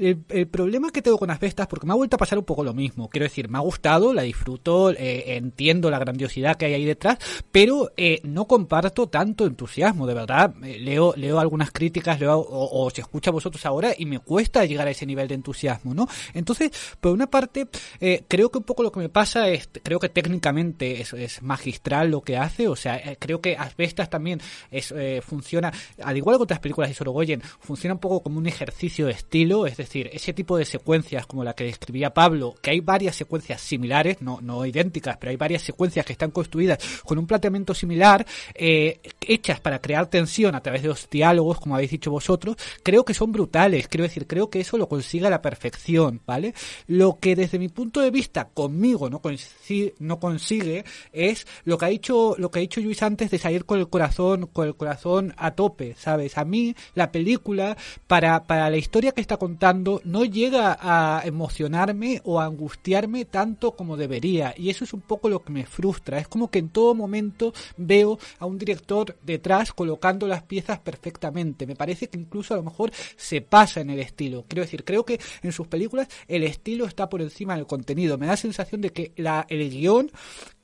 el, 0.00 0.24
el, 0.28 0.46
problema 0.46 0.90
que 0.90 1.02
tengo 1.02 1.18
con 1.18 1.30
Asbestas, 1.30 1.66
porque 1.66 1.86
me 1.86 1.92
ha 1.92 1.96
vuelto 1.96 2.16
a 2.16 2.18
pasar 2.18 2.38
un 2.38 2.44
poco 2.44 2.62
lo 2.62 2.72
mismo, 2.72 3.08
quiero 3.08 3.24
decir, 3.24 3.48
me 3.48 3.58
ha 3.58 3.62
gustado, 3.62 4.14
la 4.14 4.22
disfruto, 4.22 4.90
eh, 4.90 5.36
entiendo 5.36 5.90
la 5.90 5.98
grandiosidad 5.98 6.56
que 6.56 6.66
hay 6.66 6.74
ahí 6.74 6.84
detrás, 6.84 7.18
pero 7.50 7.90
eh, 7.96 8.20
no 8.22 8.46
comparto 8.46 9.08
tanto 9.08 9.46
entusiasmo, 9.46 10.06
de 10.06 10.14
verdad, 10.14 10.54
eh, 10.62 10.78
leo, 10.78 11.14
leo 11.16 11.40
algunas 11.40 11.72
críticas, 11.72 12.20
leo, 12.20 12.38
o, 12.48 12.90
se 12.90 13.00
escucha 13.00 13.30
a 13.30 13.32
vosotros 13.32 13.64
ahora 13.66 13.92
y 13.96 14.06
me 14.06 14.20
cuesta 14.20 14.64
llegar 14.64 14.86
a 14.86 14.90
ese 14.90 15.06
nivel 15.06 15.28
de 15.28 15.34
entusiasmo, 15.34 15.94
¿no? 15.94 16.08
Entonces, 16.34 16.70
por 17.00 17.12
una 17.12 17.26
parte, 17.26 17.68
eh, 18.00 18.24
creo 18.28 18.50
que 18.50 18.58
un 18.58 18.64
poco 18.64 18.82
lo 18.82 18.92
que 18.92 19.00
me 19.00 19.08
pasa 19.08 19.48
es, 19.48 19.68
creo 19.82 19.98
que 19.98 20.08
técnicamente 20.08 21.00
es, 21.00 21.42
magistral 21.42 22.10
lo 22.10 22.20
que 22.22 22.36
hace, 22.36 22.68
o 22.68 22.76
sea, 22.76 22.96
eh, 22.96 23.16
creo 23.18 23.40
que 23.40 23.56
Asbestas 23.56 24.10
también 24.10 24.40
es, 24.70 24.94
funciona, 25.22 25.72
al 26.02 26.16
igual 26.16 26.36
que 26.36 26.42
otras 26.44 26.60
películas 26.60 26.90
de 26.90 26.94
Sorogoyen, 26.94 27.42
funciona 27.60 27.94
un 27.94 28.00
poco 28.00 28.22
como 28.22 28.38
un 28.38 28.46
ejercicio 28.46 28.97
de 29.06 29.12
estilo, 29.12 29.66
es 29.66 29.76
decir, 29.76 30.10
ese 30.12 30.32
tipo 30.32 30.56
de 30.56 30.64
secuencias 30.64 31.26
como 31.26 31.44
la 31.44 31.54
que 31.54 31.64
describía 31.64 32.14
Pablo, 32.14 32.54
que 32.60 32.70
hay 32.70 32.80
varias 32.80 33.16
secuencias 33.16 33.60
similares, 33.60 34.20
no, 34.20 34.40
no 34.40 34.64
idénticas, 34.66 35.16
pero 35.18 35.30
hay 35.30 35.36
varias 35.36 35.62
secuencias 35.62 36.04
que 36.04 36.12
están 36.12 36.30
construidas 36.30 36.78
con 37.04 37.18
un 37.18 37.26
planteamiento 37.26 37.74
similar, 37.74 38.26
eh, 38.54 39.00
hechas 39.20 39.60
para 39.60 39.80
crear 39.80 40.06
tensión 40.06 40.54
a 40.54 40.62
través 40.62 40.82
de 40.82 40.88
los 40.88 41.08
diálogos, 41.10 41.60
como 41.60 41.74
habéis 41.74 41.90
dicho 41.90 42.10
vosotros, 42.10 42.56
creo 42.82 43.04
que 43.04 43.14
son 43.14 43.32
brutales, 43.32 43.88
quiero 43.88 44.04
decir, 44.04 44.26
creo 44.26 44.50
que 44.50 44.60
eso 44.60 44.78
lo 44.78 44.88
consigue 44.88 45.26
a 45.26 45.30
la 45.30 45.42
perfección, 45.42 46.20
¿vale? 46.26 46.54
Lo 46.86 47.18
que 47.18 47.36
desde 47.36 47.58
mi 47.58 47.68
punto 47.68 48.00
de 48.00 48.10
vista 48.10 48.48
conmigo 48.48 49.10
no 49.10 49.20
consigue, 49.20 49.94
no 49.98 50.18
consigue 50.18 50.84
es 51.12 51.46
lo 51.64 51.78
que 51.78 51.84
ha 51.84 51.88
dicho, 51.88 52.34
lo 52.38 52.50
que 52.50 52.58
ha 52.58 52.62
dicho 52.62 52.80
Luis 52.80 53.02
antes 53.02 53.30
de 53.30 53.38
salir 53.38 53.64
con 53.64 53.78
el 53.78 53.88
corazón, 53.88 54.48
con 54.52 54.66
el 54.66 54.76
corazón 54.76 55.34
a 55.36 55.52
tope, 55.52 55.94
¿sabes? 55.98 56.38
A 56.38 56.44
mí 56.44 56.74
la 56.94 57.12
película 57.12 57.76
para, 58.06 58.44
para 58.44 58.70
la 58.70 58.77
historia 58.78 59.12
que 59.12 59.20
está 59.20 59.36
contando 59.36 60.00
no 60.04 60.24
llega 60.24 60.78
a 60.80 61.22
emocionarme 61.24 62.20
o 62.24 62.40
a 62.40 62.44
angustiarme 62.44 63.24
tanto 63.24 63.72
como 63.72 63.96
debería 63.96 64.54
y 64.56 64.70
eso 64.70 64.84
es 64.84 64.92
un 64.92 65.00
poco 65.00 65.28
lo 65.28 65.42
que 65.42 65.52
me 65.52 65.66
frustra, 65.66 66.18
es 66.18 66.28
como 66.28 66.50
que 66.50 66.58
en 66.58 66.68
todo 66.68 66.94
momento 66.94 67.52
veo 67.76 68.18
a 68.38 68.46
un 68.46 68.58
director 68.58 69.16
detrás 69.22 69.72
colocando 69.72 70.26
las 70.26 70.42
piezas 70.42 70.78
perfectamente, 70.78 71.66
me 71.66 71.76
parece 71.76 72.08
que 72.08 72.18
incluso 72.18 72.54
a 72.54 72.56
lo 72.56 72.62
mejor 72.62 72.90
se 73.16 73.40
pasa 73.40 73.80
en 73.80 73.90
el 73.90 74.00
estilo, 74.00 74.44
quiero 74.48 74.62
decir, 74.62 74.84
creo 74.84 75.04
que 75.04 75.20
en 75.42 75.52
sus 75.52 75.66
películas 75.66 76.08
el 76.26 76.44
estilo 76.44 76.86
está 76.86 77.08
por 77.08 77.22
encima 77.22 77.56
del 77.56 77.66
contenido, 77.66 78.18
me 78.18 78.26
da 78.26 78.32
la 78.32 78.36
sensación 78.36 78.80
de 78.80 78.90
que 78.90 79.12
la, 79.16 79.46
el 79.48 79.68
guion 79.70 80.10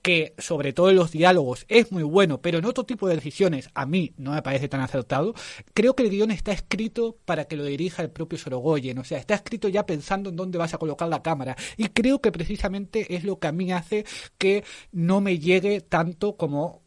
que 0.04 0.34
sobre 0.36 0.74
todo 0.74 0.90
en 0.90 0.96
los 0.96 1.12
diálogos 1.12 1.64
es 1.66 1.90
muy 1.90 2.02
bueno, 2.02 2.42
pero 2.42 2.58
en 2.58 2.66
otro 2.66 2.84
tipo 2.84 3.08
de 3.08 3.14
decisiones 3.14 3.70
a 3.72 3.86
mí 3.86 4.12
no 4.18 4.32
me 4.32 4.42
parece 4.42 4.68
tan 4.68 4.82
acertado, 4.82 5.32
creo 5.72 5.96
que 5.96 6.02
el 6.02 6.10
guion 6.10 6.30
está 6.30 6.52
escrito 6.52 7.16
para 7.24 7.46
que 7.46 7.56
lo 7.56 7.64
dirija 7.64 8.02
el 8.02 8.10
propio 8.10 8.38
Sorogoyen, 8.38 8.98
o 8.98 9.04
sea, 9.04 9.16
está 9.16 9.34
escrito 9.34 9.66
ya 9.68 9.86
pensando 9.86 10.28
en 10.28 10.36
dónde 10.36 10.58
vas 10.58 10.74
a 10.74 10.78
colocar 10.78 11.08
la 11.08 11.22
cámara. 11.22 11.56
Y 11.78 11.88
creo 11.88 12.20
que 12.20 12.30
precisamente 12.30 13.14
es 13.14 13.24
lo 13.24 13.38
que 13.38 13.46
a 13.46 13.52
mí 13.52 13.72
hace 13.72 14.04
que 14.36 14.62
no 14.92 15.22
me 15.22 15.38
llegue 15.38 15.80
tanto 15.80 16.36
como 16.36 16.83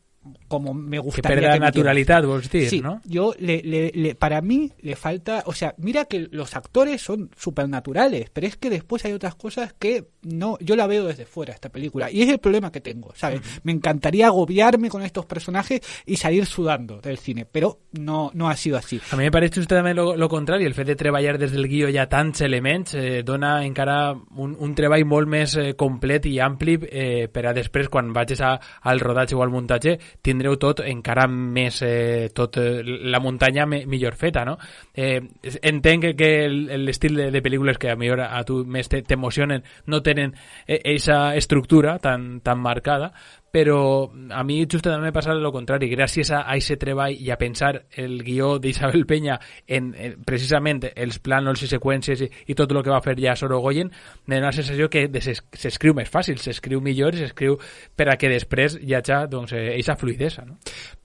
como 0.47 0.73
me 0.73 0.99
gustaría 0.99 1.35
que 1.35 1.41
perda 1.41 1.53
que 1.53 1.59
naturalidad, 1.59 2.23
vos 2.23 2.43
decir, 2.43 2.69
sí, 2.69 2.81
¿no? 2.81 3.01
yo 3.05 3.33
le, 3.39 3.61
le, 3.61 3.91
le, 3.93 4.15
para 4.15 4.41
mí 4.41 4.71
le 4.81 4.95
falta, 4.95 5.43
o 5.45 5.53
sea, 5.53 5.75
mira 5.77 6.05
que 6.05 6.27
los 6.31 6.55
actores 6.55 7.01
son 7.01 7.29
supernaturales, 7.37 8.29
pero 8.31 8.47
es 8.47 8.57
que 8.57 8.69
después 8.69 9.05
hay 9.05 9.13
otras 9.13 9.35
cosas 9.35 9.73
que 9.77 10.07
no, 10.23 10.57
yo 10.59 10.75
la 10.75 10.87
veo 10.87 11.05
desde 11.05 11.25
fuera 11.25 11.53
esta 11.53 11.69
película 11.69 12.09
y 12.11 12.21
es 12.21 12.29
el 12.29 12.39
problema 12.39 12.71
que 12.71 12.81
tengo, 12.81 13.13
¿sabes? 13.15 13.41
Me 13.63 13.71
encantaría 13.71 14.27
agobiarme 14.27 14.89
con 14.89 15.03
estos 15.03 15.25
personajes 15.25 15.81
y 16.05 16.15
salir 16.17 16.45
sudando 16.45 16.99
del 17.01 17.17
cine, 17.17 17.45
pero 17.45 17.79
no, 17.91 18.31
no 18.33 18.49
ha 18.49 18.55
sido 18.55 18.77
así. 18.77 18.99
A 19.11 19.15
mi 19.15 19.27
me 19.27 19.31
pareix 19.31 19.57
justament 19.57 19.95
lo, 19.97 20.15
lo 20.15 20.29
contrari, 20.31 20.65
el 20.65 20.73
fet 20.73 20.87
de 20.87 20.95
treballar 20.95 21.35
des 21.37 21.51
del 21.51 21.67
guió 21.67 21.89
ja 21.91 22.05
tants 22.07 22.41
elements 22.45 22.95
eh, 22.95 23.23
dona 23.27 23.57
encara 23.65 24.13
un, 24.13 24.53
un 24.55 24.75
treball 24.75 25.03
molt 25.07 25.27
més 25.27 25.55
eh, 25.59 25.73
complet 25.79 26.29
i 26.31 26.37
ampli 26.43 26.77
eh, 26.87 27.27
per 27.27 27.43
a 27.49 27.53
després, 27.57 27.89
quan 27.91 28.13
vagis 28.15 28.41
a, 28.45 28.53
al 28.87 29.03
rodatge 29.03 29.35
o 29.35 29.43
al 29.43 29.51
muntatge, 29.51 29.97
tindreu 30.21 30.57
tot 30.59 30.81
encara 30.85 31.27
més, 31.27 31.81
eh, 31.85 32.29
tot 32.35 32.57
eh, 32.61 32.81
la 32.83 33.21
muntanya 33.23 33.65
me, 33.65 33.83
millor 33.85 34.15
feta, 34.15 34.43
no? 34.45 34.57
Eh, 34.93 35.21
entenc 35.61 36.11
que, 36.17 36.31
l'estil 36.49 37.15
de, 37.15 37.29
de 37.31 37.43
pel·lícules 37.43 37.79
que 37.79 37.91
a 37.91 37.97
millor 37.99 38.23
a 38.25 38.43
tu 38.47 38.63
més 38.65 38.89
t'emocionen 38.89 39.63
no 39.87 40.01
tenen 40.03 40.35
aquesta 40.67 41.35
estructura 41.35 41.97
tan, 42.03 42.39
tan 42.41 42.59
marcada, 42.59 43.13
però 43.51 44.09
a 44.31 44.43
mi 44.43 44.59
justament 44.69 45.01
me 45.01 45.13
passa 45.15 45.31
el 45.31 45.45
contrari, 45.55 45.89
gràcies 45.91 46.31
a, 46.31 46.43
a 46.43 46.57
aquest 46.57 46.81
treball 46.81 47.15
i 47.15 47.31
a 47.31 47.37
pensar 47.39 47.73
el 47.95 48.19
guió 48.25 48.57
d'Isabel 48.59 49.05
Peña 49.07 49.39
en, 49.67 49.93
en 49.95 50.17
precisament 50.27 50.83
els 50.93 51.19
plànols 51.23 51.63
i 51.63 51.71
seqüències 51.71 52.25
i, 52.25 52.29
i 52.51 52.57
tot 52.57 52.71
el 52.71 52.83
que 52.83 52.93
va 52.93 53.01
fer 53.05 53.15
ja 53.21 53.37
Sorogoyen, 53.39 53.91
me 54.27 54.37
dona 54.37 54.51
la 54.51 54.57
sensació 54.57 54.89
que 54.91 55.07
s'escriu 55.17 55.95
més 55.97 56.11
fàcil, 56.11 56.41
s'escriu 56.41 56.83
millor 56.83 57.15
i 57.15 57.23
s'escriu 57.23 57.57
per 57.95 58.09
a 58.11 58.17
que 58.19 58.31
després 58.31 58.77
hi 58.81 58.93
hagi 58.97 59.23
doncs, 59.31 59.55
aquesta 59.55 59.95
fluidesa. 59.97 60.45
No? 60.45 60.59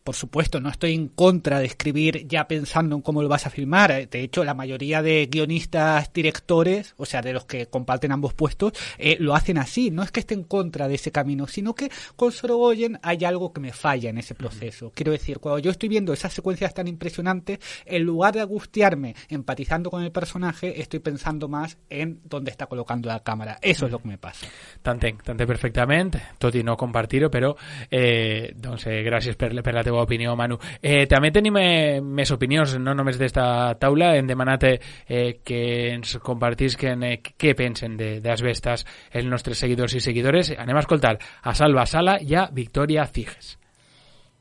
Por 0.05 0.15
supuesto, 0.15 0.61
no 0.61 0.69
estoy 0.69 0.95
en 0.95 1.09
contra 1.09 1.61
de 1.61 1.67
escribir 1.67 2.27
ya 2.27 2.49
pensando 2.49 2.97
en 2.97 3.03
cómo 3.03 3.23
lo 3.23 3.29
vas 3.29 3.47
a 3.47 3.51
filmar. 3.51 4.09
De 4.09 4.21
hecho, 4.21 4.45
la 4.45 4.55
mayoría 4.55 5.03
de 5.03 5.29
guionistas, 5.31 6.13
directores, 6.13 6.95
o 6.97 7.07
sea, 7.07 7.23
de 7.23 7.33
los 7.33 7.45
que 7.45 7.67
comparten 7.67 8.13
ambos 8.13 8.35
puestos, 8.35 8.73
eh, 8.99 9.17
lo 9.21 9.35
hacen 9.35 9.59
así. 9.59 9.91
No 9.91 10.03
es 10.03 10.11
que 10.11 10.21
esté 10.21 10.35
en 10.35 10.45
contra 10.45 10.89
de 10.89 10.97
ese 10.97 11.13
camino, 11.13 11.47
sino 11.47 11.75
que 11.75 11.91
con 12.17 12.33
Sorogoyen 12.33 12.99
hay 13.03 13.25
algo 13.25 13.53
que 13.53 13.61
me 13.61 13.73
falla 13.73 14.11
en 14.11 14.19
ese 14.19 14.35
proceso. 14.35 14.93
Quiero 14.95 15.13
decir, 15.13 15.39
cuando 15.39 15.61
yo 15.61 15.71
estoy 15.71 15.89
viendo 15.89 16.13
esas 16.13 16.33
secuencias 16.33 16.75
tan 16.75 16.89
impresionantes, 16.89 17.59
en 17.85 18.03
lugar 18.03 18.35
de 18.35 18.41
angustiarme 18.41 19.15
empatizando 19.29 19.91
con 19.91 20.03
el 20.03 20.11
personaje, 20.11 20.81
estoy 20.81 21.01
pensando 21.01 21.49
más 21.49 21.79
en 21.89 22.21
dónde 22.25 22.51
está 22.51 22.67
colocando 22.67 23.09
la 23.09 23.21
cámara. 23.21 23.59
Eso 23.63 23.87
es 23.87 23.93
lo 23.93 24.01
que 24.01 24.09
me 24.09 24.19
pasa. 24.19 24.47
T'entenc, 24.83 25.23
t'entenc 25.23 25.49
perfectament, 25.49 26.17
tot 26.43 26.57
i 26.59 26.63
no 26.67 26.75
compartir-ho, 26.79 27.31
però 27.31 27.53
eh, 27.89 28.53
doncs, 28.57 28.89
eh, 28.91 29.03
gràcies 29.07 29.39
per, 29.39 29.53
per 29.63 29.75
la 29.75 29.85
teva 29.93 30.03
opinió, 30.03 30.35
Manu. 30.37 30.59
Eh, 30.81 31.07
també 31.07 31.31
tenim 31.35 31.57
eh, 31.61 32.01
més 32.01 32.31
opinions, 32.33 32.77
no 32.81 32.95
només 32.97 33.19
d'esta 33.21 33.45
taula, 33.81 34.15
hem 34.17 34.29
demanat 34.31 34.65
eh, 34.69 35.41
que 35.45 35.63
ens 35.93 36.17
compartisquen 36.25 37.05
eh, 37.05 37.17
què 37.21 37.55
pensen 37.59 37.99
d'Asbestas 37.99 38.87
els 39.13 39.29
nostres 39.29 39.61
seguidors 39.61 39.95
i 39.95 40.01
seguidores. 40.01 40.55
Anem 40.57 40.79
a 40.79 40.85
escoltar 40.85 41.19
a 41.19 41.55
Salva 41.55 41.85
Sala 41.87 42.19
i 42.21 42.35
a 42.35 42.49
Victoria 42.53 43.05
Figes. 43.07 43.59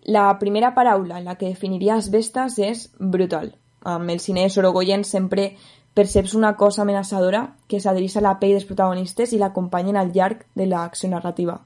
La 0.08 0.32
primera 0.40 0.74
paraula 0.74 1.20
en 1.20 1.28
la 1.28 1.36
que 1.38 1.52
definiria 1.52 2.00
Asbestas 2.00 2.58
és 2.58 2.88
brutal. 2.98 3.52
Amb 3.84 4.10
el 4.10 4.22
cine 4.22 4.46
de 4.46 4.54
Sorogoyen 4.54 5.04
sempre 5.04 5.52
perceps 5.94 6.34
una 6.38 6.56
cosa 6.56 6.84
amenaçadora 6.84 7.58
que 7.68 7.82
s'adhereix 7.84 8.16
a 8.18 8.24
la 8.24 8.38
pell 8.40 8.56
dels 8.56 8.68
protagonistes 8.70 9.34
i 9.34 9.42
l'acompanyen 9.42 10.00
al 10.00 10.14
llarg 10.16 10.46
de 10.56 10.70
l'acció 10.70 11.10
narrativa. 11.12 11.60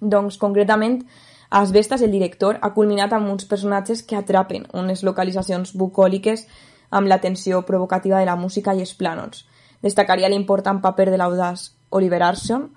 Doncs, 0.00 0.38
concretament, 0.38 1.02
Asbestas, 1.50 2.02
el 2.02 2.12
director, 2.12 2.58
ha 2.60 2.74
culminat 2.74 3.14
amb 3.16 3.30
uns 3.32 3.46
personatges 3.48 4.02
que 4.02 4.16
atrapen 4.16 4.66
unes 4.76 5.02
localitzacions 5.02 5.72
bucòliques 5.72 6.44
amb 6.90 7.08
la 7.08 7.20
tensió 7.20 7.62
provocativa 7.64 8.18
de 8.18 8.26
la 8.28 8.36
música 8.36 8.74
i 8.74 8.84
els 8.84 8.92
plànols. 8.98 9.46
Destacaria 9.82 10.28
l'important 10.28 10.82
paper 10.84 11.08
de 11.10 11.20
l'audaç 11.20 11.70
Oliver 11.90 12.22
Arson 12.22 12.68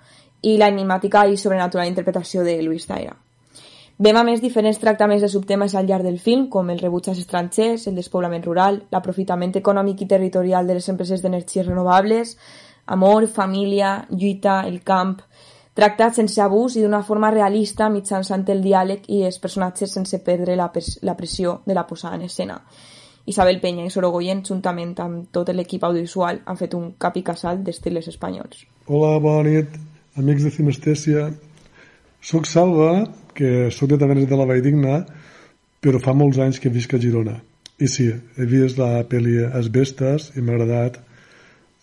i 0.42 0.56
la 0.56 0.70
enigmàtica 0.72 1.26
i 1.28 1.36
sobrenatural 1.36 1.90
interpretació 1.90 2.44
de 2.44 2.56
Luis 2.62 2.86
Zaira. 2.88 3.14
Vem 4.02 4.16
a 4.16 4.24
més 4.24 4.40
diferents 4.40 4.80
tractaments 4.80 5.22
de 5.22 5.28
subtemes 5.28 5.74
al 5.76 5.86
llarg 5.86 6.02
del 6.02 6.18
film, 6.18 6.48
com 6.48 6.70
el 6.72 6.80
rebuig 6.80 7.10
als 7.10 7.20
estrangers, 7.20 7.86
el 7.86 7.94
despoblament 7.94 8.42
rural, 8.42 8.80
l'aprofitament 8.90 9.52
econòmic 9.60 10.00
i 10.02 10.08
territorial 10.08 10.66
de 10.66 10.78
les 10.78 10.88
empreses 10.88 11.22
d'energies 11.22 11.68
renovables, 11.68 12.38
amor, 12.86 13.28
família, 13.28 14.06
lluita, 14.10 14.62
el 14.66 14.80
camp, 14.82 15.20
tractat 15.74 16.18
sense 16.18 16.40
abús 16.42 16.76
i 16.76 16.82
d'una 16.82 17.02
forma 17.02 17.30
realista 17.30 17.88
mitjançant 17.90 18.44
el 18.52 18.62
diàleg 18.64 19.06
i 19.08 19.22
els 19.28 19.38
personatges 19.38 19.94
sense 19.94 20.18
perdre 20.24 20.56
la, 20.56 20.70
la 21.02 21.16
pressió 21.16 21.60
de 21.66 21.74
la 21.74 21.86
posada 21.86 22.16
en 22.16 22.26
escena. 22.28 22.60
Isabel 23.26 23.60
Peña 23.60 23.86
i 23.86 23.90
Sorogoyen, 23.90 24.42
juntament 24.42 24.96
amb 24.98 25.28
tot 25.30 25.52
l'equip 25.54 25.84
audiovisual, 25.86 26.42
han 26.44 26.58
fet 26.58 26.74
un 26.74 26.92
cap 26.98 27.16
i 27.16 27.22
casal 27.22 27.62
d'estils 27.62 28.10
espanyols. 28.10 28.64
Hola, 28.86 29.18
bona 29.22 29.44
nit, 29.46 29.76
amics 30.18 30.48
de 30.48 30.50
Cinestèsia. 30.50 31.28
Soc 32.22 32.46
Salva, 32.50 33.06
que 33.34 33.70
sóc 33.70 33.90
de 33.90 33.98
Tavernes 33.98 34.28
de 34.30 34.38
la 34.38 34.46
Valldigna, 34.46 34.98
però 35.82 36.02
fa 36.02 36.14
molts 36.14 36.38
anys 36.42 36.58
que 36.62 36.70
visc 36.70 36.94
a 36.94 37.00
Girona. 37.02 37.38
I 37.82 37.88
sí, 37.90 38.08
he 38.10 38.46
vist 38.46 38.78
la 38.78 39.04
pel·li 39.10 39.38
Asbestes 39.46 40.32
i 40.36 40.42
m'ha 40.42 40.58
agradat 40.58 40.98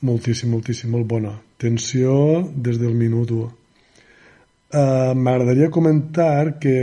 moltíssim, 0.04 0.52
moltíssim, 0.52 0.91
molt 0.91 1.08
bona. 1.08 1.34
Tensió 1.60 2.43
des 2.56 2.80
del 2.80 2.95
minut 2.95 3.32
1. 3.36 3.59
Uh, 4.69 5.15
M'agradaria 5.17 5.71
comentar 5.73 6.60
que 6.62 6.73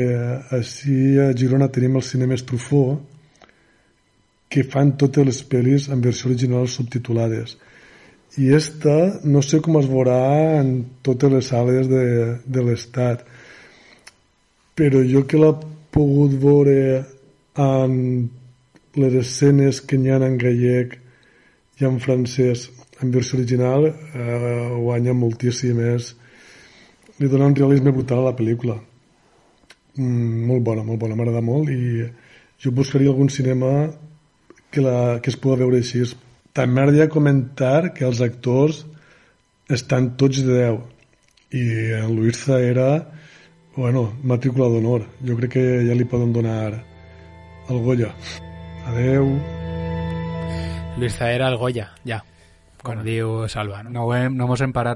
així 0.51 1.21
a 1.23 1.29
Girona 1.39 1.69
tenim 1.71 1.95
el 2.01 2.03
cinema 2.03 2.35
Estrufó 2.35 2.81
que 4.51 4.65
fan 4.67 4.97
totes 4.99 5.29
les 5.29 5.39
pel·lis 5.47 5.87
en 5.95 6.03
versió 6.03 6.27
original 6.27 6.67
subtitulades. 6.67 7.55
I 8.43 8.51
esta 8.59 8.97
no 9.23 9.39
sé 9.39 9.63
com 9.63 9.79
es 9.79 9.87
veurà 9.87 10.19
en 10.59 10.73
totes 11.07 11.31
les 11.37 11.53
sales 11.53 11.87
de, 11.87 12.03
de 12.43 12.67
l'estat 12.67 13.23
però 14.75 15.07
jo 15.07 15.23
que 15.31 15.39
l'he 15.39 15.55
pogut 15.95 16.35
veure 16.43 17.07
en 17.71 17.97
les 18.99 19.19
escenes 19.23 19.79
que 19.81 19.95
n'hi 19.95 20.11
ha 20.11 20.19
en 20.27 20.37
gallec 20.43 20.99
i 21.79 21.87
en 21.87 22.03
francès 22.03 22.67
en 22.99 23.15
versió 23.15 23.39
original 23.39 23.93
eh, 23.93 23.95
guanya 24.75 25.15
moltíssimes 25.15 26.17
li 27.19 27.29
dona 27.33 27.49
un 27.51 27.57
realisme 27.57 27.93
brutal 27.95 28.23
a 28.23 28.31
la 28.31 28.37
pel·lícula. 28.37 28.77
Mm, 29.97 30.45
molt 30.51 30.65
bona, 30.65 30.85
molt 30.85 31.01
bona, 31.01 31.17
m'agrada 31.17 31.41
molt 31.45 31.73
i 31.73 32.05
jo 32.61 32.73
buscaria 32.77 33.13
algun 33.13 33.31
cinema 33.33 33.89
que, 34.71 34.83
la, 34.85 35.19
que 35.23 35.33
es 35.33 35.39
pugui 35.41 35.63
veure 35.63 35.81
així. 35.81 36.05
També 36.53 36.77
m'agradaria 36.77 37.13
comentar 37.13 37.93
que 37.97 38.05
els 38.09 38.21
actors 38.25 38.85
estan 39.73 40.15
tots 40.21 40.45
de 40.45 40.61
10 40.61 41.57
i 41.57 41.65
en 41.97 42.13
Luisa 42.17 42.61
era 42.61 42.91
bueno, 43.77 44.07
matrícula 44.25 44.69
d'honor. 44.73 45.05
Jo 45.25 45.37
crec 45.37 45.57
que 45.57 45.65
ja 45.89 45.97
li 45.97 46.07
poden 46.09 46.33
donar 46.33 46.73
el 47.69 47.83
Goya. 47.85 48.13
Adeu. 48.89 49.29
Luis 50.97 51.17
Zaera 51.19 51.49
al 51.49 51.59
Goya, 51.61 51.91
ja. 52.09 52.23
Bueno. 52.95 53.03
diu 53.05 53.49
Salva, 53.49 53.83
no? 53.83 53.91
No, 53.91 54.15
hem, 54.15 54.37
no 54.37 54.47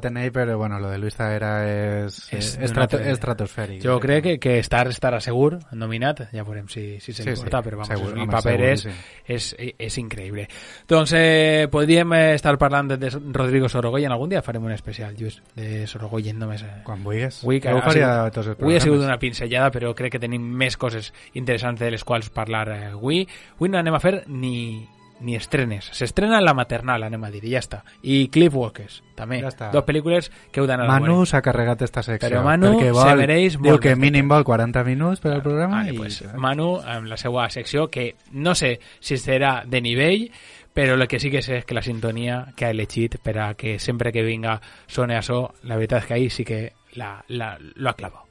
en 0.07 0.16
ell, 0.16 0.30
però 0.32 0.57
bueno, 0.57 0.78
lo 0.78 0.88
de 0.91 0.99
Luis 0.99 1.14
Zaera 1.16 1.64
és, 2.07 2.18
És 2.32 2.57
és 2.57 2.59
estrato, 2.70 2.97
altre- 2.99 3.12
estratosfèric. 3.12 3.82
Jo 3.82 3.99
crec 4.01 4.22
que, 4.24 4.38
que 4.38 4.59
estar 4.59 4.86
estarà 4.88 5.20
segur, 5.20 5.59
nominat, 5.72 6.28
ja 6.32 6.45
veurem 6.45 6.68
si, 6.68 7.01
si 7.01 7.12
se 7.12 7.22
Sí, 7.22 7.36
sí, 7.36 7.43
porta, 7.43 7.62
però 7.62 7.76
vamos, 7.78 7.88
segur, 7.88 8.12
el 8.12 8.20
home, 8.20 8.32
paper 8.32 8.61
és, 8.61 8.80
seguríssim. 8.82 9.24
és, 9.26 9.74
és 9.78 9.99
increïble. 9.99 10.49
Doncs 10.88 11.12
eh, 11.16 11.68
podríem 11.70 12.12
eh, 12.14 12.34
estar 12.34 12.57
parlant 12.59 12.88
de, 12.93 12.97
de 12.97 13.11
Rodrigo 13.32 13.68
Sorogoyen, 13.68 14.12
algun 14.12 14.30
dia 14.30 14.43
farem 14.43 14.64
un 14.64 14.72
especial, 14.72 15.14
Lluís, 15.16 15.41
de 15.57 15.86
Sorogoyen 15.86 16.38
només. 16.38 16.62
Eh. 16.62 16.82
Quan 16.84 17.03
vulguis. 17.05 17.43
Avui, 17.43 17.61
que 17.61 17.68
ha 17.68 17.80
faria 17.82 18.07
sigut- 18.07 18.26
a 18.26 18.30
tots 18.30 18.47
els 18.49 18.61
avui 18.61 18.76
ha 18.76 18.80
sigut 18.80 18.97
programes. 18.99 19.07
una 19.14 19.18
pinzellada, 19.18 19.70
però 19.70 19.95
crec 19.95 20.12
que 20.12 20.18
tenim 20.20 20.43
més 20.43 20.76
coses 20.76 21.12
interessants 21.34 21.80
de 21.80 21.91
les 21.91 22.05
quals 22.05 22.30
parlar 22.30 22.68
eh, 22.68 22.84
avui. 22.93 23.26
Avui 23.57 23.68
no 23.68 23.78
anem 23.78 23.95
a 23.95 24.01
fer 24.01 24.24
ni, 24.28 24.86
ni 25.21 25.37
estrenes. 25.37 25.91
S'estrena 25.97 26.41
la 26.41 26.55
maternal, 26.57 27.05
anem 27.07 27.25
a 27.25 27.31
dir, 27.31 27.43
i 27.45 27.55
ja 27.55 27.61
està. 27.62 27.83
I 28.03 28.29
Cliff 28.33 28.55
Walkers, 28.57 29.01
també. 29.16 29.41
Ja 29.45 29.51
està. 29.53 29.71
Dos 29.75 29.85
pel·lícules 29.87 30.31
que 30.51 30.62
heu 30.62 30.68
d'anar 30.68 30.87
a 30.87 30.95
Manu 30.95 31.25
s'ha 31.29 31.43
carregat 31.45 31.83
esta 31.87 32.03
secció. 32.03 32.29
Però 32.29 32.45
Manu 32.47 32.73
perquè 32.75 32.89
se 32.89 32.97
vol, 32.97 33.25
mereix 33.25 33.59
diu 33.59 33.66
molt 33.73 33.83
que 33.83 33.93
respecte. 33.95 34.05
mínim 34.07 34.31
vol 34.31 34.47
40 34.49 34.85
minuts 34.89 35.21
per 35.21 35.35
al 35.35 35.45
programa 35.45 35.83
Vale, 35.83 35.95
i... 35.95 35.99
pues, 35.99 36.23
Manu, 36.37 36.71
amb 36.81 37.11
la 37.11 37.21
seva 37.21 37.49
secció, 37.51 37.89
que 37.91 38.14
no 38.33 38.55
sé 38.55 38.79
si 39.01 39.18
serà 39.21 39.61
de 39.66 39.83
nivell, 39.85 40.31
però 40.73 40.95
el 40.95 41.07
que 41.09 41.18
sí 41.21 41.31
que 41.31 41.43
sé 41.43 41.61
és 41.61 41.64
que 41.66 41.75
la 41.75 41.83
sintonia 41.83 42.45
que 42.57 42.68
ha 42.68 42.71
elegit 42.71 43.18
per 43.23 43.37
a 43.43 43.53
que 43.55 43.79
sempre 43.79 44.12
que 44.12 44.23
vinga 44.23 44.61
sone 44.87 45.18
això, 45.18 45.43
la 45.66 45.77
veritat 45.77 46.05
és 46.05 46.09
que 46.09 46.14
ahí 46.14 46.31
sí 46.31 46.45
que 46.45 46.73
la, 46.95 47.25
la, 47.29 47.57
lo 47.59 47.91
ha 47.91 47.95
clavado. 47.95 48.30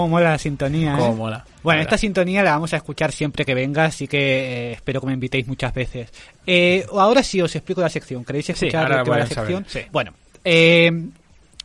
Cómo 0.00 0.12
mola 0.12 0.30
la 0.30 0.38
sintonía, 0.38 0.94
¿eh? 0.94 0.98
Cómo 0.98 1.14
mola. 1.14 1.44
Bueno, 1.62 1.82
esta 1.82 1.98
sintonía 1.98 2.42
la 2.42 2.52
vamos 2.52 2.72
a 2.72 2.78
escuchar 2.78 3.12
siempre 3.12 3.44
que 3.44 3.54
venga, 3.54 3.84
así 3.84 4.08
que 4.08 4.18
eh, 4.18 4.72
espero 4.72 5.02
que 5.02 5.08
me 5.08 5.12
invitéis 5.12 5.46
muchas 5.46 5.74
veces. 5.74 6.10
Eh, 6.46 6.86
ahora 6.90 7.22
sí 7.22 7.38
os 7.42 7.54
explico 7.54 7.82
la 7.82 7.90
sección. 7.90 8.24
¿Queréis 8.24 8.48
escuchar 8.48 9.04
qué 9.04 9.10
va 9.10 9.18
la 9.18 9.26
sección? 9.26 9.66
sí. 9.68 9.80
Bueno, 9.92 10.14
eh, 10.42 10.90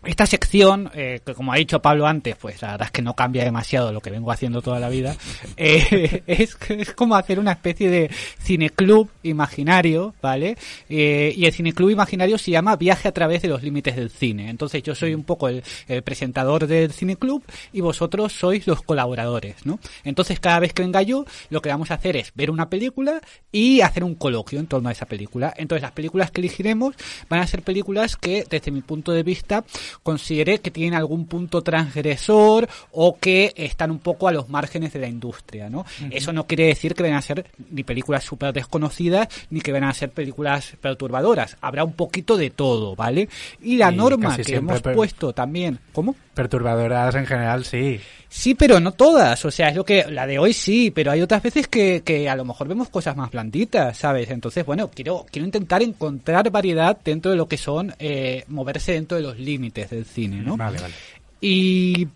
esta 0.05 0.25
sección, 0.25 0.89
eh, 0.93 1.21
que 1.25 1.33
como 1.33 1.53
ha 1.53 1.57
dicho 1.57 1.81
Pablo 1.81 2.07
antes, 2.07 2.35
pues 2.35 2.61
la 2.61 2.71
verdad 2.71 2.87
es 2.87 2.91
que 2.91 3.01
no 3.01 3.15
cambia 3.15 3.43
demasiado 3.43 3.91
lo 3.91 4.01
que 4.01 4.09
vengo 4.09 4.31
haciendo 4.31 4.61
toda 4.61 4.79
la 4.79 4.89
vida, 4.89 5.15
eh, 5.57 6.23
es, 6.27 6.57
es 6.69 6.91
como 6.93 7.15
hacer 7.15 7.39
una 7.39 7.53
especie 7.53 7.89
de 7.89 8.09
cineclub 8.41 9.09
imaginario, 9.23 10.13
¿vale? 10.21 10.57
Eh, 10.89 11.33
y 11.35 11.45
el 11.45 11.53
cineclub 11.53 11.89
imaginario 11.89 12.37
se 12.37 12.51
llama 12.51 12.75
Viaje 12.75 13.07
a 13.07 13.11
través 13.11 13.41
de 13.41 13.47
los 13.47 13.63
límites 13.63 13.95
del 13.95 14.09
cine. 14.09 14.49
Entonces 14.49 14.83
yo 14.83 14.95
soy 14.95 15.13
un 15.13 15.23
poco 15.23 15.47
el, 15.47 15.63
el 15.87 16.01
presentador 16.01 16.67
del 16.67 16.91
cineclub 16.91 17.43
y 17.73 17.81
vosotros 17.81 18.33
sois 18.33 18.67
los 18.67 18.81
colaboradores, 18.81 19.65
¿no? 19.65 19.79
Entonces 20.03 20.39
cada 20.39 20.59
vez 20.59 20.73
que 20.73 20.83
venga 20.83 21.01
yo, 21.01 21.25
lo 21.49 21.61
que 21.61 21.69
vamos 21.69 21.91
a 21.91 21.95
hacer 21.95 22.15
es 22.15 22.31
ver 22.35 22.51
una 22.51 22.69
película 22.69 23.21
y 23.51 23.81
hacer 23.81 24.03
un 24.03 24.15
coloquio 24.15 24.59
en 24.59 24.67
torno 24.67 24.89
a 24.89 24.91
esa 24.91 25.05
película. 25.05 25.53
Entonces 25.57 25.81
las 25.81 25.91
películas 25.91 26.31
que 26.31 26.41
elegiremos 26.41 26.95
van 27.29 27.39
a 27.39 27.47
ser 27.47 27.61
películas 27.61 28.15
que, 28.17 28.45
desde 28.49 28.71
mi 28.71 28.81
punto 28.81 29.11
de 29.11 29.23
vista, 29.23 29.63
consideré 30.03 30.59
que 30.59 30.71
tienen 30.71 30.93
algún 30.93 31.25
punto 31.25 31.61
transgresor 31.61 32.67
o 32.91 33.17
que 33.17 33.53
están 33.55 33.91
un 33.91 33.99
poco 33.99 34.27
a 34.27 34.31
los 34.31 34.49
márgenes 34.49 34.93
de 34.93 34.99
la 34.99 35.07
industria, 35.07 35.69
¿no? 35.69 35.85
Eso 36.11 36.33
no 36.33 36.47
quiere 36.47 36.67
decir 36.67 36.95
que 36.95 37.03
van 37.03 37.13
a 37.13 37.21
ser 37.21 37.45
ni 37.71 37.83
películas 37.83 38.23
súper 38.23 38.53
desconocidas 38.53 39.27
ni 39.49 39.61
que 39.61 39.71
van 39.71 39.83
a 39.83 39.93
ser 39.93 40.11
películas 40.11 40.75
perturbadoras. 40.81 41.57
Habrá 41.61 41.83
un 41.83 41.93
poquito 41.93 42.37
de 42.37 42.49
todo, 42.49 42.95
¿vale? 42.95 43.29
Y 43.61 43.77
la 43.77 43.91
Y 43.91 43.95
norma 43.95 44.37
que 44.37 44.55
hemos 44.55 44.81
puesto 44.81 45.33
también... 45.33 45.79
¿Cómo? 45.93 46.15
Perturbadoras 46.33 47.15
en 47.15 47.25
general, 47.25 47.63
sí. 47.65 47.99
Sí, 48.37 48.53
pero 48.53 48.81
no 48.81 48.91
todas. 48.91 49.45
O 49.45 49.49
sea, 49.49 49.69
es 49.69 49.77
lo 49.77 49.85
que 49.85 50.11
la 50.11 50.27
de 50.27 50.37
hoy 50.37 50.51
sí, 50.51 50.91
pero 50.91 51.09
hay 51.09 51.21
otras 51.21 51.41
veces 51.41 51.69
que, 51.69 52.03
que 52.03 52.29
a 52.29 52.35
lo 52.35 52.43
mejor 52.43 52.67
vemos 52.67 52.89
cosas 52.89 53.15
más 53.15 53.31
blanditas, 53.31 53.97
¿sabes? 53.97 54.29
Entonces, 54.29 54.65
bueno, 54.65 54.91
quiero 54.93 55.25
quiero 55.31 55.45
intentar 55.45 55.81
encontrar 55.81 56.51
variedad 56.51 56.97
dentro 57.01 57.31
de 57.31 57.37
lo 57.37 57.47
que 57.47 57.55
son 57.55 57.95
eh, 57.97 58.43
moverse 58.49 58.91
dentro 58.91 59.15
de 59.15 59.23
los 59.23 59.39
límites 59.39 59.89
del 59.89 60.03
cine, 60.03 60.41
¿no? 60.41 60.57
Vale, 60.57 60.79
vale. 60.81 60.93
Y, 61.39 62.09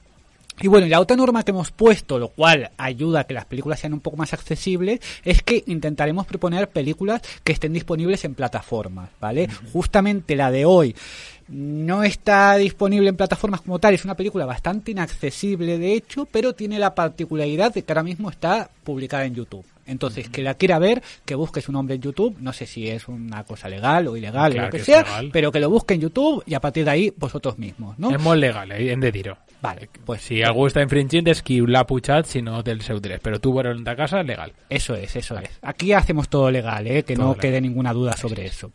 y 0.62 0.68
bueno, 0.68 0.88
y 0.88 0.90
la 0.90 1.00
otra 1.00 1.16
norma 1.16 1.44
que 1.44 1.52
hemos 1.52 1.72
puesto, 1.72 2.20
lo 2.20 2.28
cual 2.28 2.70
ayuda 2.78 3.22
a 3.22 3.24
que 3.24 3.34
las 3.34 3.46
películas 3.46 3.80
sean 3.80 3.94
un 3.94 4.02
poco 4.02 4.18
más 4.18 4.34
accesibles, 4.34 5.00
es 5.24 5.42
que 5.42 5.64
intentaremos 5.68 6.28
proponer 6.28 6.68
películas 6.68 7.22
que 7.46 7.54
estén 7.54 7.72
disponibles 7.72 8.26
en 8.26 8.36
plataformas, 8.36 9.10
¿vale? 9.22 9.48
Justamente 9.72 10.36
la 10.36 10.52
de 10.52 10.66
hoy 10.66 10.94
no 11.50 12.04
está 12.04 12.56
disponible 12.58 13.10
en 13.10 13.16
plataformas 13.16 13.62
como 13.62 13.80
tal, 13.80 13.94
es 13.94 14.06
una 14.06 14.16
película 14.16 14.46
bastante 14.46 14.92
inaccesible 14.92 15.78
de 15.78 15.94
hecho, 15.94 16.26
pero 16.32 16.54
tiene 16.54 16.78
la 16.80 16.94
particularidad 16.96 17.74
de 17.74 17.84
que 17.84 17.92
ahora 17.92 18.04
mismo 18.04 18.30
está 18.30 18.70
publicada 18.84 19.26
en 19.26 19.36
YouTube. 19.36 19.66
Entonces, 19.88 20.30
que 20.30 20.44
la 20.44 20.54
quiera 20.54 20.78
ver, 20.78 21.02
que 21.26 21.34
busque 21.34 21.62
su 21.62 21.72
nombre 21.72 21.96
en 21.96 22.02
YouTube, 22.02 22.38
no 22.40 22.54
sé 22.54 22.68
si 22.68 22.88
es 22.88 23.08
una 23.08 23.44
cosa 23.44 23.68
legal 23.68 24.08
o 24.08 24.16
ilegal 24.16 24.52
Claro 24.52 24.66
o 24.66 24.66
lo 24.68 24.72
que, 24.72 24.78
que 24.78 24.82
es 24.82 24.86
sea, 24.86 25.02
legal. 25.02 25.30
pero 25.34 25.52
que 25.52 25.60
lo 25.60 25.70
busque 25.72 25.96
en 25.96 26.02
YouTube 26.02 26.44
y 26.46 26.54
a 26.54 26.60
partir 26.60 26.86
de 26.86 26.92
ahí 26.92 27.14
vosotros 27.18 27.58
mismos, 27.58 27.98
¿no? 27.98 28.12
És 28.12 28.22
molt 28.22 28.40
legal, 28.40 28.72
eh, 28.72 28.92
hem 28.92 29.00
de 29.02 29.12
dir-ho. 29.12 29.38
Vale, 29.62 29.90
pues 30.06 30.22
Si 30.22 30.44
algú 30.44 30.68
està 30.70 30.84
infringint 30.86 31.28
és 31.28 31.42
qui 31.42 31.58
l'ha 31.60 31.82
pujat, 31.90 32.30
si 32.30 32.42
no 32.42 32.62
té 32.64 32.72
el 32.72 32.82
seu 32.86 33.02
dret. 33.02 33.20
Però 33.22 33.40
tu 33.42 33.60
en 33.60 33.84
ta 33.84 33.96
casa, 33.96 34.22
legal. 34.24 34.54
Eso 34.70 34.96
es, 34.96 35.16
eso 35.16 35.38
es. 35.40 35.50
Aquí 35.64 35.92
hacemos 35.92 36.30
todo 36.30 36.52
legal, 36.52 36.86
¿eh? 36.88 37.04
que 37.04 37.16
Todo 37.16 37.26
no 37.26 37.32
legal. 37.34 37.42
quede 37.42 37.62
ninguna 37.62 37.92
duda 37.92 38.16
sobre 38.16 38.46
eso. 38.46 38.72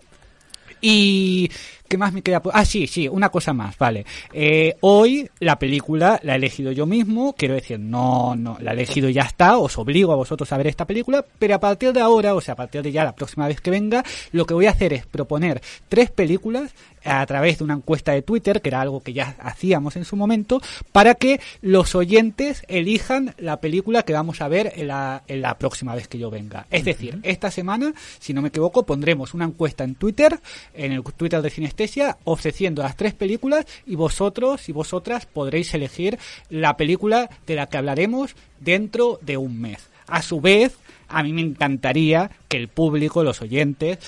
Y 0.83 1.51
¿qué 1.89 1.99
más 1.99 2.13
me 2.13 2.23
queda? 2.23 2.43
Ah, 2.53 2.65
sí, 2.65 2.87
sí, 2.87 3.09
una 3.09 3.29
cosa 3.29 3.53
más, 3.53 3.77
vale. 3.79 4.05
Eh, 4.33 4.77
hoy 4.81 5.29
la 5.41 5.59
película 5.59 6.19
la 6.23 6.35
he 6.35 6.37
elegido 6.37 6.73
yo 6.73 6.87
mismo, 6.87 7.35
quiero 7.37 7.55
decir, 7.55 7.79
no, 7.79 8.35
no, 8.37 8.57
la 8.61 8.73
he 8.73 8.75
elegido 8.75 9.09
y 9.09 9.15
ya 9.15 9.23
está, 9.23 9.59
os 9.59 9.79
obligo 9.79 10.13
a 10.13 10.17
vosotros 10.17 10.53
a 10.53 10.57
ver 10.57 10.67
esta 10.67 10.87
película, 10.87 11.25
pero 11.39 11.55
a 11.55 11.61
partir 11.61 11.93
de 11.93 12.01
ahora, 12.01 12.35
o 12.35 12.41
sea, 12.41 12.55
a 12.55 12.57
partir 12.57 12.83
de 12.83 12.93
ya 12.93 13.05
la 13.05 13.15
próxima 13.15 13.47
vez 13.47 13.61
que 13.61 13.71
venga, 13.71 14.05
lo 14.33 14.47
que 14.47 14.55
voy 14.55 14.67
a 14.67 14.71
hacer 14.71 14.93
es 14.93 15.07
proponer 15.07 15.61
tres 15.89 16.11
películas 16.11 16.75
a 17.05 17.25
través 17.27 17.59
de 17.59 17.65
una 17.65 17.75
encuesta 17.75 18.13
de 18.13 18.23
Twitter, 18.23 18.61
que 18.61 18.71
era 18.71 18.81
algo 18.81 19.03
que 19.03 19.13
ya 19.13 19.37
hacíamos 19.41 19.97
en 19.97 20.05
su 20.05 20.17
momento, 20.17 20.61
para 20.93 21.15
que 21.15 21.41
los 21.61 21.95
oyentes 21.95 22.65
elijan 22.69 23.35
la 23.39 23.61
película 23.61 24.03
que 24.03 24.13
vamos 24.13 24.41
a 24.41 24.49
ver 24.49 24.73
en 24.77 24.89
la, 24.89 25.23
en 25.29 25.43
la 25.43 25.59
próxima 25.59 25.95
vez 25.95 26.09
que 26.09 26.19
yo 26.19 26.31
venga. 26.31 26.67
Es 26.71 26.85
decir, 26.85 27.21
esta 27.23 27.51
semana, 27.51 27.93
si 28.19 28.33
no 28.33 28.43
me 28.43 28.49
equivoco, 28.49 28.87
pondremos 28.87 29.35
una 29.35 29.45
encuesta 29.45 29.85
en 29.85 29.95
Twitter, 29.95 30.41
en 30.73 30.93
el 30.93 31.03
Twitter 31.03 31.43
de 31.43 31.51
Ofreciendo 32.25 32.83
las 32.83 32.97
tres 32.97 33.15
películas 33.15 33.67
y 33.87 33.97
vosotros 33.97 34.69
y 34.69 34.73
vosotras 34.73 35.27
podréis 35.27 35.75
elegir 35.75 36.19
la 36.49 36.77
película 36.77 37.29
de 37.47 37.57
la 37.57 37.67
que 37.67 37.77
hablaremos 37.77 38.35
dentro 38.61 39.19
de 39.23 39.37
un 39.37 39.61
mes. 39.61 39.91
A 40.07 40.23
su 40.23 40.41
vez, 40.41 40.77
a 41.09 41.23
mí 41.23 41.33
me 41.33 41.41
encantaría 41.41 42.31
que 42.49 42.57
el 42.57 42.69
público, 42.69 43.23
los 43.23 43.43
oyentes, 43.43 43.99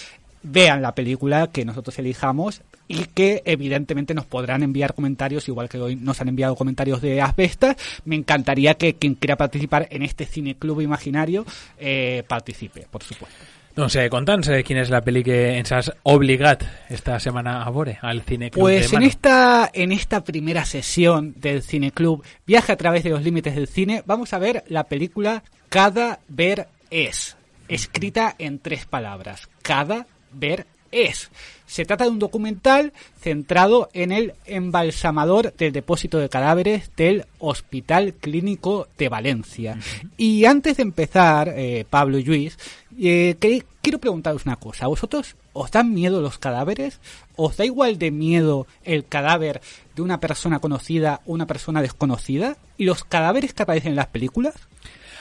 vean 0.42 0.82
la 0.82 0.94
película 0.94 1.48
que 1.48 1.64
nosotros 1.64 1.98
elijamos 1.98 2.62
y 2.88 3.04
que 3.06 3.42
evidentemente 3.44 4.14
nos 4.14 4.26
podrán 4.26 4.62
enviar 4.62 4.94
comentarios, 4.94 5.48
igual 5.48 5.68
que 5.68 5.78
hoy 5.78 5.96
nos 5.96 6.20
han 6.20 6.28
enviado 6.28 6.54
comentarios 6.54 7.00
de 7.00 7.20
Asbestas. 7.20 7.76
Me 8.04 8.16
encantaría 8.16 8.74
que 8.74 8.94
quien 8.94 9.14
quiera 9.14 9.36
participar 9.36 9.88
en 9.90 10.02
este 10.02 10.24
cineclub 10.24 10.80
imaginario 10.80 11.44
eh, 11.78 12.22
participe, 12.28 12.86
por 12.90 13.02
supuesto. 13.02 13.55
No 13.76 13.90
sé, 13.92 14.06
conta'ns 14.08 14.48
eh, 14.48 14.62
quina 14.64 14.80
és 14.86 14.90
la 14.92 15.02
pel·li 15.04 15.20
que 15.20 15.36
ens 15.58 15.72
has 15.76 15.90
obligat 16.08 16.62
esta 16.88 17.18
setmana 17.20 17.58
a 17.60 17.72
veure 17.74 17.98
al 18.00 18.22
Cine 18.24 18.48
Club 18.50 18.64
Pues 18.64 18.90
de 18.90 18.96
en 18.96 19.02
esta, 19.02 19.70
en 19.72 19.92
esta 19.92 20.24
primera 20.24 20.64
sesión 20.64 21.34
del 21.36 21.62
Cineclub, 21.62 22.24
Viaje 22.46 22.72
a 22.72 22.76
través 22.76 23.04
de 23.04 23.10
los 23.10 23.22
límites 23.22 23.54
del 23.54 23.68
cine, 23.68 24.02
vamos 24.06 24.32
a 24.32 24.38
ver 24.38 24.64
la 24.68 24.84
película 24.84 25.42
Cada 25.68 26.20
ver 26.28 26.68
es, 26.90 27.36
escrita 27.68 28.34
en 28.38 28.60
tres 28.60 28.86
palabras. 28.86 29.48
Cada 29.60 30.06
ver 30.32 30.66
es. 31.05 31.30
Se 31.66 31.84
trata 31.84 32.05
de 32.05 32.11
un 32.11 32.18
documental 32.18 32.92
centrado 33.20 33.88
en 33.92 34.12
el 34.12 34.34
embalsamador 34.44 35.53
del 35.57 35.72
depósito 35.72 36.18
de 36.18 36.28
cadáveres 36.28 36.90
del 36.97 37.24
Hospital 37.38 38.14
Clínico 38.14 38.86
de 38.99 39.09
Valencia. 39.09 39.78
Y 40.16 40.44
antes 40.44 40.76
de 40.76 40.84
empezar, 40.84 41.53
eh, 41.57 41.84
Pablo 41.88 42.18
y 42.18 42.24
Luis, 42.24 42.59
eh, 42.99 43.36
que- 43.40 43.64
quiero 43.82 43.99
preguntaros 43.99 44.47
una 44.47 44.57
cosa. 44.57 44.84
¿A 44.84 44.88
vosotros 44.88 45.36
os 45.53 45.70
dan 45.70 45.92
miedo 45.92 46.20
los 46.20 46.38
cadáveres? 46.38 47.01
¿Os 47.36 47.57
da 47.57 47.64
igual 47.64 47.99
de 47.99 48.11
miedo 48.11 48.66
el 48.84 49.05
cadáver 49.07 49.61
de 49.94 50.03
una 50.03 50.18
persona 50.20 50.59
conocida 50.61 51.20
o 51.26 51.32
una 51.32 51.47
persona 51.47 51.82
desconocida? 51.82 52.57
¿Y 52.78 52.84
los 52.84 53.05
cadáveres 53.05 53.55
que 53.55 53.62
aparecen 53.64 53.90
en 53.90 53.97
las 53.97 54.09
películas? 54.09 54.55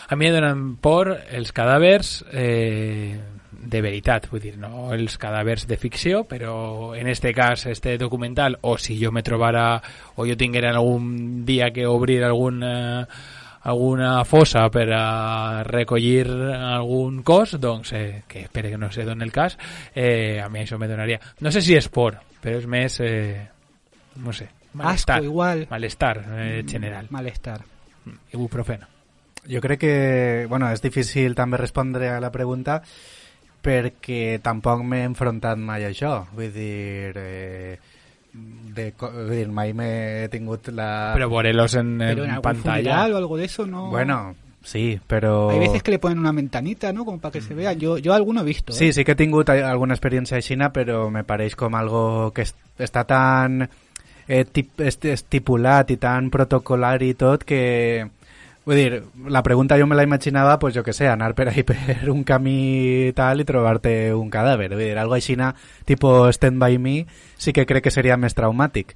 A 0.08 0.14
em 0.14 0.22
donen 0.30 0.76
por 0.78 1.10
els 1.34 1.50
cadàvers 1.50 2.22
eh, 2.32 3.18
de 3.66 3.82
veritat, 3.82 4.28
vull 4.30 4.44
dir, 4.44 4.56
no 4.62 4.92
els 4.94 5.18
cadàvers 5.22 5.66
de 5.68 5.78
ficció, 5.82 6.24
però 6.30 6.94
en 6.96 7.08
este 7.10 7.34
cas, 7.34 7.66
este 7.66 7.98
documental, 7.98 8.60
o 8.62 8.78
si 8.78 9.00
jo 9.02 9.12
me 9.12 9.24
trobara, 9.24 9.82
o 10.16 10.28
jo 10.28 10.38
tinguera 10.38 10.72
algun 10.76 11.46
dia 11.46 11.72
que 11.72 11.88
obrir 11.88 12.24
algun... 12.24 12.62
Eh, 12.64 13.06
alguna 13.66 14.24
fossa 14.30 14.68
per 14.70 14.92
a 14.94 15.64
recollir 15.66 16.28
algun 16.30 17.24
cos, 17.26 17.56
doncs, 17.60 17.94
eh, 17.98 18.22
que 18.28 18.44
espero 18.46 18.70
que 18.70 18.78
no 18.78 18.92
se 18.92 19.04
doni 19.04 19.26
el 19.26 19.32
cas, 19.34 19.58
eh, 19.96 20.40
a 20.40 20.50
mi 20.54 20.62
això 20.62 20.78
me 20.78 20.88
donaria... 20.88 21.18
No 21.42 21.50
sé 21.50 21.64
si 21.66 21.74
és 21.74 21.90
por, 21.90 22.20
però 22.44 22.60
és 22.62 22.68
més... 22.70 23.00
Eh, 23.02 23.42
no 24.22 24.34
sé, 24.38 24.52
malestar. 24.74 25.18
Asco, 25.18 25.32
igual. 25.32 25.66
Malestar 25.72 26.22
eh, 26.38 26.64
general. 26.70 27.08
Malestar. 27.10 27.64
Ibuprofeno. 28.34 28.86
Jo 29.50 29.62
crec 29.62 29.82
que, 29.82 30.46
bueno, 30.50 30.70
és 30.74 30.82
difícil 30.82 31.34
també 31.34 31.58
respondre 31.58 32.10
a 32.14 32.22
la 32.22 32.32
pregunta 32.34 32.84
perquè 33.66 34.38
tampoc 34.46 34.86
m'he 34.86 35.02
enfrontat 35.10 35.58
mai 35.58 35.84
a 35.84 35.90
això. 35.92 36.14
Vull 36.38 36.54
dir, 36.54 37.12
eh, 37.18 37.76
de, 38.76 38.90
vull 39.02 39.34
dir 39.34 39.48
mai 39.50 39.74
m'he 39.74 40.28
tingut 40.32 40.70
la... 40.76 41.14
Però 41.18 41.30
veure-los 41.32 41.76
en, 41.82 41.96
en, 42.00 42.08
Pero 42.14 42.26
en 42.30 42.42
pantalla... 42.46 43.06
o 43.12 43.18
algo 43.18 43.38
de 43.38 43.46
eso, 43.46 43.66
¿no? 43.66 43.90
Bueno, 43.90 44.36
sí, 44.64 45.00
però... 45.08 45.50
Hay 45.50 45.60
veces 45.60 45.82
que 45.84 45.92
le 45.92 46.00
ponen 46.00 46.20
una 46.20 46.32
ventanita, 46.32 46.92
¿no? 46.94 47.06
Como 47.06 47.20
para 47.20 47.32
que 47.34 47.42
se 47.42 47.54
vea. 47.54 47.74
Yo, 47.74 47.98
yo 47.98 48.14
alguno 48.14 48.42
he 48.42 48.46
visto. 48.46 48.74
¿eh? 48.74 48.76
Sí, 48.76 48.94
sí 48.94 49.04
que 49.06 49.14
he 49.14 49.16
tingut 49.20 49.50
alguna 49.50 49.96
experiència 49.96 50.38
aixina, 50.38 50.72
però 50.74 51.10
me 51.10 51.24
pareix 51.24 51.56
com 51.56 51.74
algo 51.76 52.32
que 52.36 52.44
es- 52.44 52.56
està 52.78 53.06
tan 53.08 53.62
eh, 54.28 54.44
tip, 54.52 54.80
est- 54.82 55.06
estipulat 55.06 55.92
i 55.94 55.98
tan 55.98 56.30
protocolar 56.34 56.98
i 57.04 57.14
tot 57.16 57.44
que... 57.48 58.06
La 58.66 59.44
pregunta 59.44 59.78
jo 59.78 59.86
me 59.86 59.96
la 59.96 60.04
imaginava, 60.04 60.58
pues 60.58 60.74
jo 60.74 60.84
que 60.84 60.94
sé, 60.94 61.08
anar 61.08 61.36
per 61.36 61.50
ahí 61.50 61.64
per 61.70 62.10
un 62.10 62.24
camí 62.24 63.12
tal 63.14 63.42
i 63.42 63.46
trobar-te 63.46 64.14
un 64.14 64.32
cadàver. 64.34 64.72
Vull 64.74 64.82
dir, 64.82 64.98
algo 64.98 65.14
aixina, 65.14 65.54
tipo 65.86 66.32
Stand 66.34 66.60
By 66.62 66.80
Me, 66.80 67.06
sí 67.38 67.54
que 67.54 67.68
crec 67.70 67.86
que 67.86 67.94
seria 67.94 68.18
més 68.18 68.34
traumàtic. 68.34 68.96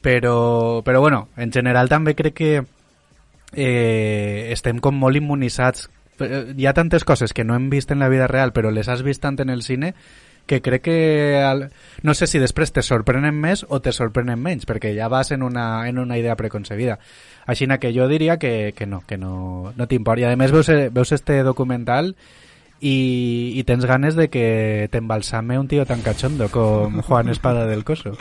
Però, 0.00 0.82
però 0.86 1.00
bueno, 1.02 1.28
en 1.36 1.50
general 1.52 1.90
també 1.90 2.14
crec 2.14 2.34
que 2.38 2.52
eh, 2.62 4.48
estem 4.52 4.78
com 4.78 4.94
molt 4.94 5.18
immunitzats. 5.18 5.88
Hi 6.18 6.66
ha 6.66 6.74
tantes 6.74 7.04
coses 7.06 7.34
que 7.34 7.44
no 7.44 7.54
hem 7.54 7.68
vist 7.70 7.90
en 7.90 7.98
la 7.98 8.08
vida 8.08 8.26
real, 8.30 8.52
però 8.54 8.70
les 8.70 8.88
has 8.88 9.02
vist 9.02 9.22
tant 9.22 9.38
en 9.42 9.50
el 9.50 9.62
cine 9.62 9.94
que 10.48 10.60
crec 10.64 10.82
que 10.88 10.98
al... 11.44 11.68
no 12.02 12.14
sé 12.18 12.26
si 12.26 12.40
després 12.42 12.72
te 12.74 12.82
sorprenen 12.82 13.36
més 13.38 13.62
o 13.68 13.78
te 13.84 13.92
sorprenen 13.94 14.40
menys, 14.42 14.66
perquè 14.66 14.94
ja 14.96 15.06
vas 15.12 15.30
en 15.36 15.44
una, 15.46 15.86
en 15.86 16.00
una 16.02 16.18
idea 16.18 16.34
preconcebida. 16.36 16.98
Així 17.46 17.68
que 17.78 17.92
jo 17.94 18.08
diria 18.08 18.38
que, 18.38 18.74
que 18.76 18.86
no, 18.86 19.02
que 19.06 19.16
no, 19.16 19.72
no 19.76 19.86
t'importa. 19.86 20.26
I 20.26 20.32
a 20.32 20.36
més 20.36 20.52
veus, 20.52 20.68
eh, 20.68 20.90
veus 20.90 21.12
este 21.12 21.42
documental 21.44 22.16
i, 22.80 23.54
i 23.58 23.64
tens 23.64 23.86
ganes 23.86 24.16
de 24.16 24.28
que 24.30 24.88
t'embalsame 24.92 25.58
un 25.58 25.68
tio 25.68 25.86
tan 25.86 26.02
cachondo 26.02 26.48
com 26.50 27.00
Juan 27.02 27.28
Espada 27.28 27.66
del 27.66 27.84
Coso. 27.84 28.16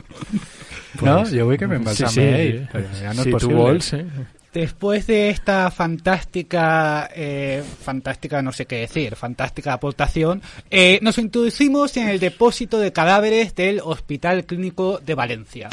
no? 1.01 1.21
Pues, 1.21 1.33
Jo 1.33 1.45
vull 1.45 1.57
que 1.57 1.67
m'embalsame 1.67 2.11
sí, 2.11 2.21
sí, 2.21 2.77
ell, 2.77 2.89
ja 3.01 3.13
no 3.13 3.23
si 3.23 3.33
és 3.33 3.43
tu 3.43 3.53
vols, 3.53 3.93
eh? 3.93 4.05
Después 4.53 5.07
de 5.07 5.29
esta 5.29 5.69
fantástica, 5.71 7.09
eh, 7.13 7.63
fantástica 7.81 8.41
no 8.41 8.51
sé 8.51 8.65
qué 8.65 8.77
decir, 8.77 9.15
fantástica 9.15 9.73
aportación, 9.73 10.41
eh, 10.69 10.99
nos 11.01 11.17
introducimos 11.17 11.95
en 11.97 12.09
el 12.09 12.19
depósito 12.19 12.79
de 12.79 12.91
cadáveres 12.91 13.55
del 13.55 13.81
Hospital 13.83 14.45
Clínico 14.45 14.99
de 14.99 15.15
Valencia. 15.15 15.69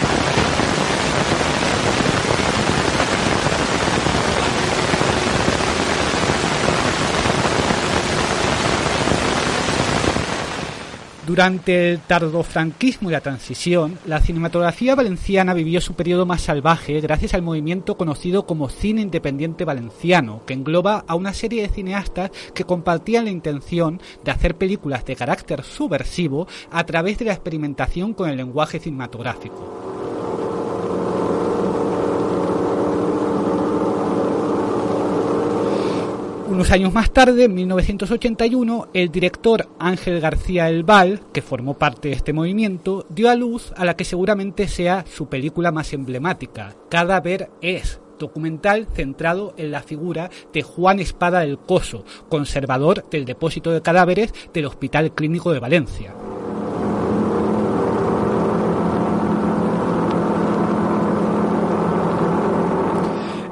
Durante 11.26 11.92
el 11.92 12.00
tardofranquismo 12.00 13.08
y 13.08 13.12
la 13.12 13.22
transición, 13.22 13.98
la 14.04 14.20
cinematografía 14.20 14.94
valenciana 14.94 15.54
vivió 15.54 15.80
su 15.80 15.94
periodo 15.94 16.26
más 16.26 16.42
salvaje 16.42 17.00
gracias 17.00 17.32
al 17.32 17.40
movimiento 17.40 17.96
conocido 17.96 18.44
como 18.44 18.68
cine 18.68 19.00
independiente 19.00 19.64
valenciano, 19.64 20.42
que 20.44 20.52
engloba 20.52 21.02
a 21.08 21.14
una 21.14 21.32
serie 21.32 21.62
de 21.62 21.70
cineastas 21.70 22.30
que 22.52 22.64
compartían 22.64 23.24
la 23.24 23.30
intención 23.30 24.02
de 24.22 24.32
hacer 24.32 24.56
películas 24.56 25.06
de 25.06 25.16
carácter 25.16 25.64
subversivo 25.64 26.46
a 26.70 26.84
través 26.84 27.18
de 27.18 27.24
la 27.24 27.32
experimentación 27.32 28.12
con 28.12 28.28
el 28.28 28.36
lenguaje 28.36 28.78
cinematográfico. 28.78 29.83
Unos 36.54 36.70
años 36.70 36.92
más 36.92 37.10
tarde, 37.10 37.42
en 37.46 37.54
1981, 37.54 38.90
el 38.94 39.10
director 39.10 39.68
Ángel 39.80 40.20
García 40.20 40.68
El 40.68 40.84
Val, 40.84 41.20
que 41.32 41.42
formó 41.42 41.74
parte 41.74 42.10
de 42.10 42.14
este 42.14 42.32
movimiento, 42.32 43.06
dio 43.08 43.28
a 43.28 43.34
luz 43.34 43.72
a 43.76 43.84
la 43.84 43.96
que 43.96 44.04
seguramente 44.04 44.68
sea 44.68 45.04
su 45.12 45.26
película 45.26 45.72
más 45.72 45.92
emblemática, 45.92 46.76
Cadáver 46.88 47.50
es, 47.60 48.00
documental 48.20 48.86
centrado 48.94 49.52
en 49.56 49.72
la 49.72 49.82
figura 49.82 50.30
de 50.52 50.62
Juan 50.62 51.00
Espada 51.00 51.40
del 51.40 51.58
Coso, 51.58 52.04
conservador 52.28 53.04
del 53.10 53.24
depósito 53.24 53.72
de 53.72 53.82
cadáveres 53.82 54.32
del 54.52 54.66
Hospital 54.66 55.12
Clínico 55.12 55.52
de 55.52 55.58
Valencia. 55.58 56.14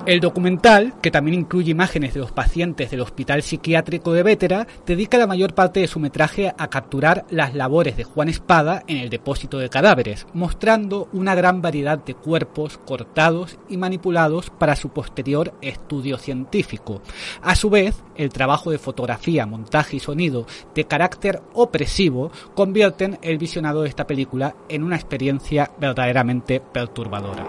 El 0.05 0.19
documental, 0.19 0.95
que 1.01 1.13
también 1.13 1.39
incluye 1.39 1.71
imágenes 1.71 2.13
de 2.13 2.19
los 2.19 2.33
pacientes 2.33 2.91
del 2.91 3.03
Hospital 3.03 3.41
Psiquiátrico 3.41 4.13
de 4.13 4.25
Vétera, 4.25 4.67
dedica 4.85 5.17
la 5.17 5.29
mayor 5.29 5.55
parte 5.55 5.79
de 5.79 5.87
su 5.87 6.01
metraje 6.01 6.53
a 6.59 6.67
capturar 6.67 7.25
las 7.31 7.55
labores 7.55 7.97
de 7.97 8.03
Juan 8.03 8.29
Espada 8.29 8.83
en 8.89 8.97
el 8.97 9.11
depósito 9.11 9.59
de 9.59 9.71
cadáveres, 9.71 10.27
mostrando 10.35 11.09
una 11.13 11.37
gran 11.37 11.63
variedad 11.63 11.99
de 11.99 12.15
cuerpos 12.15 12.79
cortados 12.79 13.57
y 13.69 13.77
manipulados 13.77 14.51
para 14.51 14.75
su 14.75 14.89
posterior 14.89 15.55
estudio 15.63 16.19
científico. 16.19 17.01
A 17.41 17.55
su 17.55 17.71
vez, 17.71 18.03
el 18.17 18.31
trabajo 18.31 18.73
de 18.73 18.79
fotografía, 18.79 19.47
montaje 19.47 19.99
y 19.99 20.01
sonido 20.01 20.47
de 20.75 20.85
carácter 20.85 21.43
opresivo 21.53 22.33
convierten 22.57 23.21
el 23.23 23.39
visionado 23.39 23.83
de 23.83 23.91
esta 23.91 24.09
película 24.09 24.57
en 24.69 24.83
una 24.83 24.97
experiencia 24.97 25.71
verdaderamente 25.79 26.59
perturbadora. 26.59 27.47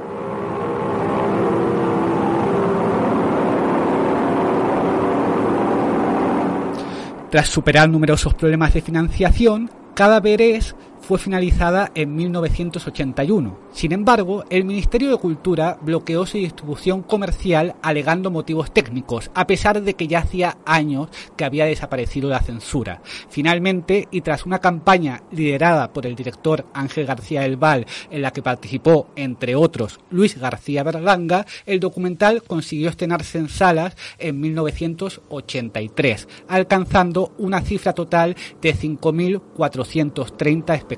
Tras 7.33 7.49
superar 7.49 7.89
numerosos 7.89 8.35
problemas 8.35 8.75
de 8.75 8.83
financiación, 8.83 9.71
cada 9.95 10.19
Verés 10.19 10.75
fue 11.03 11.19
finalizada 11.19 11.91
en 11.95 12.15
1981. 12.15 13.59
Sin 13.73 13.91
embargo, 13.91 14.45
el 14.49 14.63
Ministerio 14.63 15.11
de 15.11 15.17
Cultura 15.17 15.77
bloqueó 15.81 16.25
su 16.25 16.37
distribución 16.37 17.03
comercial 17.03 17.75
alegando 17.81 18.31
motivos 18.31 18.73
técnicos, 18.73 19.29
a 19.33 19.45
pesar 19.45 19.81
de 19.81 19.95
que 19.95 20.07
ya 20.07 20.19
hacía 20.19 20.57
años 20.65 21.09
que 21.35 21.43
había 21.43 21.65
desaparecido 21.65 22.29
la 22.29 22.39
censura. 22.39 23.01
Finalmente, 23.29 24.07
y 24.11 24.21
tras 24.21 24.45
una 24.45 24.59
campaña 24.59 25.23
liderada 25.31 25.91
por 25.91 26.05
el 26.05 26.15
director 26.15 26.65
Ángel 26.73 27.05
García 27.05 27.41
del 27.41 27.57
Val, 27.57 27.85
en 28.09 28.21
la 28.21 28.31
que 28.31 28.41
participó, 28.41 29.09
entre 29.15 29.55
otros, 29.55 29.99
Luis 30.09 30.37
García 30.37 30.83
Berlanga, 30.83 31.45
el 31.65 31.81
documental 31.81 32.43
consiguió 32.43 32.89
estrenarse 32.89 33.39
en 33.39 33.49
salas 33.49 33.97
en 34.19 34.39
1983, 34.39 36.29
alcanzando 36.47 37.33
una 37.37 37.59
cifra 37.61 37.91
total 37.93 38.37
de 38.61 38.73
5.430 38.73 40.75
espectadores. 40.75 40.92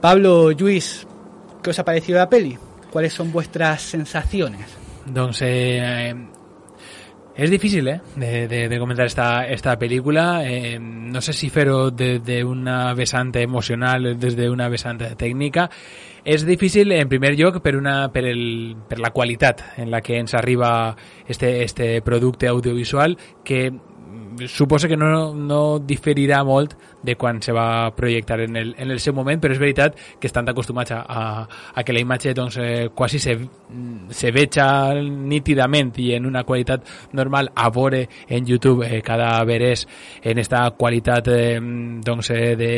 Pablo, 0.00 0.50
Luis, 0.52 1.06
¿qué 1.62 1.70
os 1.70 1.78
ha 1.78 1.84
parecido 1.84 2.18
la 2.18 2.28
peli? 2.28 2.56
¿Cuáles 2.90 3.12
son 3.12 3.30
vuestras 3.30 3.82
sensaciones? 3.82 4.66
Doncs 5.06 5.42
eh, 5.42 6.14
és 7.34 7.50
difícil, 7.50 7.88
eh, 7.88 8.00
de, 8.16 8.78
comentar 8.78 9.06
esta, 9.06 9.46
esta 9.46 9.78
pel·lícula. 9.78 10.44
Eh, 10.44 10.78
no 10.80 11.20
sé 11.20 11.32
si 11.32 11.50
fer-ho 11.50 11.90
des 11.90 12.20
d'una 12.24 12.92
vessant 12.94 13.32
emocional, 13.40 14.14
des 14.20 14.36
d'una 14.36 14.68
vessant 14.68 15.00
tècnica. 15.16 15.70
És 16.24 16.44
difícil, 16.46 16.92
en 16.92 17.08
primer 17.08 17.34
lloc, 17.38 17.60
per, 17.64 17.76
una, 17.76 18.10
per, 18.12 18.24
el, 18.28 18.76
per 18.88 18.98
la 19.00 19.12
qualitat 19.14 19.62
en 19.80 19.90
la 19.90 20.02
que 20.04 20.18
ens 20.20 20.34
arriba 20.34 20.96
este, 21.26 21.62
este 21.62 22.00
producte 22.02 22.48
audiovisual, 22.48 23.16
que 23.44 23.70
suposo 24.46 24.88
que 24.88 24.96
no, 24.96 25.34
no 25.34 25.78
diferirà 25.78 26.42
molt 26.46 26.76
de 27.02 27.16
quan 27.16 27.40
se 27.42 27.52
va 27.52 27.90
projectar 27.96 28.40
en 28.40 28.56
el, 28.56 28.74
en 28.78 28.90
el 28.90 29.00
seu 29.00 29.14
moment, 29.16 29.40
però 29.40 29.54
és 29.54 29.60
veritat 29.60 29.96
que 30.20 30.28
estan 30.28 30.48
acostumats 30.48 30.92
a, 30.94 31.00
a, 31.02 31.22
a 31.74 31.84
que 31.84 31.94
la 31.94 32.02
imatge 32.02 32.34
doncs, 32.36 32.58
eh, 32.60 32.88
quasi 32.94 33.18
se, 33.18 33.36
se 34.10 34.32
veja 34.34 34.94
nítidament 34.94 35.92
i 36.00 36.12
en 36.16 36.26
una 36.28 36.44
qualitat 36.44 36.86
normal 37.12 37.50
a 37.54 37.70
veure 37.74 38.06
en 38.28 38.46
YouTube 38.46 38.86
eh, 38.86 39.02
cada 39.02 39.32
veres 39.44 39.86
en 40.22 40.38
esta 40.38 40.68
qualitat 40.76 41.28
eh, 41.28 41.58
doncs, 42.04 42.30
eh, 42.30 42.54
de, 42.56 42.72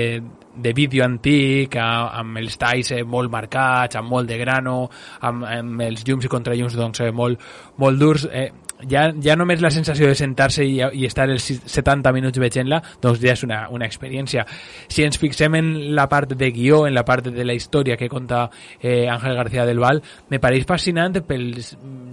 de 0.55 0.72
vídeo 0.72 1.05
antic, 1.05 1.76
amb 1.80 2.38
els 2.40 2.59
talls 2.61 2.92
eh, 2.92 3.03
molt 3.05 3.32
marcats, 3.32 3.96
amb 3.96 4.12
molt 4.12 4.28
de 4.28 4.38
grano, 4.40 4.76
amb, 5.20 5.46
amb 5.48 5.84
els 5.88 6.05
llums 6.07 6.26
i 6.26 6.32
contrallums 6.32 6.76
doncs, 6.76 7.00
eh, 7.00 7.12
molt, 7.12 7.40
molt 7.82 8.00
durs. 8.00 8.26
Eh, 8.30 8.50
ja, 8.89 9.09
ja 9.22 9.37
només 9.37 9.62
la 9.62 9.70
sensació 9.74 10.09
de 10.11 10.16
sentar-se 10.18 10.64
i, 10.64 10.78
i 10.80 11.07
estar 11.07 11.28
els 11.30 11.47
70 11.66 12.12
minuts 12.14 12.41
veient-la, 12.43 12.80
doncs 13.03 13.20
ja 13.22 13.35
és 13.37 13.45
una, 13.47 13.64
una 13.72 13.89
experiència. 13.89 14.45
Si 14.89 15.05
ens 15.07 15.18
fixem 15.20 15.57
en 15.59 15.72
la 15.97 16.09
part 16.11 16.35
de 16.39 16.51
guió, 16.55 16.85
en 16.87 16.95
la 16.95 17.05
part 17.09 17.28
de 17.33 17.47
la 17.47 17.57
història 17.57 17.97
que 17.97 18.11
conta 18.12 18.49
eh, 18.80 19.09
Ángel 19.09 19.37
García 19.37 19.66
del 19.66 19.80
Val, 19.83 20.03
me 20.30 20.41
pareix 20.43 20.66
fascinant 20.68 21.20
pel 21.26 21.51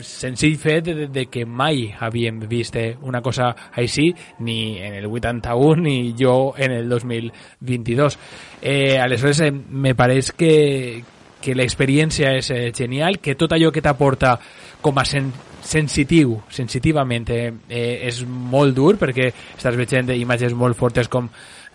senzill 0.06 0.58
fet 0.60 0.90
de, 0.90 1.08
de 1.14 1.26
que 1.32 1.46
mai 1.46 1.88
havíem 2.00 2.42
vist 2.50 2.76
eh, 2.80 2.96
una 3.02 3.22
cosa 3.22 3.54
així, 3.74 4.10
ni 4.40 4.78
en 4.80 4.96
el 5.00 5.08
81 5.08 5.82
ni 5.82 6.16
jo 6.18 6.54
en 6.58 6.72
el 6.72 6.90
2022. 6.90 8.20
Eh, 8.62 9.00
aleshores, 9.00 9.40
eh, 9.42 9.52
me 9.52 9.96
pareix 9.96 10.32
que, 10.32 11.04
que 11.42 11.56
l'experiència 11.56 12.34
és 12.38 12.52
eh, 12.52 12.72
genial, 12.76 13.20
que 13.24 13.38
tot 13.40 13.54
allò 13.56 13.72
que 13.72 13.84
t'aporta 13.84 14.38
com 14.82 15.00
a 15.00 15.06
sen 15.06 15.32
sensitiu, 15.60 16.38
sensitivament 16.50 17.28
eh, 17.36 17.52
eh, 17.68 18.08
és 18.08 18.22
molt 18.26 18.74
dur 18.78 18.94
perquè 18.98 19.28
estàs 19.58 19.76
veient 19.76 20.14
imatges 20.16 20.56
molt 20.56 20.78
fortes 20.80 21.10
com 21.12 21.28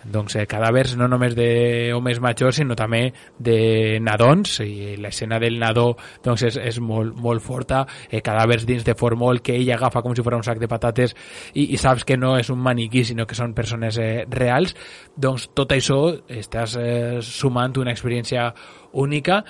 doncs, 0.05 0.35
eh, 0.35 0.45
cadàvers 0.45 0.95
no 0.97 1.07
només 1.09 1.35
d'homes 1.37 2.19
majors 2.21 2.59
sinó 2.59 2.75
també 2.77 3.09
de 3.37 3.99
nadons 4.01 4.59
i 4.65 4.95
l'escena 5.01 5.39
del 5.41 5.57
nadó 5.59 5.91
doncs, 6.23 6.45
és, 6.49 6.57
és 6.57 6.79
molt, 6.79 7.15
molt 7.17 7.43
forta 7.45 7.83
eh, 8.09 8.21
cadàvers 8.25 8.65
dins 8.65 8.85
de 8.85 8.95
formol 8.97 9.41
que 9.41 9.57
ell 9.57 9.71
agafa 9.73 10.03
com 10.05 10.15
si 10.15 10.25
fos 10.25 10.37
un 10.37 10.45
sac 10.45 10.61
de 10.61 10.69
patates 10.71 11.15
i, 11.53 11.71
i 11.73 11.77
saps 11.81 12.05
que 12.05 12.17
no 12.17 12.35
és 12.39 12.49
un 12.53 12.61
maniquí 12.61 13.05
sinó 13.05 13.25
que 13.25 13.37
són 13.37 13.53
persones 13.57 13.97
eh, 14.01 14.25
reals. 14.29 14.75
Doncs 15.15 15.49
tot 15.57 15.73
això 15.73 15.99
estàs 16.29 16.77
eh, 16.81 17.21
sumant 17.21 17.77
una 17.81 17.93
experiència 17.95 18.51
única 18.93 19.43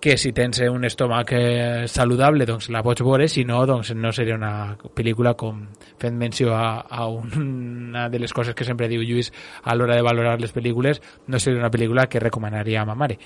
que 0.00 0.16
si 0.16 0.32
tens 0.32 0.58
un 0.64 0.84
estómac 0.88 1.34
eh, 1.36 1.84
saludable 1.86 2.46
doncs 2.48 2.70
la 2.72 2.82
pots 2.82 3.04
veure, 3.04 3.28
si 3.28 3.44
no 3.44 3.60
doncs 3.68 3.92
no 3.94 4.12
seria 4.16 4.34
una 4.34 4.74
pel·lícula 4.96 5.34
com 5.38 5.66
fent 6.00 6.16
menció 6.16 6.54
a, 6.56 6.80
a 6.80 7.06
una 7.06 8.08
de 8.08 8.18
les 8.18 8.32
coses 8.32 8.56
que 8.56 8.64
sempre 8.64 8.88
diu 8.88 9.04
Lluís 9.04 9.30
a 9.62 9.76
l'hora 9.76 9.98
de 9.98 10.06
valorar 10.06 10.40
les 10.40 10.54
pel·lícules, 10.56 11.02
no 11.28 11.38
seria 11.38 11.60
una 11.60 11.70
pel·lícula 11.70 12.08
que 12.08 12.22
recomanaria 12.24 12.80
a 12.80 12.88
ma 12.88 12.96
mare. 12.96 13.18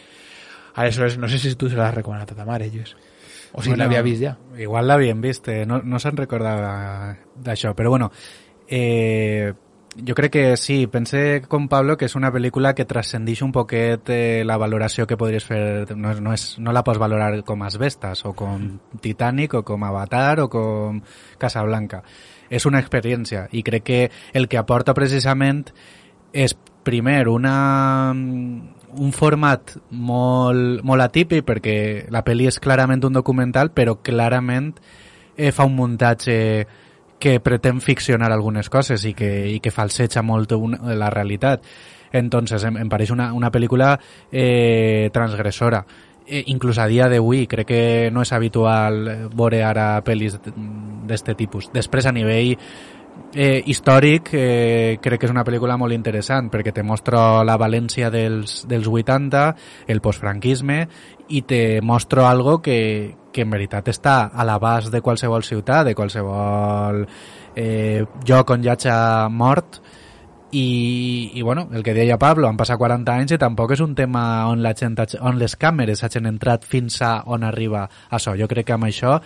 Aleshores, 0.74 1.16
no 1.18 1.30
sé 1.30 1.38
si 1.38 1.54
tu 1.54 1.70
se 1.70 1.78
l'has 1.78 1.94
recomanat 1.94 2.34
a 2.34 2.40
ta 2.42 2.44
mare, 2.44 2.68
Lluís. 2.68 2.96
O 3.54 3.62
si 3.62 3.70
bueno, 3.70 3.84
l'havia 3.84 4.02
vist 4.02 4.24
ja. 4.24 4.32
Igual 4.58 4.88
l'havien 4.90 5.20
vist, 5.22 5.46
eh? 5.48 5.62
no, 5.64 5.78
no 5.78 6.00
se'n 6.02 6.16
recordava 6.18 7.14
d'això, 7.38 7.70
però 7.78 7.94
bueno, 7.94 8.10
eh, 8.66 9.52
jo 9.96 10.14
crec 10.14 10.32
que 10.32 10.56
sí, 10.56 10.86
pense 10.86 11.42
com 11.48 11.68
Pablo 11.68 11.96
que 11.96 12.08
és 12.08 12.16
una 12.18 12.32
pel·lícula 12.34 12.74
que 12.74 12.86
transcendix 12.88 13.42
un 13.46 13.52
poquet 13.54 14.10
eh, 14.10 14.42
la 14.46 14.56
valoració 14.58 15.06
que 15.06 15.18
podries 15.20 15.46
fer, 15.46 15.94
no, 15.94 16.14
no, 16.18 16.34
és, 16.34 16.56
no 16.58 16.74
la 16.74 16.82
pots 16.86 16.98
valorar 16.98 17.30
com 17.46 17.62
Asbestas 17.62 18.24
o 18.26 18.34
com 18.34 18.66
Titanic 19.00 19.54
o 19.60 19.62
com 19.62 19.86
Avatar 19.86 20.40
o 20.42 20.48
com 20.50 21.00
Casablanca. 21.38 22.02
És 22.50 22.66
una 22.66 22.82
experiència 22.82 23.46
i 23.52 23.62
crec 23.62 23.86
que 23.86 24.00
el 24.32 24.48
que 24.48 24.58
aporta 24.58 24.94
precisament 24.94 25.68
és 26.34 26.56
primer 26.84 27.28
una, 27.30 28.10
un 28.10 29.12
format 29.14 29.76
molt, 29.90 30.82
molt 30.82 31.06
atípic 31.06 31.46
perquè 31.46 31.76
la 32.10 32.24
pel·li 32.26 32.50
és 32.50 32.58
clarament 32.60 33.06
un 33.06 33.14
documental 33.14 33.70
però 33.74 34.00
clarament 34.02 34.74
eh, 35.36 35.52
fa 35.52 35.64
un 35.64 35.78
muntatge 35.78 36.34
eh, 36.34 36.66
que 37.24 37.40
pretén 37.40 37.80
ficcionar 37.80 38.28
algunes 38.34 38.68
coses 38.68 39.06
i 39.08 39.14
que, 39.16 39.28
i 39.48 39.60
que 39.64 39.72
falseja 39.72 40.20
molt 40.20 40.52
una, 40.52 40.92
la 40.92 41.08
realitat. 41.08 41.64
Entonces, 42.12 42.66
em, 42.68 42.76
em 42.82 42.90
pareix 42.92 43.14
una, 43.14 43.30
una 43.32 43.48
pel·lícula 43.50 43.94
eh, 44.30 45.08
transgressora. 45.12 45.80
Eh, 46.26 46.42
inclús 46.52 46.76
a 46.78 46.86
dia 46.88 47.08
d'avui 47.08 47.46
crec 47.48 47.68
que 47.68 48.10
no 48.12 48.20
és 48.24 48.32
habitual 48.36 49.30
veure 49.32 49.62
ara 49.64 49.86
pel·lis 50.04 50.36
d'aquest 50.36 51.32
tipus. 51.40 51.70
Després, 51.72 52.04
a 52.04 52.12
nivell 52.12 52.52
eh, 53.34 53.62
històric, 53.66 54.30
eh, 54.32 54.98
crec 55.02 55.20
que 55.20 55.26
és 55.26 55.32
una 55.32 55.44
pel·lícula 55.44 55.76
molt 55.80 55.94
interessant 55.94 56.50
perquè 56.52 56.72
te 56.74 56.84
mostra 56.86 57.42
la 57.44 57.56
València 57.60 58.10
dels, 58.10 58.62
dels 58.70 58.88
80, 58.88 59.44
el 59.88 60.00
postfranquisme 60.00 60.78
i 61.28 61.42
te 61.42 61.80
mostro 61.82 62.26
algo 62.26 62.60
que, 62.62 63.14
que 63.32 63.42
en 63.42 63.50
veritat 63.50 63.90
està 63.90 64.30
a 64.32 64.46
l'abast 64.46 64.92
de 64.92 65.02
qualsevol 65.02 65.44
ciutat, 65.44 65.86
de 65.88 65.94
qualsevol 65.94 67.04
eh, 67.56 68.04
lloc 68.26 68.54
on 68.54 68.64
hi 68.64 68.72
hagi 68.72 68.96
mort 69.30 69.80
i, 70.54 71.32
i 71.34 71.42
bueno, 71.42 71.68
el 71.72 71.82
que 71.82 71.94
deia 71.94 72.18
Pablo, 72.18 72.46
han 72.46 72.56
passat 72.56 72.78
40 72.78 73.10
anys 73.10 73.34
i 73.34 73.40
tampoc 73.42 73.74
és 73.74 73.82
un 73.82 73.96
tema 73.98 74.46
on, 74.46 74.62
la 74.62 74.70
gent, 74.78 74.94
on 75.20 75.40
les 75.40 75.56
càmeres 75.58 76.04
hagin 76.06 76.30
entrat 76.30 76.64
fins 76.64 77.00
a 77.02 77.16
on 77.26 77.42
arriba 77.42 77.88
això. 78.10 78.36
Jo 78.38 78.46
crec 78.46 78.68
que 78.68 78.76
amb 78.76 78.86
això 78.86 79.18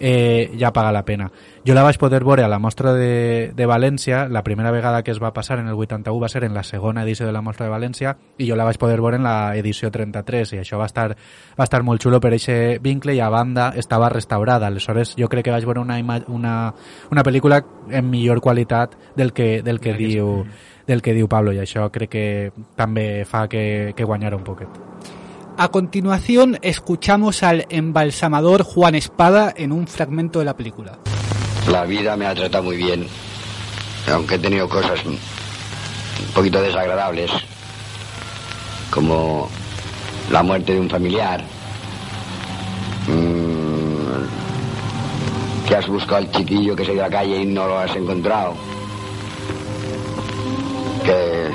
eh, 0.00 0.56
ja 0.58 0.72
paga 0.72 0.90
la 0.90 1.04
pena. 1.04 1.30
Jo 1.66 1.74
la 1.76 1.84
vaig 1.84 1.98
poder 2.00 2.24
veure 2.24 2.42
a 2.42 2.48
la 2.48 2.58
mostra 2.58 2.94
de, 2.96 3.52
de 3.54 3.66
València, 3.68 4.24
la 4.28 4.42
primera 4.42 4.72
vegada 4.72 5.02
que 5.04 5.12
es 5.12 5.20
va 5.22 5.34
passar 5.36 5.58
en 5.60 5.68
el 5.68 5.74
81 5.74 6.18
va 6.18 6.28
ser 6.28 6.44
en 6.44 6.54
la 6.54 6.64
segona 6.64 7.04
edició 7.04 7.26
de 7.26 7.32
la 7.32 7.42
mostra 7.42 7.66
de 7.66 7.72
València 7.72 8.16
i 8.38 8.48
jo 8.48 8.56
la 8.56 8.64
vaig 8.64 8.80
poder 8.80 8.98
veure 9.00 9.20
en 9.20 9.28
la 9.28 9.54
edició 9.56 9.90
33 9.92 10.54
i 10.56 10.62
això 10.62 10.80
va 10.80 10.88
estar, 10.88 11.14
va 11.58 11.68
estar 11.68 11.82
molt 11.84 12.02
xulo 12.02 12.20
per 12.20 12.32
aquest 12.32 12.80
vincle 12.82 13.14
i 13.14 13.20
a 13.20 13.28
banda 13.28 13.70
estava 13.76 14.08
restaurada. 14.08 14.66
Aleshores 14.66 15.14
jo 15.20 15.28
crec 15.28 15.44
que 15.44 15.54
vaig 15.54 15.68
veure 15.68 15.84
una, 15.84 16.00
una, 16.28 16.54
una 17.10 17.22
pel·lícula 17.26 17.60
en 17.90 18.08
millor 18.10 18.40
qualitat 18.40 18.96
del 19.16 19.34
que, 19.34 19.60
del 19.62 19.80
que, 19.80 19.92
diu, 19.94 20.46
del 20.86 21.02
que 21.02 21.14
diu 21.14 21.28
Pablo 21.28 21.52
i 21.52 21.60
això 21.60 21.90
crec 21.92 22.10
que 22.10 22.26
també 22.76 23.26
fa 23.28 23.46
que, 23.48 23.92
que 23.94 24.08
guanyara 24.08 24.40
un 24.40 24.48
poquet. 24.48 24.89
A 25.62 25.68
continuación, 25.68 26.58
escuchamos 26.62 27.42
al 27.42 27.66
embalsamador 27.68 28.62
Juan 28.62 28.94
Espada 28.94 29.52
en 29.54 29.72
un 29.72 29.86
fragmento 29.86 30.38
de 30.38 30.46
la 30.46 30.56
película. 30.56 30.98
La 31.70 31.84
vida 31.84 32.16
me 32.16 32.24
ha 32.24 32.34
tratado 32.34 32.64
muy 32.64 32.78
bien, 32.78 33.06
aunque 34.10 34.36
he 34.36 34.38
tenido 34.38 34.70
cosas 34.70 35.04
un 35.04 35.18
poquito 36.34 36.62
desagradables, 36.62 37.30
como 38.90 39.50
la 40.30 40.42
muerte 40.42 40.72
de 40.72 40.80
un 40.80 40.88
familiar, 40.88 41.44
mmm, 43.06 44.24
que 45.68 45.76
has 45.76 45.86
buscado 45.88 46.16
al 46.16 46.30
chiquillo 46.30 46.74
que 46.74 46.86
se 46.86 46.92
dio 46.92 47.04
a 47.04 47.08
la 47.08 47.18
calle 47.18 47.42
y 47.42 47.44
no 47.44 47.66
lo 47.66 47.78
has 47.78 47.94
encontrado, 47.94 48.54
que 51.04 51.50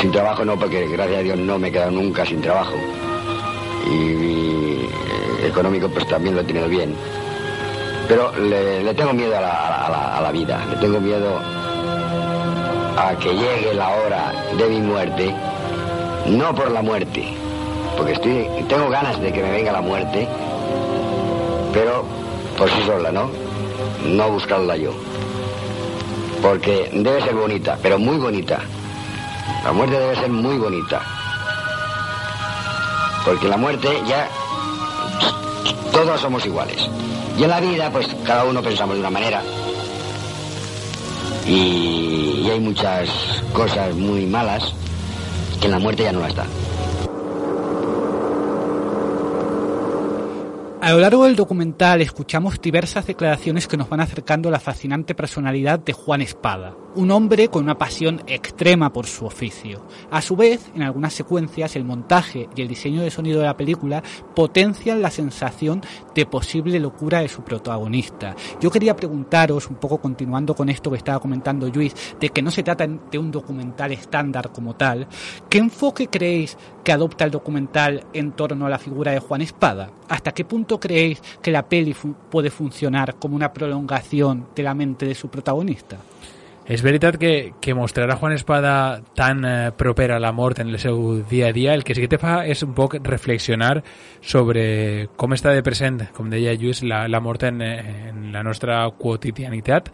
sin 0.00 0.10
trabajo 0.10 0.44
no, 0.44 0.58
porque 0.58 0.86
gracias 0.88 1.18
a 1.18 1.22
Dios 1.22 1.38
no 1.38 1.58
me 1.58 1.68
he 1.68 1.72
quedado 1.72 1.90
nunca 1.90 2.24
sin 2.24 2.40
trabajo. 2.40 2.74
Y, 3.90 4.86
eh, 4.86 5.46
económico 5.46 5.88
pues 5.88 6.06
también 6.08 6.34
lo 6.34 6.40
he 6.40 6.44
tenido 6.44 6.68
bien. 6.68 6.94
Pero 8.08 8.32
le, 8.36 8.92
tengo 8.94 9.12
miedo 9.12 9.36
a 9.36 9.40
la, 9.40 10.16
a 10.18 10.20
la, 10.20 10.30
vida, 10.30 10.64
le 10.70 10.76
tengo 10.76 11.00
miedo 11.00 11.40
a 12.98 13.16
que 13.18 13.32
llegue 13.32 13.74
la 13.74 13.88
hora 13.88 14.32
de 14.58 14.68
mi 14.68 14.80
muerte, 14.80 15.34
no 16.26 16.54
por 16.54 16.70
la 16.70 16.82
muerte, 16.82 17.24
porque 17.96 18.12
estoy, 18.12 18.46
tengo 18.68 18.90
ganas 18.90 19.18
de 19.20 19.32
que 19.32 19.42
me 19.42 19.50
venga 19.52 19.72
la 19.72 19.80
muerte, 19.80 20.28
pero 21.72 22.04
por 22.58 22.68
sí 22.68 22.82
sola, 22.84 23.10
¿no? 23.10 23.30
No 24.06 24.30
buscarla 24.30 24.76
yo. 24.76 24.92
Porque 26.42 26.90
debe 26.92 27.22
ser 27.22 27.34
bonita, 27.34 27.78
pero 27.82 27.98
muy 27.98 28.18
bonita. 28.18 28.60
La 29.64 29.72
muerte 29.72 29.98
debe 29.98 30.14
ser 30.14 30.30
muy 30.30 30.58
bonita. 30.58 31.00
Porque 33.24 33.48
la 33.48 33.56
muerte 33.56 33.88
ya 34.06 34.28
todos 35.90 36.20
somos 36.20 36.44
iguales. 36.44 36.86
Y 37.38 37.44
en 37.44 37.50
la 37.50 37.60
vida, 37.60 37.90
pues 37.90 38.06
cada 38.24 38.44
uno 38.44 38.62
pensamos 38.62 38.96
de 38.96 39.00
una 39.00 39.10
manera. 39.10 39.42
Y, 41.46 42.42
y 42.44 42.50
hay 42.50 42.60
muchas 42.60 43.08
cosas 43.54 43.94
muy 43.94 44.26
malas 44.26 44.72
que 45.58 45.66
en 45.66 45.72
la 45.72 45.78
muerte 45.78 46.02
ya 46.02 46.12
no 46.12 46.20
la 46.20 46.28
están. 46.28 46.48
A 50.84 50.92
lo 50.92 51.00
largo 51.00 51.24
del 51.24 51.34
documental 51.34 52.02
escuchamos 52.02 52.60
diversas 52.60 53.06
declaraciones 53.06 53.66
que 53.66 53.78
nos 53.78 53.88
van 53.88 54.00
acercando 54.00 54.50
a 54.50 54.52
la 54.52 54.60
fascinante 54.60 55.14
personalidad 55.14 55.78
de 55.78 55.94
Juan 55.94 56.20
Espada, 56.20 56.76
un 56.94 57.10
hombre 57.10 57.48
con 57.48 57.64
una 57.64 57.78
pasión 57.78 58.22
extrema 58.26 58.92
por 58.92 59.06
su 59.06 59.24
oficio. 59.24 59.82
A 60.10 60.20
su 60.20 60.36
vez, 60.36 60.70
en 60.74 60.82
algunas 60.82 61.14
secuencias, 61.14 61.74
el 61.74 61.84
montaje 61.84 62.50
y 62.54 62.60
el 62.60 62.68
diseño 62.68 63.00
de 63.00 63.10
sonido 63.10 63.40
de 63.40 63.46
la 63.46 63.56
película 63.56 64.02
potencian 64.34 65.00
la 65.00 65.10
sensación 65.10 65.80
de 66.14 66.26
posible 66.26 66.78
locura 66.78 67.20
de 67.20 67.30
su 67.30 67.42
protagonista. 67.42 68.36
Yo 68.60 68.70
quería 68.70 68.94
preguntaros, 68.94 69.70
un 69.70 69.76
poco 69.76 70.02
continuando 70.02 70.54
con 70.54 70.68
esto 70.68 70.90
que 70.90 70.98
estaba 70.98 71.18
comentando 71.18 71.66
Luis, 71.68 71.94
de 72.20 72.28
que 72.28 72.42
no 72.42 72.50
se 72.50 72.62
trata 72.62 72.86
de 72.86 73.18
un 73.18 73.30
documental 73.30 73.90
estándar 73.92 74.52
como 74.52 74.76
tal, 74.76 75.08
¿qué 75.48 75.56
enfoque 75.56 76.08
creéis 76.08 76.58
que 76.84 76.92
adopta 76.92 77.24
el 77.24 77.30
documental 77.30 78.04
en 78.12 78.32
torno 78.32 78.66
a 78.66 78.68
la 78.68 78.78
figura 78.78 79.12
de 79.12 79.18
Juan 79.20 79.40
Espada? 79.40 79.90
¿Hasta 80.10 80.32
qué 80.32 80.44
punto 80.44 80.73
creéis 80.80 81.22
que 81.42 81.50
la 81.50 81.68
peli 81.68 81.94
puede 82.30 82.50
funcionar 82.50 83.16
como 83.16 83.36
una 83.36 83.52
prolongación 83.52 84.48
de 84.54 84.62
la 84.62 84.74
mente 84.74 85.06
de 85.06 85.14
su 85.14 85.28
protagonista? 85.28 85.98
és 86.64 86.80
veritat 86.80 87.18
que, 87.20 87.52
que 87.60 87.74
mostrar 87.74 88.10
a 88.10 88.16
Juan 88.16 88.32
Espada 88.32 89.02
tan 89.14 89.44
eh, 89.44 89.72
proper 89.76 90.12
a 90.12 90.18
la 90.18 90.32
mort 90.32 90.58
en 90.60 90.68
el 90.68 90.78
seu 90.78 91.20
a 91.20 91.52
dia, 91.52 91.74
el 91.74 91.84
que 91.84 91.94
sí 91.94 92.00
que 92.00 92.08
te 92.08 92.18
fa 92.18 92.46
és 92.48 92.62
un 92.64 92.72
poc 92.74 92.96
reflexionar 93.04 93.82
sobre 94.22 95.10
com 95.16 95.36
està 95.36 95.52
de 95.52 95.62
present, 95.62 96.00
com 96.16 96.30
deia 96.32 96.56
Lluís, 96.56 96.82
la, 96.82 97.06
la 97.08 97.20
en, 97.20 97.60
en 97.60 98.32
la 98.32 98.42
nostra 98.42 98.88
quotidianitat 98.96 99.92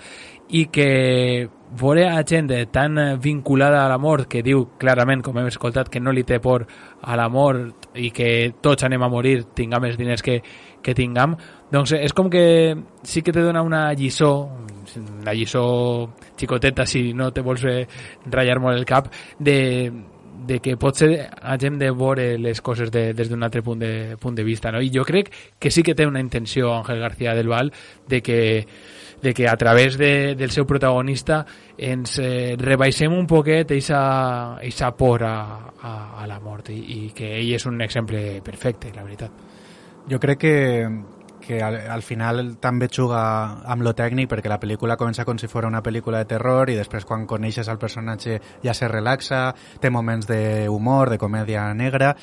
i 0.51 0.67
que 0.67 1.49
veure 1.81 2.09
a 2.09 2.23
gent 2.27 2.51
tan 2.71 3.21
vinculada 3.21 3.85
a 3.85 3.89
la 3.89 3.99
que 4.29 4.43
diu 4.43 4.69
clarament, 4.79 5.23
com 5.23 5.39
hem 5.39 5.47
escoltat, 5.47 5.89
que 5.89 6.01
no 6.01 6.13
li 6.13 6.23
té 6.23 6.39
por 6.39 6.67
a 7.03 7.17
la 7.17 7.29
mort 7.29 7.80
i 7.95 8.11
que 8.15 8.53
tots 8.63 8.85
anem 8.87 9.03
a 9.03 9.09
morir, 9.11 9.45
tingam 9.57 9.85
els 9.89 9.99
diners 9.99 10.23
que, 10.23 10.39
que 10.83 10.95
tingam, 10.95 11.35
doncs 11.73 11.95
és 11.99 12.15
com 12.17 12.31
que 12.31 12.77
sí 13.03 13.23
que 13.23 13.33
te 13.33 13.43
dona 13.43 13.63
una 13.67 13.89
lliçó, 13.95 14.31
la 15.25 15.35
lliçó 15.35 15.65
xicoteta 16.39 16.87
si 16.87 17.13
no 17.15 17.31
te 17.33 17.43
vols 17.47 17.65
eh, 17.67 17.85
ratllar 18.27 18.61
molt 18.63 18.79
el 18.79 18.87
cap, 18.87 19.11
de, 19.39 19.59
de 20.47 20.59
que 20.61 20.77
potser 20.81 21.29
hagem 21.43 21.79
de 21.79 21.91
veure 21.91 22.33
les 22.39 22.61
coses 22.61 22.91
de, 22.91 23.11
des 23.15 23.29
d'un 23.31 23.43
altre 23.43 23.63
punt 23.63 23.79
de, 23.83 24.17
punt 24.21 24.35
de 24.35 24.47
vista. 24.47 24.73
No? 24.73 24.81
I 24.83 24.91
jo 24.95 25.05
crec 25.07 25.31
que 25.59 25.71
sí 25.71 25.85
que 25.87 25.95
té 25.95 26.07
una 26.07 26.23
intenció 26.23 26.75
Ángel 26.75 27.01
García 27.01 27.35
del 27.35 27.49
Val 27.49 27.73
de 28.09 28.23
que 28.23 28.41
de 29.23 29.35
que 29.35 29.49
a 29.49 29.57
través 29.57 29.99
de, 29.99 30.35
del 30.35 30.51
seu 30.51 30.67
protagonista 30.67 31.45
ens 31.77 32.19
eh, 32.19 32.57
rebaixem 32.59 33.13
un 33.13 33.27
poquet 33.29 33.71
eixa, 33.77 34.59
eixa 34.65 34.91
por 34.97 35.25
a, 35.25 35.37
a, 35.81 35.95
a 36.23 36.27
la 36.27 36.41
mort 36.41 36.71
i, 36.73 36.81
i 36.81 37.01
que 37.17 37.37
ell 37.39 37.55
és 37.57 37.67
un 37.69 37.81
exemple 37.85 38.41
perfecte, 38.45 38.93
la 38.97 39.05
veritat. 39.05 39.49
Jo 40.11 40.19
crec 40.19 40.39
que, 40.41 40.57
que 41.41 41.63
al, 41.63 41.77
al 41.91 42.03
final 42.03 42.57
també 42.61 42.89
juga 42.93 43.21
amb 43.65 43.85
lo 43.85 43.93
tècnic 43.97 44.31
perquè 44.31 44.49
la 44.53 44.61
pel·lícula 44.63 44.97
comença 45.01 45.27
com 45.29 45.39
si 45.39 45.49
fos 45.51 45.67
una 45.69 45.83
pel·lícula 45.83 46.23
de 46.23 46.31
terror 46.33 46.71
i 46.71 46.79
després 46.79 47.05
quan 47.05 47.27
coneixes 47.27 47.69
el 47.69 47.79
personatge 47.79 48.41
ja 48.65 48.75
se 48.75 48.89
relaxa, 48.89 49.51
té 49.81 49.91
moments 49.91 50.29
d'humor, 50.31 51.11
de 51.11 51.19
comèdia 51.19 51.69
negra 51.75 52.15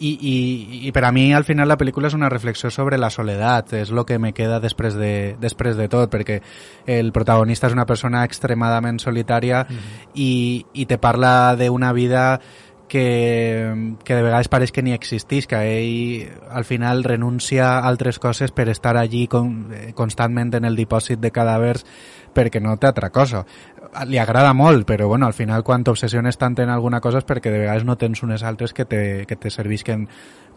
i, 0.00 0.10
i, 0.16 0.86
i 0.88 0.92
per 0.92 1.04
a 1.04 1.12
mi 1.12 1.28
al 1.36 1.44
final 1.44 1.68
la 1.68 1.76
pel·lícula 1.80 2.08
és 2.08 2.16
una 2.16 2.30
reflexió 2.32 2.70
sobre 2.72 2.98
la 2.98 3.10
soledat, 3.12 3.74
és 3.76 3.92
el 3.92 4.02
que 4.08 4.18
me 4.18 4.32
queda 4.32 4.60
després 4.60 4.96
de, 4.96 5.36
després 5.40 5.76
de 5.76 5.88
tot, 5.92 6.10
perquè 6.12 6.40
el 6.88 7.12
protagonista 7.12 7.68
és 7.68 7.76
una 7.76 7.86
persona 7.86 8.24
extremadament 8.24 8.98
solitària 8.98 9.66
mm 9.68 9.76
-hmm. 9.76 10.10
i, 10.14 10.66
i 10.72 10.86
te 10.86 10.98
parla 10.98 11.54
d'una 11.56 11.92
vida 11.92 12.40
que, 12.88 13.96
que 14.04 14.14
de 14.14 14.22
vegades 14.22 14.48
pareix 14.48 14.72
que 14.72 14.82
ni 14.82 14.92
existís, 14.92 15.46
que 15.46 15.56
ell 15.56 16.28
al 16.50 16.64
final 16.64 17.04
renuncia 17.04 17.78
a 17.78 17.86
altres 17.86 18.18
coses 18.18 18.50
per 18.50 18.68
estar 18.68 18.96
allí 18.96 19.28
con, 19.28 19.70
constantment 19.94 20.54
en 20.54 20.64
el 20.64 20.76
dipòsit 20.76 21.20
de 21.20 21.30
cadàvers 21.30 21.86
perquè 22.34 22.60
no 22.60 22.76
té 22.76 22.86
altra 22.90 23.10
cosa 23.10 23.46
li 24.06 24.18
agrada 24.18 24.52
molt, 24.54 24.86
però 24.86 25.08
bueno, 25.08 25.26
al 25.26 25.34
final 25.34 25.64
quan 25.66 25.84
t'obsessiones 25.84 26.38
tant 26.38 26.58
en 26.62 26.70
alguna 26.70 27.00
cosa 27.00 27.18
és 27.18 27.26
perquè 27.26 27.50
de 27.50 27.62
vegades 27.64 27.84
no 27.84 27.96
tens 27.98 28.22
unes 28.22 28.42
altres 28.42 28.72
que 28.72 28.84
te, 28.84 29.26
que 29.26 29.36
te 29.36 29.50
servisquen 29.50 30.06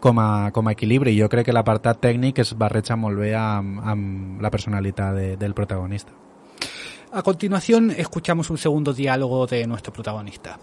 com 0.00 0.20
a, 0.22 0.50
com 0.54 0.68
a 0.68 0.74
equilibri. 0.74 1.16
Jo 1.18 1.28
crec 1.28 1.48
que 1.48 1.56
l'apartat 1.56 2.00
tècnic 2.00 2.38
es 2.44 2.54
barreja 2.58 2.96
molt 2.96 3.18
bé 3.18 3.34
amb, 3.38 3.80
amb 3.82 4.42
la 4.42 4.52
personalitat 4.54 5.14
de, 5.16 5.28
del 5.36 5.54
protagonista. 5.54 6.12
A 7.12 7.22
continuación 7.22 7.92
escuchamos 7.92 8.50
un 8.50 8.58
segundo 8.58 8.92
diálogo 8.92 9.46
de 9.46 9.66
nuestro 9.66 9.92
protagonista. 9.92 10.58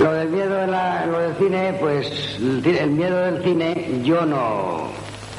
Lo 0.00 0.12
del 0.12 0.28
miedo 0.28 0.54
de 0.54 0.66
la, 0.66 1.06
lo 1.06 1.18
del 1.18 1.34
cine, 1.34 1.76
pues 1.80 2.36
el 2.38 2.90
miedo 2.90 3.16
del 3.16 3.42
cine 3.42 4.00
yo 4.04 4.24
no, 4.26 4.88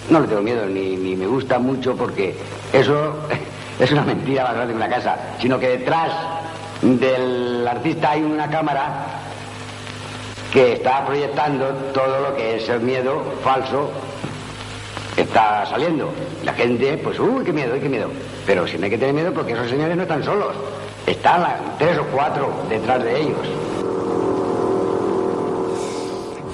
no 0.10 0.20
le 0.20 0.28
tengo 0.28 0.42
miedo 0.42 0.66
ni, 0.66 0.96
ni 0.96 1.16
me 1.16 1.28
gusta 1.28 1.60
mucho 1.60 1.96
porque 1.96 2.36
eso 2.74 3.16
es 3.80 3.92
una 3.92 4.04
mentira 4.04 4.44
más 4.44 4.54
grande 4.54 4.74
que 4.74 4.78
una 4.78 4.90
casa, 4.90 5.18
sino 5.40 5.60
que 5.60 5.70
detrás 5.70 6.12
del 6.82 7.68
artista 7.68 8.12
hay 8.12 8.24
una 8.24 8.50
cámara 8.50 9.06
que 10.54 10.74
está 10.74 11.06
proyectando 11.06 11.68
todo 11.94 12.22
lo 12.22 12.36
que 12.36 12.56
es 12.56 12.70
el 12.70 12.80
miedo 12.80 13.24
falso 13.44 13.92
que 15.16 15.22
está 15.22 15.66
saliendo. 15.66 16.14
La 16.44 16.54
gente, 16.54 16.98
pues, 16.98 17.20
uy, 17.20 17.44
qué 17.44 17.52
miedo, 17.52 17.74
qué 17.80 17.90
miedo. 17.90 18.10
Pero 18.46 18.68
si 18.68 18.78
no 18.78 18.86
hay 18.86 18.92
que 18.92 18.98
tener 18.98 19.14
miedo 19.14 19.34
porque 19.34 19.54
esos 19.54 19.70
señores 19.70 19.96
no 19.96 20.04
están 20.04 20.24
solos. 20.24 20.56
Están 21.06 21.44
tres 21.78 21.98
o 21.98 22.04
cuatro 22.06 22.52
detrás 22.70 23.04
de 23.04 23.22
ellos. 23.22 23.48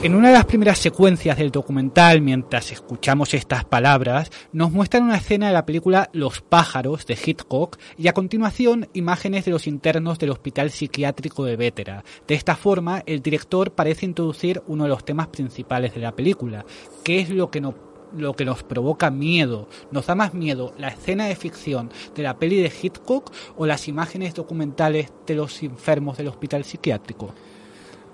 En 0.03 0.15
una 0.15 0.29
de 0.29 0.33
las 0.33 0.45
primeras 0.45 0.79
secuencias 0.79 1.37
del 1.37 1.51
documental, 1.51 2.21
mientras 2.21 2.71
escuchamos 2.71 3.35
estas 3.35 3.65
palabras, 3.65 4.31
nos 4.51 4.71
muestran 4.71 5.03
una 5.03 5.17
escena 5.17 5.45
de 5.45 5.53
la 5.53 5.67
película 5.67 6.09
Los 6.11 6.41
pájaros 6.41 7.05
de 7.05 7.15
Hitchcock 7.23 7.77
y 7.99 8.07
a 8.07 8.13
continuación 8.13 8.89
imágenes 8.93 9.45
de 9.45 9.51
los 9.51 9.67
internos 9.67 10.17
del 10.17 10.31
Hospital 10.31 10.71
Psiquiátrico 10.71 11.45
de 11.45 11.55
Vétera. 11.55 12.03
De 12.27 12.33
esta 12.33 12.55
forma, 12.55 13.03
el 13.05 13.21
director 13.21 13.73
parece 13.73 14.07
introducir 14.07 14.63
uno 14.65 14.85
de 14.85 14.89
los 14.89 15.05
temas 15.05 15.27
principales 15.27 15.93
de 15.93 16.01
la 16.01 16.15
película, 16.15 16.65
que 17.03 17.19
es 17.19 17.29
lo 17.29 17.51
que 17.51 17.61
lo 17.61 18.35
que 18.35 18.43
nos 18.43 18.63
provoca 18.63 19.11
miedo. 19.11 19.69
¿Nos 19.91 20.07
da 20.07 20.15
más 20.15 20.33
miedo 20.33 20.73
la 20.79 20.87
escena 20.87 21.27
de 21.27 21.35
ficción 21.35 21.91
de 22.15 22.23
la 22.23 22.39
peli 22.39 22.59
de 22.59 22.73
Hitchcock 22.81 23.31
o 23.55 23.67
las 23.67 23.87
imágenes 23.87 24.33
documentales 24.33 25.13
de 25.27 25.35
los 25.35 25.61
enfermos 25.61 26.17
del 26.17 26.29
hospital 26.29 26.65
psiquiátrico? 26.65 27.35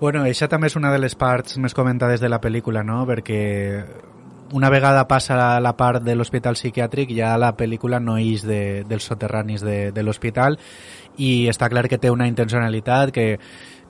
Bueno, 0.00 0.22
això 0.22 0.46
també 0.46 0.68
és 0.70 0.76
una 0.78 0.92
de 0.94 1.00
les 1.02 1.16
parts 1.18 1.56
més 1.58 1.74
comentades 1.74 2.20
de 2.22 2.28
la 2.30 2.38
pel·lícula, 2.38 2.84
no? 2.86 3.00
Perquè 3.06 3.38
una 4.52 4.70
vegada 4.70 5.08
passa 5.08 5.58
la, 5.60 5.72
part 5.76 6.04
de 6.04 6.14
l'hospital 6.14 6.54
psiquiàtric 6.54 7.10
ja 7.16 7.34
la 7.36 7.50
pel·lícula 7.56 7.98
no 8.00 8.16
és 8.18 8.44
de, 8.46 8.84
dels 8.88 9.04
soterranis 9.10 9.64
de, 9.66 9.90
de 9.92 10.02
l'hospital 10.02 10.56
i 11.18 11.48
està 11.50 11.68
clar 11.68 11.88
que 11.88 11.98
té 11.98 12.10
una 12.10 12.28
intencionalitat 12.30 13.12
que, 13.12 13.26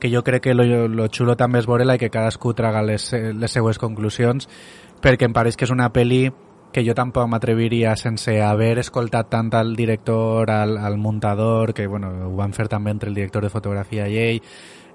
que 0.01 0.11
jo 0.11 0.25
crec 0.25 0.49
que 0.49 0.57
lo, 0.57 0.89
lo 0.89 1.07
xulo 1.13 1.37
també 1.37 1.61
és 1.61 1.69
veure-la 1.69 1.95
i 1.95 2.03
que 2.03 2.11
cadascú 2.11 2.55
traga 2.59 2.83
les, 2.83 3.13
les 3.13 3.53
seues 3.53 3.79
conclusions 3.79 4.49
perquè 5.05 5.29
em 5.29 5.37
pareix 5.37 5.57
que 5.57 5.69
és 5.69 5.75
una 5.75 5.93
pel·li 5.95 6.27
que 6.73 6.85
jo 6.85 6.95
tampoc 6.95 7.29
m'atreviria 7.31 7.95
sense 7.97 8.35
haver 8.45 8.79
escoltat 8.83 9.31
tant 9.31 9.49
al 9.57 9.75
director, 9.77 10.51
al, 10.51 10.77
al 10.77 10.99
muntador, 10.99 11.73
que 11.73 11.87
bueno, 11.87 12.11
ho 12.27 12.35
van 12.37 12.53
fer 12.53 12.69
també 12.69 12.91
entre 12.93 13.09
el 13.09 13.17
director 13.17 13.47
de 13.47 13.53
fotografia 13.53 14.09
i 14.09 14.19
ell, 14.21 14.43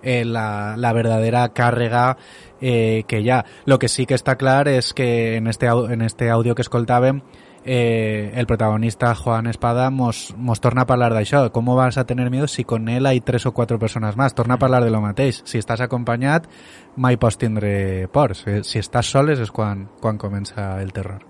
eh, 0.04 0.26
la, 0.26 0.76
la 0.78 0.94
verdadera 0.94 1.48
càrrega 1.54 2.18
eh, 2.62 3.04
que 3.08 3.22
hi 3.22 3.30
ha. 3.30 3.44
Lo 3.66 3.80
que 3.80 3.90
sí 3.90 4.06
que 4.06 4.16
està 4.20 4.38
clar 4.38 4.68
és 4.68 4.94
que 4.94 5.38
en 5.38 5.48
este, 5.48 5.68
en 5.68 6.02
este 6.02 6.30
àudio 6.30 6.56
que 6.56 6.64
escoltàvem 6.64 7.24
eh, 7.66 8.32
el 8.36 8.46
protagonista 8.46 9.16
Juan 9.16 9.48
Espada 9.48 9.90
mos, 9.90 10.34
mos 10.38 10.62
torna 10.62 10.84
a 10.84 10.88
parlar 10.88 11.14
d'això. 11.16 11.48
Com 11.56 11.72
vas 11.76 11.98
a 11.98 12.06
tener 12.06 12.30
miedo 12.30 12.48
si 12.48 12.64
con 12.64 12.90
él 12.90 13.06
hay 13.06 13.22
tres 13.22 13.46
o 13.46 13.54
cuatro 13.54 13.80
personas 13.80 14.18
más? 14.18 14.36
Torna 14.36 14.56
a 14.56 14.60
parlar 14.60 14.84
de 14.84 14.92
lo 14.92 15.02
mateix. 15.02 15.42
Si 15.46 15.58
estàs 15.58 15.82
acompanyat, 15.82 16.48
mai 16.96 17.18
pots 17.18 17.38
tindre 17.38 18.08
por. 18.12 18.36
Si, 18.36 18.62
si 18.64 18.80
estàs 18.80 19.08
soles 19.08 19.40
és 19.40 19.52
quan, 19.52 19.88
quan 20.02 20.18
comença 20.18 20.82
el 20.82 20.92
terror. 20.94 21.24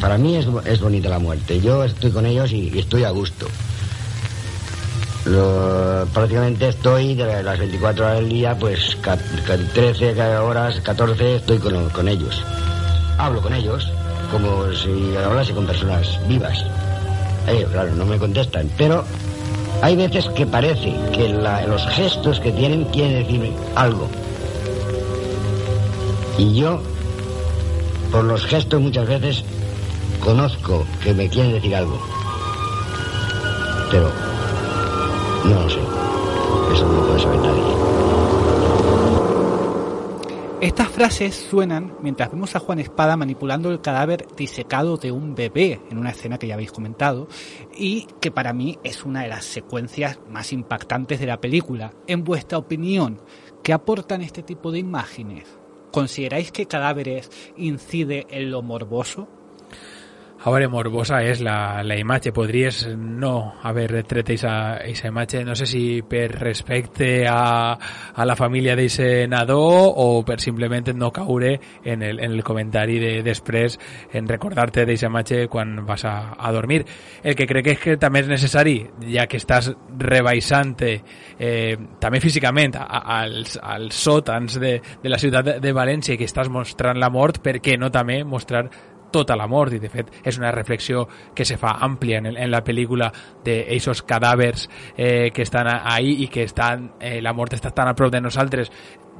Para 0.00 0.16
mí 0.16 0.36
es, 0.36 0.46
es 0.64 0.80
bonita 0.80 1.08
la 1.08 1.18
muerte. 1.18 1.60
Yo 1.60 1.84
estoy 1.84 2.12
con 2.12 2.26
ellos 2.26 2.52
y, 2.52 2.70
y 2.72 2.78
estoy 2.78 3.04
a 3.04 3.10
gusto. 3.10 3.46
Lo, 5.24 6.04
prácticamente 6.12 6.68
estoy 6.68 7.14
de 7.14 7.42
las 7.44 7.58
24 7.58 8.04
horas 8.04 8.16
del 8.16 8.28
día, 8.28 8.58
pues 8.58 8.96
13 9.72 10.20
horas, 10.38 10.80
14 10.80 11.36
estoy 11.36 11.58
con, 11.58 12.08
ellos. 12.08 12.44
Hablo 13.18 13.40
con 13.40 13.54
ellos 13.54 13.88
como 14.32 14.72
si 14.72 15.16
hablase 15.16 15.52
con 15.52 15.66
personas 15.66 16.18
vivas. 16.26 16.64
Ellos, 17.46 17.70
claro, 17.70 17.94
no 17.94 18.04
me 18.04 18.18
contestan, 18.18 18.68
pero 18.76 19.04
hay 19.80 19.94
veces 19.94 20.28
que 20.30 20.44
parece 20.44 20.92
que 21.12 21.28
los 21.28 21.86
gestos 21.90 22.40
que 22.40 22.50
tienen 22.50 22.84
quieren 22.86 23.22
decirme 23.22 23.52
algo. 23.76 24.08
Y 26.36 26.54
yo, 26.54 26.82
por 28.10 28.24
los 28.24 28.44
gestos 28.46 28.80
muchas 28.80 29.06
veces, 29.06 29.44
conozco 30.18 30.84
que 31.04 31.14
me 31.14 31.28
quieren 31.28 31.52
decir 31.52 31.76
algo. 31.76 32.00
Pero 33.90 34.10
no 35.44 35.62
lo 35.62 35.70
sé. 35.70 35.80
Eso 36.72 36.86
no 36.86 36.92
lo 37.00 37.06
puede 37.06 37.20
saber 37.20 37.38
nadie. 37.40 37.62
Estas 40.60 40.88
frases 40.90 41.34
suenan 41.34 41.96
mientras 42.02 42.30
vemos 42.30 42.54
a 42.54 42.60
Juan 42.60 42.78
Espada 42.78 43.16
manipulando 43.16 43.72
el 43.72 43.80
cadáver 43.80 44.28
disecado 44.36 44.96
de 44.96 45.10
un 45.10 45.34
bebé 45.34 45.80
en 45.90 45.98
una 45.98 46.10
escena 46.10 46.38
que 46.38 46.46
ya 46.46 46.54
habéis 46.54 46.70
comentado 46.70 47.26
y 47.76 48.06
que 48.20 48.30
para 48.30 48.52
mí 48.52 48.78
es 48.84 49.04
una 49.04 49.22
de 49.22 49.28
las 49.28 49.44
secuencias 49.44 50.20
más 50.30 50.52
impactantes 50.52 51.18
de 51.18 51.26
la 51.26 51.40
película. 51.40 51.92
En 52.06 52.22
vuestra 52.22 52.58
opinión, 52.58 53.20
¿qué 53.64 53.72
aportan 53.72 54.22
este 54.22 54.44
tipo 54.44 54.70
de 54.70 54.78
imágenes? 54.78 55.48
¿Consideráis 55.90 56.52
que 56.52 56.66
Cadáveres 56.66 57.28
incide 57.56 58.28
en 58.30 58.52
lo 58.52 58.62
morboso? 58.62 59.28
A 60.42 60.50
veure, 60.50 60.66
morbosa 60.66 61.20
és 61.22 61.38
la, 61.38 61.84
la 61.86 61.94
imatge. 61.94 62.32
Podries 62.34 62.80
no 62.98 63.60
haver 63.62 64.00
tret 64.10 64.32
aquesta 64.32 65.06
imatge, 65.06 65.44
no 65.46 65.54
sé 65.54 65.68
si 65.70 65.82
per 66.02 66.24
respecte 66.32 67.28
a, 67.30 67.76
a 67.78 68.26
la 68.26 68.34
família 68.34 68.74
d'aquest 68.74 69.30
nadó 69.30 69.60
o 69.62 70.24
per 70.26 70.40
simplement 70.42 70.90
no 70.98 71.12
caure 71.14 71.52
en 71.84 72.02
el, 72.02 72.18
en 72.18 72.34
el 72.34 72.42
comentari 72.42 72.98
de 72.98 73.12
després 73.22 73.78
en 74.10 74.26
recordar-te 74.26 74.82
d'aquesta 74.82 75.12
imatge 75.12 75.38
quan 75.46 75.76
vas 75.86 76.02
a, 76.10 76.34
a 76.34 76.50
dormir. 76.50 76.80
El 77.22 77.38
que 77.38 77.46
crec 77.46 77.70
és 77.76 77.78
que 77.78 77.96
també 78.02 78.24
és 78.24 78.32
necessari, 78.32 78.80
ja 79.14 79.28
que 79.30 79.38
estàs 79.38 79.70
rebaixant 80.02 80.74
eh, 80.88 81.76
també 82.02 82.18
físicament 82.18 82.74
als, 82.82 83.60
als 83.62 83.94
sòtans 83.94 84.58
de, 84.58 84.74
de 85.04 85.14
la 85.14 85.22
ciutat 85.22 85.52
de, 85.52 85.60
de 85.62 85.76
València 85.76 86.16
i 86.16 86.18
que 86.18 86.26
estàs 86.26 86.50
mostrant 86.50 86.98
la 86.98 87.14
mort, 87.14 87.38
per 87.46 87.60
què 87.62 87.78
no 87.78 87.94
també 87.94 88.24
mostrar 88.26 88.66
tota 89.12 89.36
la 89.36 89.46
mort 89.46 89.76
i 89.76 89.80
de 89.82 89.90
fet 89.92 90.10
és 90.24 90.38
una 90.40 90.50
reflexió 90.54 91.06
que 91.34 91.44
se 91.44 91.58
fa 91.60 91.76
àmplia 91.84 92.18
en, 92.22 92.32
la 92.50 92.62
pel·lícula 92.64 93.12
d'eixos 93.44 94.02
cadàvers 94.08 94.68
eh, 94.96 95.30
que 95.34 95.42
estan 95.42 95.68
ahí 95.68 96.22
i 96.24 96.28
que 96.32 96.42
estan, 96.48 96.92
eh, 97.00 97.20
la 97.22 97.34
mort 97.36 97.54
està 97.54 97.70
tan 97.70 97.88
a 97.88 97.94
prop 97.94 98.12
de 98.12 98.20
nosaltres 98.20 98.72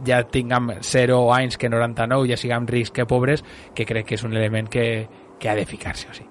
ja 0.07 0.23
tinguem 0.25 0.73
0 0.81 1.23
anys 1.35 1.59
que 1.59 1.71
99 1.71 2.33
ja 2.33 2.41
siguem 2.41 2.67
rics 2.67 2.91
que 2.91 3.07
pobres 3.07 3.45
que 3.75 3.87
crec 3.87 4.07
que 4.09 4.19
és 4.19 4.25
un 4.25 4.37
element 4.37 4.69
que, 4.73 5.07
que 5.39 5.49
ha 5.51 5.55
de 5.55 5.67
ficar-se 5.67 6.09
o 6.09 6.15
sí. 6.17 6.27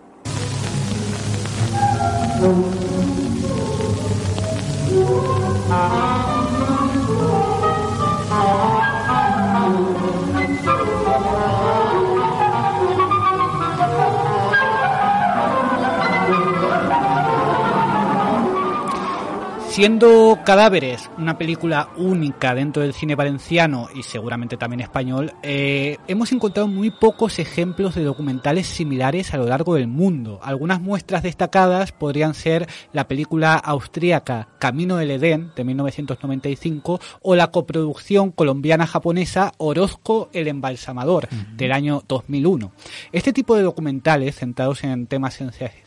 Siendo 19.72 20.38
Cadáveres 20.44 21.10
una 21.18 21.38
película 21.38 21.92
única 21.96 22.54
dentro 22.54 22.82
del 22.82 22.94
cine 22.94 23.16
valenciano 23.16 23.88
y 23.96 24.04
seguramente 24.04 24.58
también 24.58 24.82
español, 24.82 25.32
eh, 25.44 25.96
hemos 26.10 26.34
encontrado 26.34 26.68
muy 26.68 26.92
pocos 26.92 27.40
ejemplos 27.40 27.96
de 27.96 28.04
documentales 28.04 28.68
similares 28.68 29.34
a 29.34 29.38
lo 29.38 29.46
largo 29.46 29.76
del 29.76 29.88
mundo. 29.88 30.42
Algunas 30.44 30.82
muestras 30.82 31.24
destacadas 31.24 31.94
podrían 31.94 32.34
ser 32.34 32.68
la 32.92 33.08
película 33.08 33.54
austríaca 33.54 34.50
Camino 34.60 34.98
del 34.98 35.12
Edén 35.12 35.54
de 35.56 35.64
1995 35.64 37.00
o 37.22 37.36
la 37.36 37.50
coproducción 37.50 38.32
colombiana-japonesa 38.32 39.54
Orozco 39.58 40.30
el 40.34 40.50
Embalsamador 40.50 41.30
del 41.56 41.72
año 41.72 42.04
2001. 42.10 42.74
Este 43.14 43.32
tipo 43.32 43.56
de 43.56 43.64
documentales 43.64 44.36
centrados 44.36 44.84
en 44.84 45.08
temas 45.08 45.40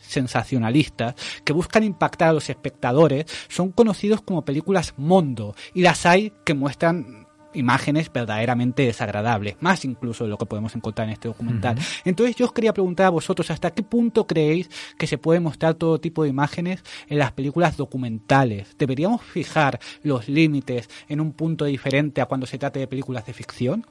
sensacionalistas 0.07 1.15
que 1.43 1.53
buscan 1.53 1.83
impactar 1.83 2.29
a 2.29 2.33
los 2.33 2.49
espectadores 2.49 3.25
son 3.47 3.71
conocidos 3.71 4.21
como 4.21 4.45
películas 4.45 4.93
Mondo 4.97 5.55
y 5.73 5.81
las 5.81 6.05
hay 6.05 6.33
que 6.45 6.53
muestran 6.53 7.25
imágenes 7.55 8.11
verdaderamente 8.11 8.85
desagradables, 8.85 9.55
más 9.59 9.85
incluso 9.85 10.25
de 10.25 10.29
lo 10.29 10.37
que 10.37 10.45
podemos 10.45 10.75
encontrar 10.75 11.07
en 11.07 11.13
este 11.13 11.27
documental. 11.27 11.77
Entonces 12.03 12.35
yo 12.35 12.45
os 12.45 12.51
quería 12.51 12.73
preguntar 12.73 13.07
a 13.07 13.09
vosotros 13.09 13.49
hasta 13.51 13.71
qué 13.71 13.83
punto 13.83 14.27
creéis 14.27 14.69
que 14.97 15.07
se 15.07 15.17
puede 15.17 15.39
mostrar 15.39 15.75
todo 15.75 15.99
tipo 15.99 16.23
de 16.23 16.29
imágenes 16.29 16.83
en 17.07 17.17
las 17.17 17.31
películas 17.31 17.77
documentales. 17.77 18.75
¿Deberíamos 18.77 19.21
fijar 19.21 19.79
los 20.03 20.27
límites 20.27 20.89
en 21.07 21.21
un 21.21 21.31
punto 21.31 21.65
diferente 21.65 22.21
a 22.21 22.25
cuando 22.25 22.45
se 22.45 22.57
trate 22.57 22.79
de 22.79 22.87
películas 22.87 23.25
de 23.25 23.33
ficción? 23.33 23.85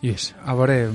Yes. 0.00 0.34
A 0.48 0.54
veure, 0.56 0.88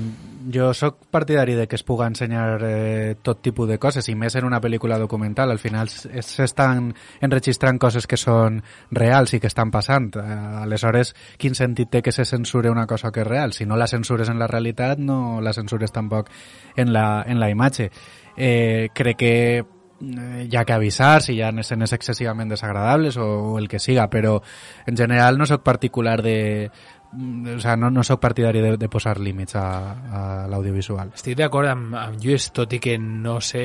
jo 0.52 0.72
sóc 0.74 0.98
partidari 1.14 1.54
de 1.54 1.68
que 1.70 1.76
es 1.78 1.84
puga 1.86 2.08
ensenyar 2.10 2.58
eh, 2.66 3.14
tot 3.22 3.38
tipus 3.42 3.68
de 3.68 3.78
coses, 3.78 4.08
i 4.10 4.16
més 4.18 4.34
en 4.34 4.46
una 4.48 4.58
pel·lícula 4.62 4.98
documental. 4.98 5.52
Al 5.54 5.62
final 5.62 5.90
s'estan 5.90 6.90
enregistrant 7.22 7.78
coses 7.78 8.08
que 8.10 8.18
són 8.18 8.58
reals 8.90 9.36
i 9.36 9.40
que 9.40 9.46
estan 9.46 9.70
passant. 9.70 10.10
Eh, 10.18 10.40
aleshores, 10.64 11.14
quin 11.38 11.54
sentit 11.54 11.92
té 11.92 12.02
que 12.02 12.14
se 12.14 12.26
censure 12.26 12.70
una 12.70 12.86
cosa 12.90 13.12
que 13.14 13.22
és 13.22 13.30
real? 13.30 13.54
Si 13.54 13.66
no 13.66 13.78
la 13.78 13.86
censures 13.86 14.28
en 14.28 14.42
la 14.42 14.50
realitat, 14.50 14.98
no 14.98 15.40
la 15.40 15.54
censures 15.54 15.94
tampoc 15.94 16.30
en 16.74 16.92
la, 16.92 17.22
en 17.26 17.38
la 17.38 17.50
imatge. 17.50 17.90
Eh, 18.36 18.90
crec 18.92 19.16
que 19.22 19.32
eh, 19.62 20.48
hi 20.50 20.56
ha 20.56 20.64
que 20.64 20.74
avisar 20.74 21.22
si 21.22 21.38
hi 21.38 21.42
ha 21.42 21.54
escenes 21.62 21.94
excessivament 21.94 22.50
desagradables 22.50 23.16
o, 23.16 23.54
o 23.54 23.58
el 23.58 23.68
que 23.68 23.78
siga, 23.78 24.10
però 24.10 24.40
en 24.86 24.96
general 24.96 25.38
no 25.38 25.46
sóc 25.46 25.62
particular 25.62 26.22
de, 26.22 26.70
o 27.12 27.60
sea, 27.60 27.76
no, 27.76 27.90
no 27.90 28.04
sóc 28.04 28.20
partidari 28.20 28.60
de, 28.60 28.76
de 28.76 28.88
posar 28.88 29.18
límits 29.20 29.56
a, 29.56 29.66
a 29.92 30.22
l'audiovisual. 30.50 31.12
Estic 31.16 31.36
d'acord 31.38 31.70
amb, 31.70 31.94
amb 31.96 32.20
Lluís, 32.22 32.50
tot 32.56 32.72
i 32.76 32.80
que 32.82 32.96
no 32.98 33.38
sé 33.40 33.62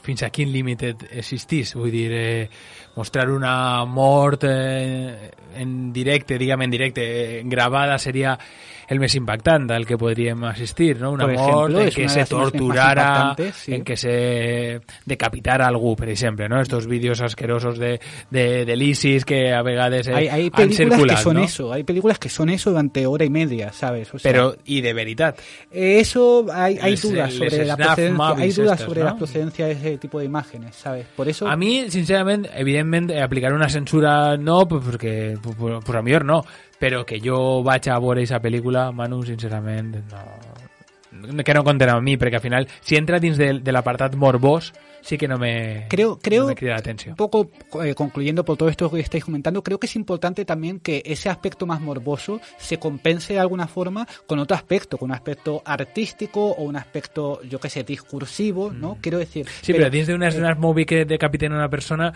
fins 0.00 0.24
a 0.24 0.30
quin 0.30 0.52
límit 0.52 0.86
existís. 1.10 1.74
Vull 1.76 1.92
dir, 1.92 2.08
eh, 2.14 2.50
mostrar 3.00 3.30
una 3.32 3.84
mort 3.88 4.44
eh, 4.46 5.30
en 5.56 5.92
directe, 5.92 6.36
diguem 6.38 6.62
en 6.68 6.70
directe, 6.76 7.06
gravada 7.44 7.98
seria 7.98 8.36
el 8.90 8.98
més 8.98 9.14
impactant 9.14 9.68
al 9.70 9.84
que 9.86 9.94
podríem 9.94 10.40
assistir, 10.48 10.96
no? 10.98 11.12
Una 11.14 11.22
Por 11.28 11.34
mort 11.38 11.70
ejemplo, 11.70 11.80
en 11.86 11.90
que 11.94 12.08
se 12.10 12.24
torturara, 12.26 13.36
sí. 13.54 13.72
en 13.76 13.84
que 13.86 13.94
se 13.96 14.80
decapitara 15.06 15.68
algú, 15.68 15.92
per 15.94 16.08
exemple, 16.10 16.48
no? 16.48 16.60
Estos 16.60 16.88
vídeos 16.88 17.20
asquerosos 17.20 17.78
de, 17.78 18.00
de, 18.30 18.64
de 18.64 18.74
l'ISIS 18.76 19.24
que 19.24 19.52
a 19.54 19.62
vegades 19.62 20.08
eh, 20.08 20.14
Hay, 20.16 20.26
hay 20.26 20.50
han 20.52 20.70
películas 20.74 21.06
que 21.06 21.22
son 21.22 21.36
no? 21.36 21.44
eso, 21.44 21.72
hay 21.72 21.84
películas 21.84 22.18
que 22.18 22.28
son 22.28 22.50
eso 22.50 22.70
durante 22.70 23.06
hora 23.06 23.24
y 23.24 23.30
media, 23.30 23.72
¿sabes? 23.72 24.12
O 24.12 24.18
sea, 24.18 24.32
Però, 24.32 24.56
i 24.66 24.80
de 24.82 24.92
veritat. 24.92 25.38
eh, 25.70 26.00
eso 26.00 26.46
hay, 26.52 26.76
hay 26.82 26.98
Les- 26.98 27.02
dudas 27.02 27.32
sobre 27.32 27.64
la 27.64 27.76
procedencia, 27.76 28.34
hay 28.38 28.50
dudas 28.50 28.80
sobre 28.80 29.00
¿no? 29.00 29.06
la 29.06 29.16
procedencia 29.16 29.66
de 29.66 29.72
ese 29.78 29.98
tipo 29.98 30.18
de 30.18 30.24
imágenes, 30.24 30.74
¿sabes? 30.74 31.06
Por 31.14 31.28
eso 31.28 31.46
A 31.46 31.54
mi, 31.56 31.88
sincerament, 31.92 32.48
evidentment, 32.56 32.89
eh, 32.94 33.22
aplicar 33.22 33.52
una 33.52 33.68
censura 33.68 34.36
no, 34.36 34.66
pues, 34.68 34.84
perquè 34.84 35.38
pues, 35.42 35.56
pues 35.56 35.98
a 35.98 36.02
millor 36.02 36.24
no, 36.24 36.42
però 36.78 37.04
que 37.06 37.20
jo 37.20 37.62
vaig 37.62 37.88
a 37.88 37.98
veure 37.98 38.22
aquesta 38.22 38.40
pel·lícula, 38.42 38.90
Manu, 38.92 39.22
sincerament, 39.26 39.96
no, 40.10 41.42
que 41.44 41.54
no 41.54 41.64
compten 41.64 41.90
amb 41.92 42.06
mi, 42.06 42.16
perquè 42.16 42.38
al 42.38 42.44
final, 42.44 42.68
si 42.80 42.96
entra 42.96 43.20
dins 43.20 43.38
de, 43.38 43.52
de 43.60 43.72
l'apartat 43.74 44.16
morbós, 44.16 44.72
sí 45.00 45.18
que 45.18 45.28
no 45.28 45.38
me, 45.38 45.86
creo, 45.88 46.18
creo 46.18 46.42
no 46.42 46.48
me 46.48 46.54
crida 46.54 46.74
l'atenció. 46.74 47.12
un 47.12 47.16
poco 47.16 47.50
eh, 47.82 47.94
concluyendo 47.94 48.44
por 48.44 48.56
todo 48.56 48.68
esto 48.68 48.90
que 48.90 49.00
estáis 49.00 49.24
comentando, 49.24 49.62
creo 49.62 49.78
que 49.78 49.86
es 49.86 49.96
importante 49.96 50.44
también 50.44 50.80
que 50.80 51.02
ese 51.04 51.28
aspecto 51.28 51.66
más 51.66 51.80
morboso 51.80 52.40
se 52.58 52.78
compense 52.78 53.34
de 53.34 53.38
alguna 53.38 53.66
forma 53.66 54.06
con 54.26 54.38
otro 54.38 54.56
aspecto, 54.56 54.98
con 54.98 55.10
un 55.10 55.14
aspecto 55.14 55.62
artístico 55.64 56.50
o 56.50 56.62
un 56.64 56.76
aspecto, 56.76 57.42
yo 57.42 57.58
qué 57.58 57.68
sé, 57.68 57.84
discursivo, 57.84 58.70
¿no? 58.70 58.98
Quiero 59.00 59.18
decir... 59.18 59.46
Mm. 59.46 59.64
Sí, 59.64 59.72
però, 59.72 59.90
dins 59.90 60.08
d'unes 60.08 60.36
eh, 60.36 60.40
unes 60.40 60.58
movie 60.58 60.86
que 60.86 61.04
decapiten 61.04 61.52
una 61.52 61.68
persona 61.68 62.12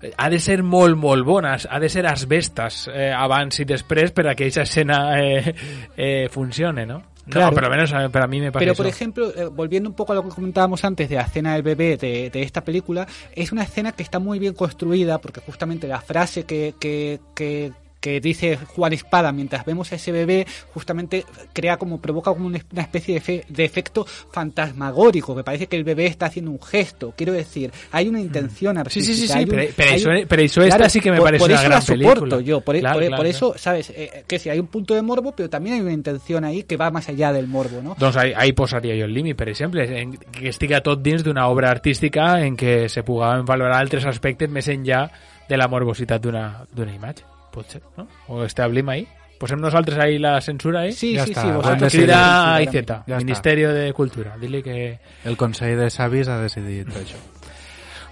eh, 0.00 0.12
ha 0.16 0.28
de 0.30 0.40
ser 0.40 0.62
molt, 0.62 0.96
molt 0.96 1.24
bones, 1.26 1.66
ha 1.70 1.80
de 1.80 1.88
ser 1.88 2.06
asbestas 2.06 2.86
eh, 2.92 3.10
abans 3.12 3.60
i 3.62 3.66
després 3.68 4.12
per 4.12 4.26
a 4.26 4.34
que 4.34 4.48
aquesta 4.48 4.66
escena 4.66 5.02
eh, 5.20 5.54
eh, 5.96 6.28
funcione, 6.30 6.86
¿no? 6.86 7.11
Claro. 7.28 7.48
No, 7.48 7.54
por 7.54 7.62
lo 7.62 7.70
menos 7.70 7.92
para 8.10 8.26
mí 8.26 8.40
me 8.40 8.50
pasa 8.50 8.60
Pero, 8.60 8.72
eso. 8.72 8.82
por 8.82 8.86
ejemplo, 8.86 9.32
eh, 9.36 9.44
volviendo 9.46 9.88
un 9.88 9.94
poco 9.94 10.12
a 10.12 10.16
lo 10.16 10.24
que 10.24 10.30
comentábamos 10.30 10.84
antes 10.84 11.08
de 11.08 11.16
la 11.16 11.22
escena 11.22 11.54
del 11.54 11.62
bebé 11.62 11.96
de, 11.96 12.30
de 12.30 12.42
esta 12.42 12.64
película, 12.64 13.06
es 13.34 13.52
una 13.52 13.62
escena 13.62 13.92
que 13.92 14.02
está 14.02 14.18
muy 14.18 14.38
bien 14.38 14.54
construida 14.54 15.18
porque 15.18 15.40
justamente 15.40 15.86
la 15.86 16.00
frase 16.00 16.44
que, 16.44 16.74
que, 16.80 17.20
que, 17.34 17.72
que 18.02 18.20
dice 18.20 18.56
Juan 18.56 18.92
Espada 18.92 19.32
mientras 19.32 19.64
vemos 19.64 19.90
a 19.92 19.94
ese 19.94 20.10
bebé 20.12 20.44
justamente 20.74 21.24
crea 21.54 21.76
como, 21.78 22.00
provoca 22.00 22.32
como 22.34 22.48
una 22.48 22.58
especie 22.58 23.14
de, 23.14 23.20
fe- 23.20 23.44
de 23.48 23.64
efecto 23.64 24.04
fantasmagórico, 24.32 25.34
que 25.34 25.44
parece 25.44 25.66
que 25.68 25.76
el 25.76 25.84
bebé 25.84 26.06
está 26.06 26.26
haciendo 26.26 26.50
un 26.50 26.60
gesto. 26.60 27.14
Quiero 27.16 27.32
decir, 27.32 27.72
hay 27.90 28.08
una 28.08 28.20
intención 28.20 28.74
Mm. 28.76 28.76
Sí, 28.76 28.80
artística. 29.00 29.14
sí, 29.14 29.20
sí, 29.22 29.28
sí, 29.28 29.38
hay 29.38 29.44
un- 29.44 29.50
pero- 29.50 29.72
pero 29.76 29.90
eso- 29.92 30.10
un- 30.10 30.26
pero 30.28 30.42
eso 30.42 30.62
esta 30.62 30.88
sí 30.88 31.00
que 31.00 31.10
me 31.10 31.18
por- 31.18 31.26
parece 31.26 31.38
por 31.40 31.50
una 31.50 31.54
eso 31.60 31.64
gran 31.68 31.78
la 31.78 31.80
soporto 31.80 32.20
película. 32.20 32.40
yo, 32.42 32.60
por, 32.60 32.78
Claro, 32.78 32.94
por- 32.94 33.00
claro, 33.06 33.16
por 33.16 33.26
claro. 33.26 33.28
eso, 33.36 33.54
¿sabes? 33.56 33.90
Eh, 33.90 34.24
que 34.26 34.38
si 34.38 34.50
hay 34.50 34.58
un 34.58 34.66
punto 34.66 34.94
de 34.94 35.02
morbo, 35.02 35.32
pero 35.32 35.48
también 35.48 35.76
hay 35.76 35.80
una 35.82 35.92
intención 35.92 36.44
ahí 36.44 36.64
que 36.64 36.76
va 36.76 36.90
más 36.90 37.08
allá 37.08 37.32
del 37.32 37.46
morbo, 37.46 37.80
¿no? 37.82 37.94
Doncs 37.98 38.16
ahí, 38.16 38.32
ahí 38.36 38.52
posaria 38.52 38.94
jo 38.98 39.04
el 39.04 39.14
límit, 39.14 39.36
per 39.36 39.48
exemple, 39.48 40.00
en, 40.00 40.16
que 40.16 40.48
estiga 40.48 40.80
tot 40.80 41.00
dins 41.02 41.22
d'una 41.22 41.46
obra 41.48 41.70
artística 41.70 42.40
en 42.44 42.56
què 42.56 42.88
se 42.88 43.02
puguen 43.02 43.44
valorar 43.44 43.78
altres 43.80 44.04
aspectes 44.06 44.50
més 44.50 44.66
enllà 44.68 45.10
de 45.48 45.56
la 45.56 45.68
morbositat 45.68 46.20
d'una 46.22 46.66
imatge. 46.94 47.24
Pot 47.52 47.68
ser, 47.68 47.82
no? 47.96 48.08
O 48.28 48.42
establim 48.44 48.88
ahí. 48.88 49.06
Posem 49.38 49.58
nosaltres 49.60 49.98
ahí 49.98 50.18
la 50.22 50.40
censura 50.40 50.80
ahí. 50.86 50.92
Sí, 50.92 51.16
Ja 51.16 51.24
sí, 51.26 51.32
està, 51.32 51.42
sí, 51.42 51.50
vosotros 51.50 51.92
Crida 51.92 52.18
a. 52.54 52.62
IZ, 52.62 52.72
Ja 52.72 52.80
està. 52.80 52.98
Ministerio 53.18 53.72
de 53.74 53.92
Cultura. 53.92 54.36
Dile 54.38 54.62
que... 54.62 54.98
El 55.24 55.36
Consell 55.36 55.76
de 55.76 55.90
Savis 55.90 56.28
ha 56.28 56.38
decidit 56.40 56.88
això. 56.94 57.18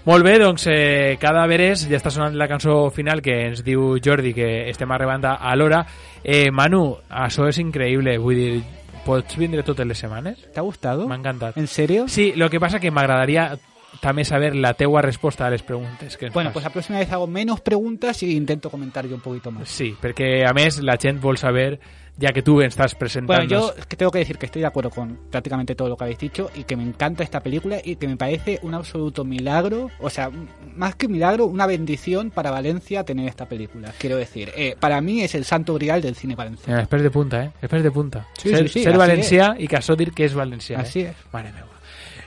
Molt 0.03 0.25
bé, 0.25 0.39
doncs 0.41 0.65
eh, 0.67 1.15
Cadàveres, 1.21 1.85
ja 1.87 1.99
està 1.99 2.09
sonant 2.09 2.33
la 2.35 2.47
cançó 2.49 2.89
final 2.89 3.21
que 3.21 3.35
ens 3.51 3.61
diu 3.63 3.99
Jordi 4.03 4.33
que 4.33 4.47
estem 4.71 4.91
arribant 4.91 5.27
a 5.29 5.35
a 5.35 5.55
l'hora. 5.55 5.83
Eh, 6.23 6.49
Manu, 6.51 6.97
això 7.07 7.45
és 7.47 7.59
increïble, 7.61 8.17
vull 8.17 8.35
dir, 8.39 8.63
pots 9.05 9.37
vindre 9.37 9.61
totes 9.63 9.85
les 9.85 9.97
setmanes? 10.01 10.41
¿Te 10.51 10.59
ha 10.59 10.63
gustado? 10.63 11.07
M'ha 11.07 11.15
encantat. 11.21 11.55
¿En 11.57 11.67
serio? 11.67 12.07
Sí, 12.07 12.33
lo 12.35 12.49
que 12.49 12.59
pasa 12.59 12.79
que 12.79 12.89
m'agradaria 12.91 13.51
també 13.99 14.23
saber 14.23 14.55
la 14.55 14.73
teua 14.73 15.01
resposta 15.01 15.45
a 15.45 15.49
les 15.49 15.63
preguntes 15.63 16.17
que 16.17 16.29
Bueno, 16.29 16.49
fas. 16.49 16.53
pues 16.53 16.63
la 16.63 16.69
próxima 16.71 16.99
vez 16.99 17.11
hago 17.11 17.27
menos 17.27 17.61
preguntas 17.61 18.23
y 18.23 18.35
intento 18.35 18.69
comentar 18.69 19.05
yo 19.05 19.15
un 19.15 19.21
poquito 19.21 19.51
más. 19.51 19.67
Sí, 19.69 19.95
perquè 20.01 20.45
a 20.47 20.53
més 20.53 20.79
la 20.81 20.97
gent 20.97 21.19
vol 21.21 21.37
saber 21.37 21.79
ya 22.17 22.31
que 22.33 22.41
tú 22.41 22.61
estás 22.61 22.95
presentando. 22.95 23.33
Bueno, 23.33 23.49
yo 23.49 23.73
es 23.77 23.85
que 23.85 23.95
tengo 23.95 24.11
que 24.11 24.19
decir 24.19 24.37
que 24.37 24.45
estoy 24.45 24.61
de 24.61 24.67
acuerdo 24.67 24.89
con 24.89 25.17
prácticamente 25.29 25.75
todo 25.75 25.89
lo 25.89 25.97
que 25.97 26.03
habéis 26.03 26.19
dicho 26.19 26.51
y 26.55 26.63
que 26.63 26.75
me 26.75 26.83
encanta 26.83 27.23
esta 27.23 27.41
película 27.41 27.79
y 27.83 27.95
que 27.95 28.07
me 28.07 28.17
parece 28.17 28.59
un 28.61 28.73
absoluto 28.73 29.23
milagro, 29.23 29.89
o 29.99 30.09
sea, 30.09 30.29
más 30.75 30.95
que 30.95 31.07
milagro, 31.07 31.45
una 31.45 31.65
bendición 31.65 32.29
para 32.31 32.51
Valencia 32.51 33.03
tener 33.03 33.27
esta 33.27 33.47
película. 33.47 33.93
Quiero 33.97 34.17
decir, 34.17 34.51
eh, 34.55 34.75
para 34.79 35.01
mí 35.01 35.21
es 35.21 35.35
el 35.35 35.45
santo 35.45 35.73
grial 35.73 36.01
del 36.01 36.15
cine 36.15 36.35
valenciano. 36.35 36.73
Mira, 36.73 36.83
espés 36.83 37.01
de 37.01 37.11
punta, 37.11 37.43
eh? 37.45 37.51
Espés 37.61 37.83
de 37.83 37.91
punta. 37.91 38.27
Sí, 38.37 38.49
ser 38.49 38.67
sí, 38.67 38.79
sí, 38.79 38.83
ser 38.83 38.97
valencià 38.97 39.55
i 39.57 39.67
que 39.67 39.77
això 39.79 39.97
dir 39.97 40.11
que 40.13 40.25
és 40.25 40.33
valencià. 40.35 40.79
Así 40.79 41.01
eh? 41.01 41.13
es. 41.15 41.33
Mare 41.33 41.51
meva. 41.51 41.67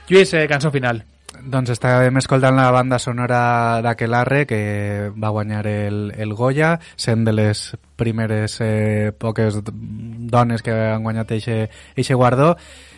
Lluís, 0.09 0.33
eh, 0.33 0.47
cançó 0.47 0.71
final. 0.71 1.05
Doncs 1.43 1.73
estàvem 1.73 2.17
escoltant 2.21 2.55
la 2.55 2.69
banda 2.71 2.99
sonora 3.01 3.81
d'Aquelarre, 3.83 4.45
que 4.47 4.59
va 5.11 5.33
guanyar 5.35 5.65
el, 5.67 5.99
el 6.15 6.33
Goya, 6.33 6.75
sent 6.95 7.25
de 7.27 7.33
les 7.35 7.61
primeres 7.99 8.59
eh, 8.61 9.11
poques 9.17 9.59
dones 9.65 10.63
que 10.63 10.73
han 10.73 11.03
guanyat 11.03 11.35
eixe 11.35 12.15
guardó. 12.15 12.55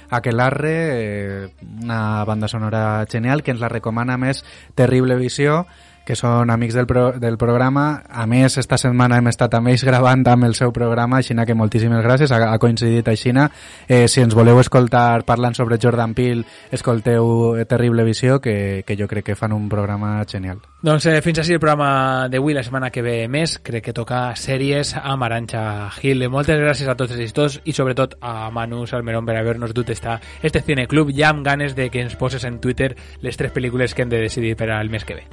Aquelarre, 0.10 0.76
eh, 0.92 1.50
una 1.82 2.24
banda 2.26 2.48
sonora 2.48 3.06
genial, 3.10 3.44
que 3.44 3.52
ens 3.52 3.62
la 3.62 3.72
recomana 3.74 4.18
més 4.18 4.44
Terrible 4.76 5.18
Visió, 5.20 5.66
que 6.08 6.16
són 6.16 6.50
amics 6.54 6.78
del, 6.78 6.88
pro, 6.88 7.12
del 7.20 7.38
programa. 7.38 8.04
A 8.08 8.26
més, 8.30 8.56
esta 8.58 8.80
setmana 8.80 9.20
hem 9.20 9.28
estat 9.28 9.58
amb 9.58 9.74
ells 9.74 9.84
gravant 9.84 10.24
amb 10.32 10.48
el 10.48 10.56
seu 10.56 10.72
programa, 10.74 11.20
així 11.20 11.36
que 11.38 11.56
moltíssimes 11.56 12.04
gràcies, 12.04 12.32
ha, 12.32 12.40
ha 12.54 12.58
coincidit 12.58 13.08
així. 13.08 13.28
Eh, 13.28 14.08
si 14.08 14.22
ens 14.24 14.34
voleu 14.34 14.62
escoltar 14.62 15.26
parlant 15.28 15.54
sobre 15.54 15.78
Jordan 15.82 16.14
Peele, 16.16 16.46
escolteu 16.72 17.58
Terrible 17.68 18.06
Visió, 18.08 18.40
que, 18.40 18.84
que 18.88 18.96
jo 18.96 19.08
crec 19.08 19.26
que 19.26 19.36
fan 19.36 19.52
un 19.52 19.68
programa 19.68 20.24
genial. 20.26 20.62
Doncs 20.82 21.08
eh, 21.12 21.18
fins 21.26 21.42
així 21.42 21.58
el 21.58 21.60
programa 21.60 22.30
d'avui, 22.32 22.56
la 22.56 22.64
setmana 22.64 22.92
que 22.94 23.04
ve 23.04 23.18
més, 23.28 23.58
crec 23.60 23.90
que 23.90 23.96
toca 23.98 24.22
sèries 24.40 24.94
amb 25.02 25.28
Aranxa 25.28 25.90
Gil. 25.98 26.24
Moltes 26.32 26.62
gràcies 26.62 26.88
a 26.88 26.96
tots 26.96 27.18
els 27.18 27.34
dos 27.36 27.60
i 27.66 27.76
sobretot 27.76 28.16
a 28.22 28.52
Manu 28.54 28.86
Salmerón 28.88 29.28
per 29.28 29.36
haver-nos 29.40 29.74
dut 29.76 29.92
esta, 29.92 30.20
este 30.42 30.64
cineclub 30.64 31.12
ja 31.18 31.34
amb 31.34 31.44
ganes 31.46 31.76
de 31.76 31.90
que 31.90 32.06
ens 32.06 32.16
poses 32.16 32.48
en 32.48 32.62
Twitter 32.64 32.94
les 33.22 33.36
tres 33.36 33.52
pel·lícules 33.52 33.94
que 33.94 34.08
hem 34.08 34.14
de 34.14 34.24
decidir 34.24 34.56
per 34.56 34.72
al 34.72 34.94
mes 34.94 35.04
que 35.04 35.20
ve. 35.20 35.28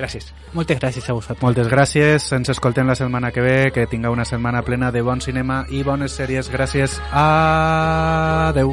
Gràcies. 0.00 0.30
Moltes 0.56 0.80
gràcies 0.80 1.08
a 1.08 1.16
vosaltres. 1.16 1.42
Moltes 1.44 1.68
gràcies, 1.68 2.30
ens 2.32 2.48
escoltem 2.54 2.88
la 2.88 2.96
setmana 2.96 3.30
que 3.36 3.44
ve, 3.44 3.58
que 3.74 3.86
tinga 3.86 4.10
una 4.10 4.24
setmana 4.24 4.64
plena 4.64 4.90
de 4.90 5.02
bon 5.04 5.20
cinema 5.20 5.64
i 5.68 5.84
bones 5.84 6.16
sèries. 6.16 6.48
Gràcies, 6.52 6.96
adeu. 7.12 8.72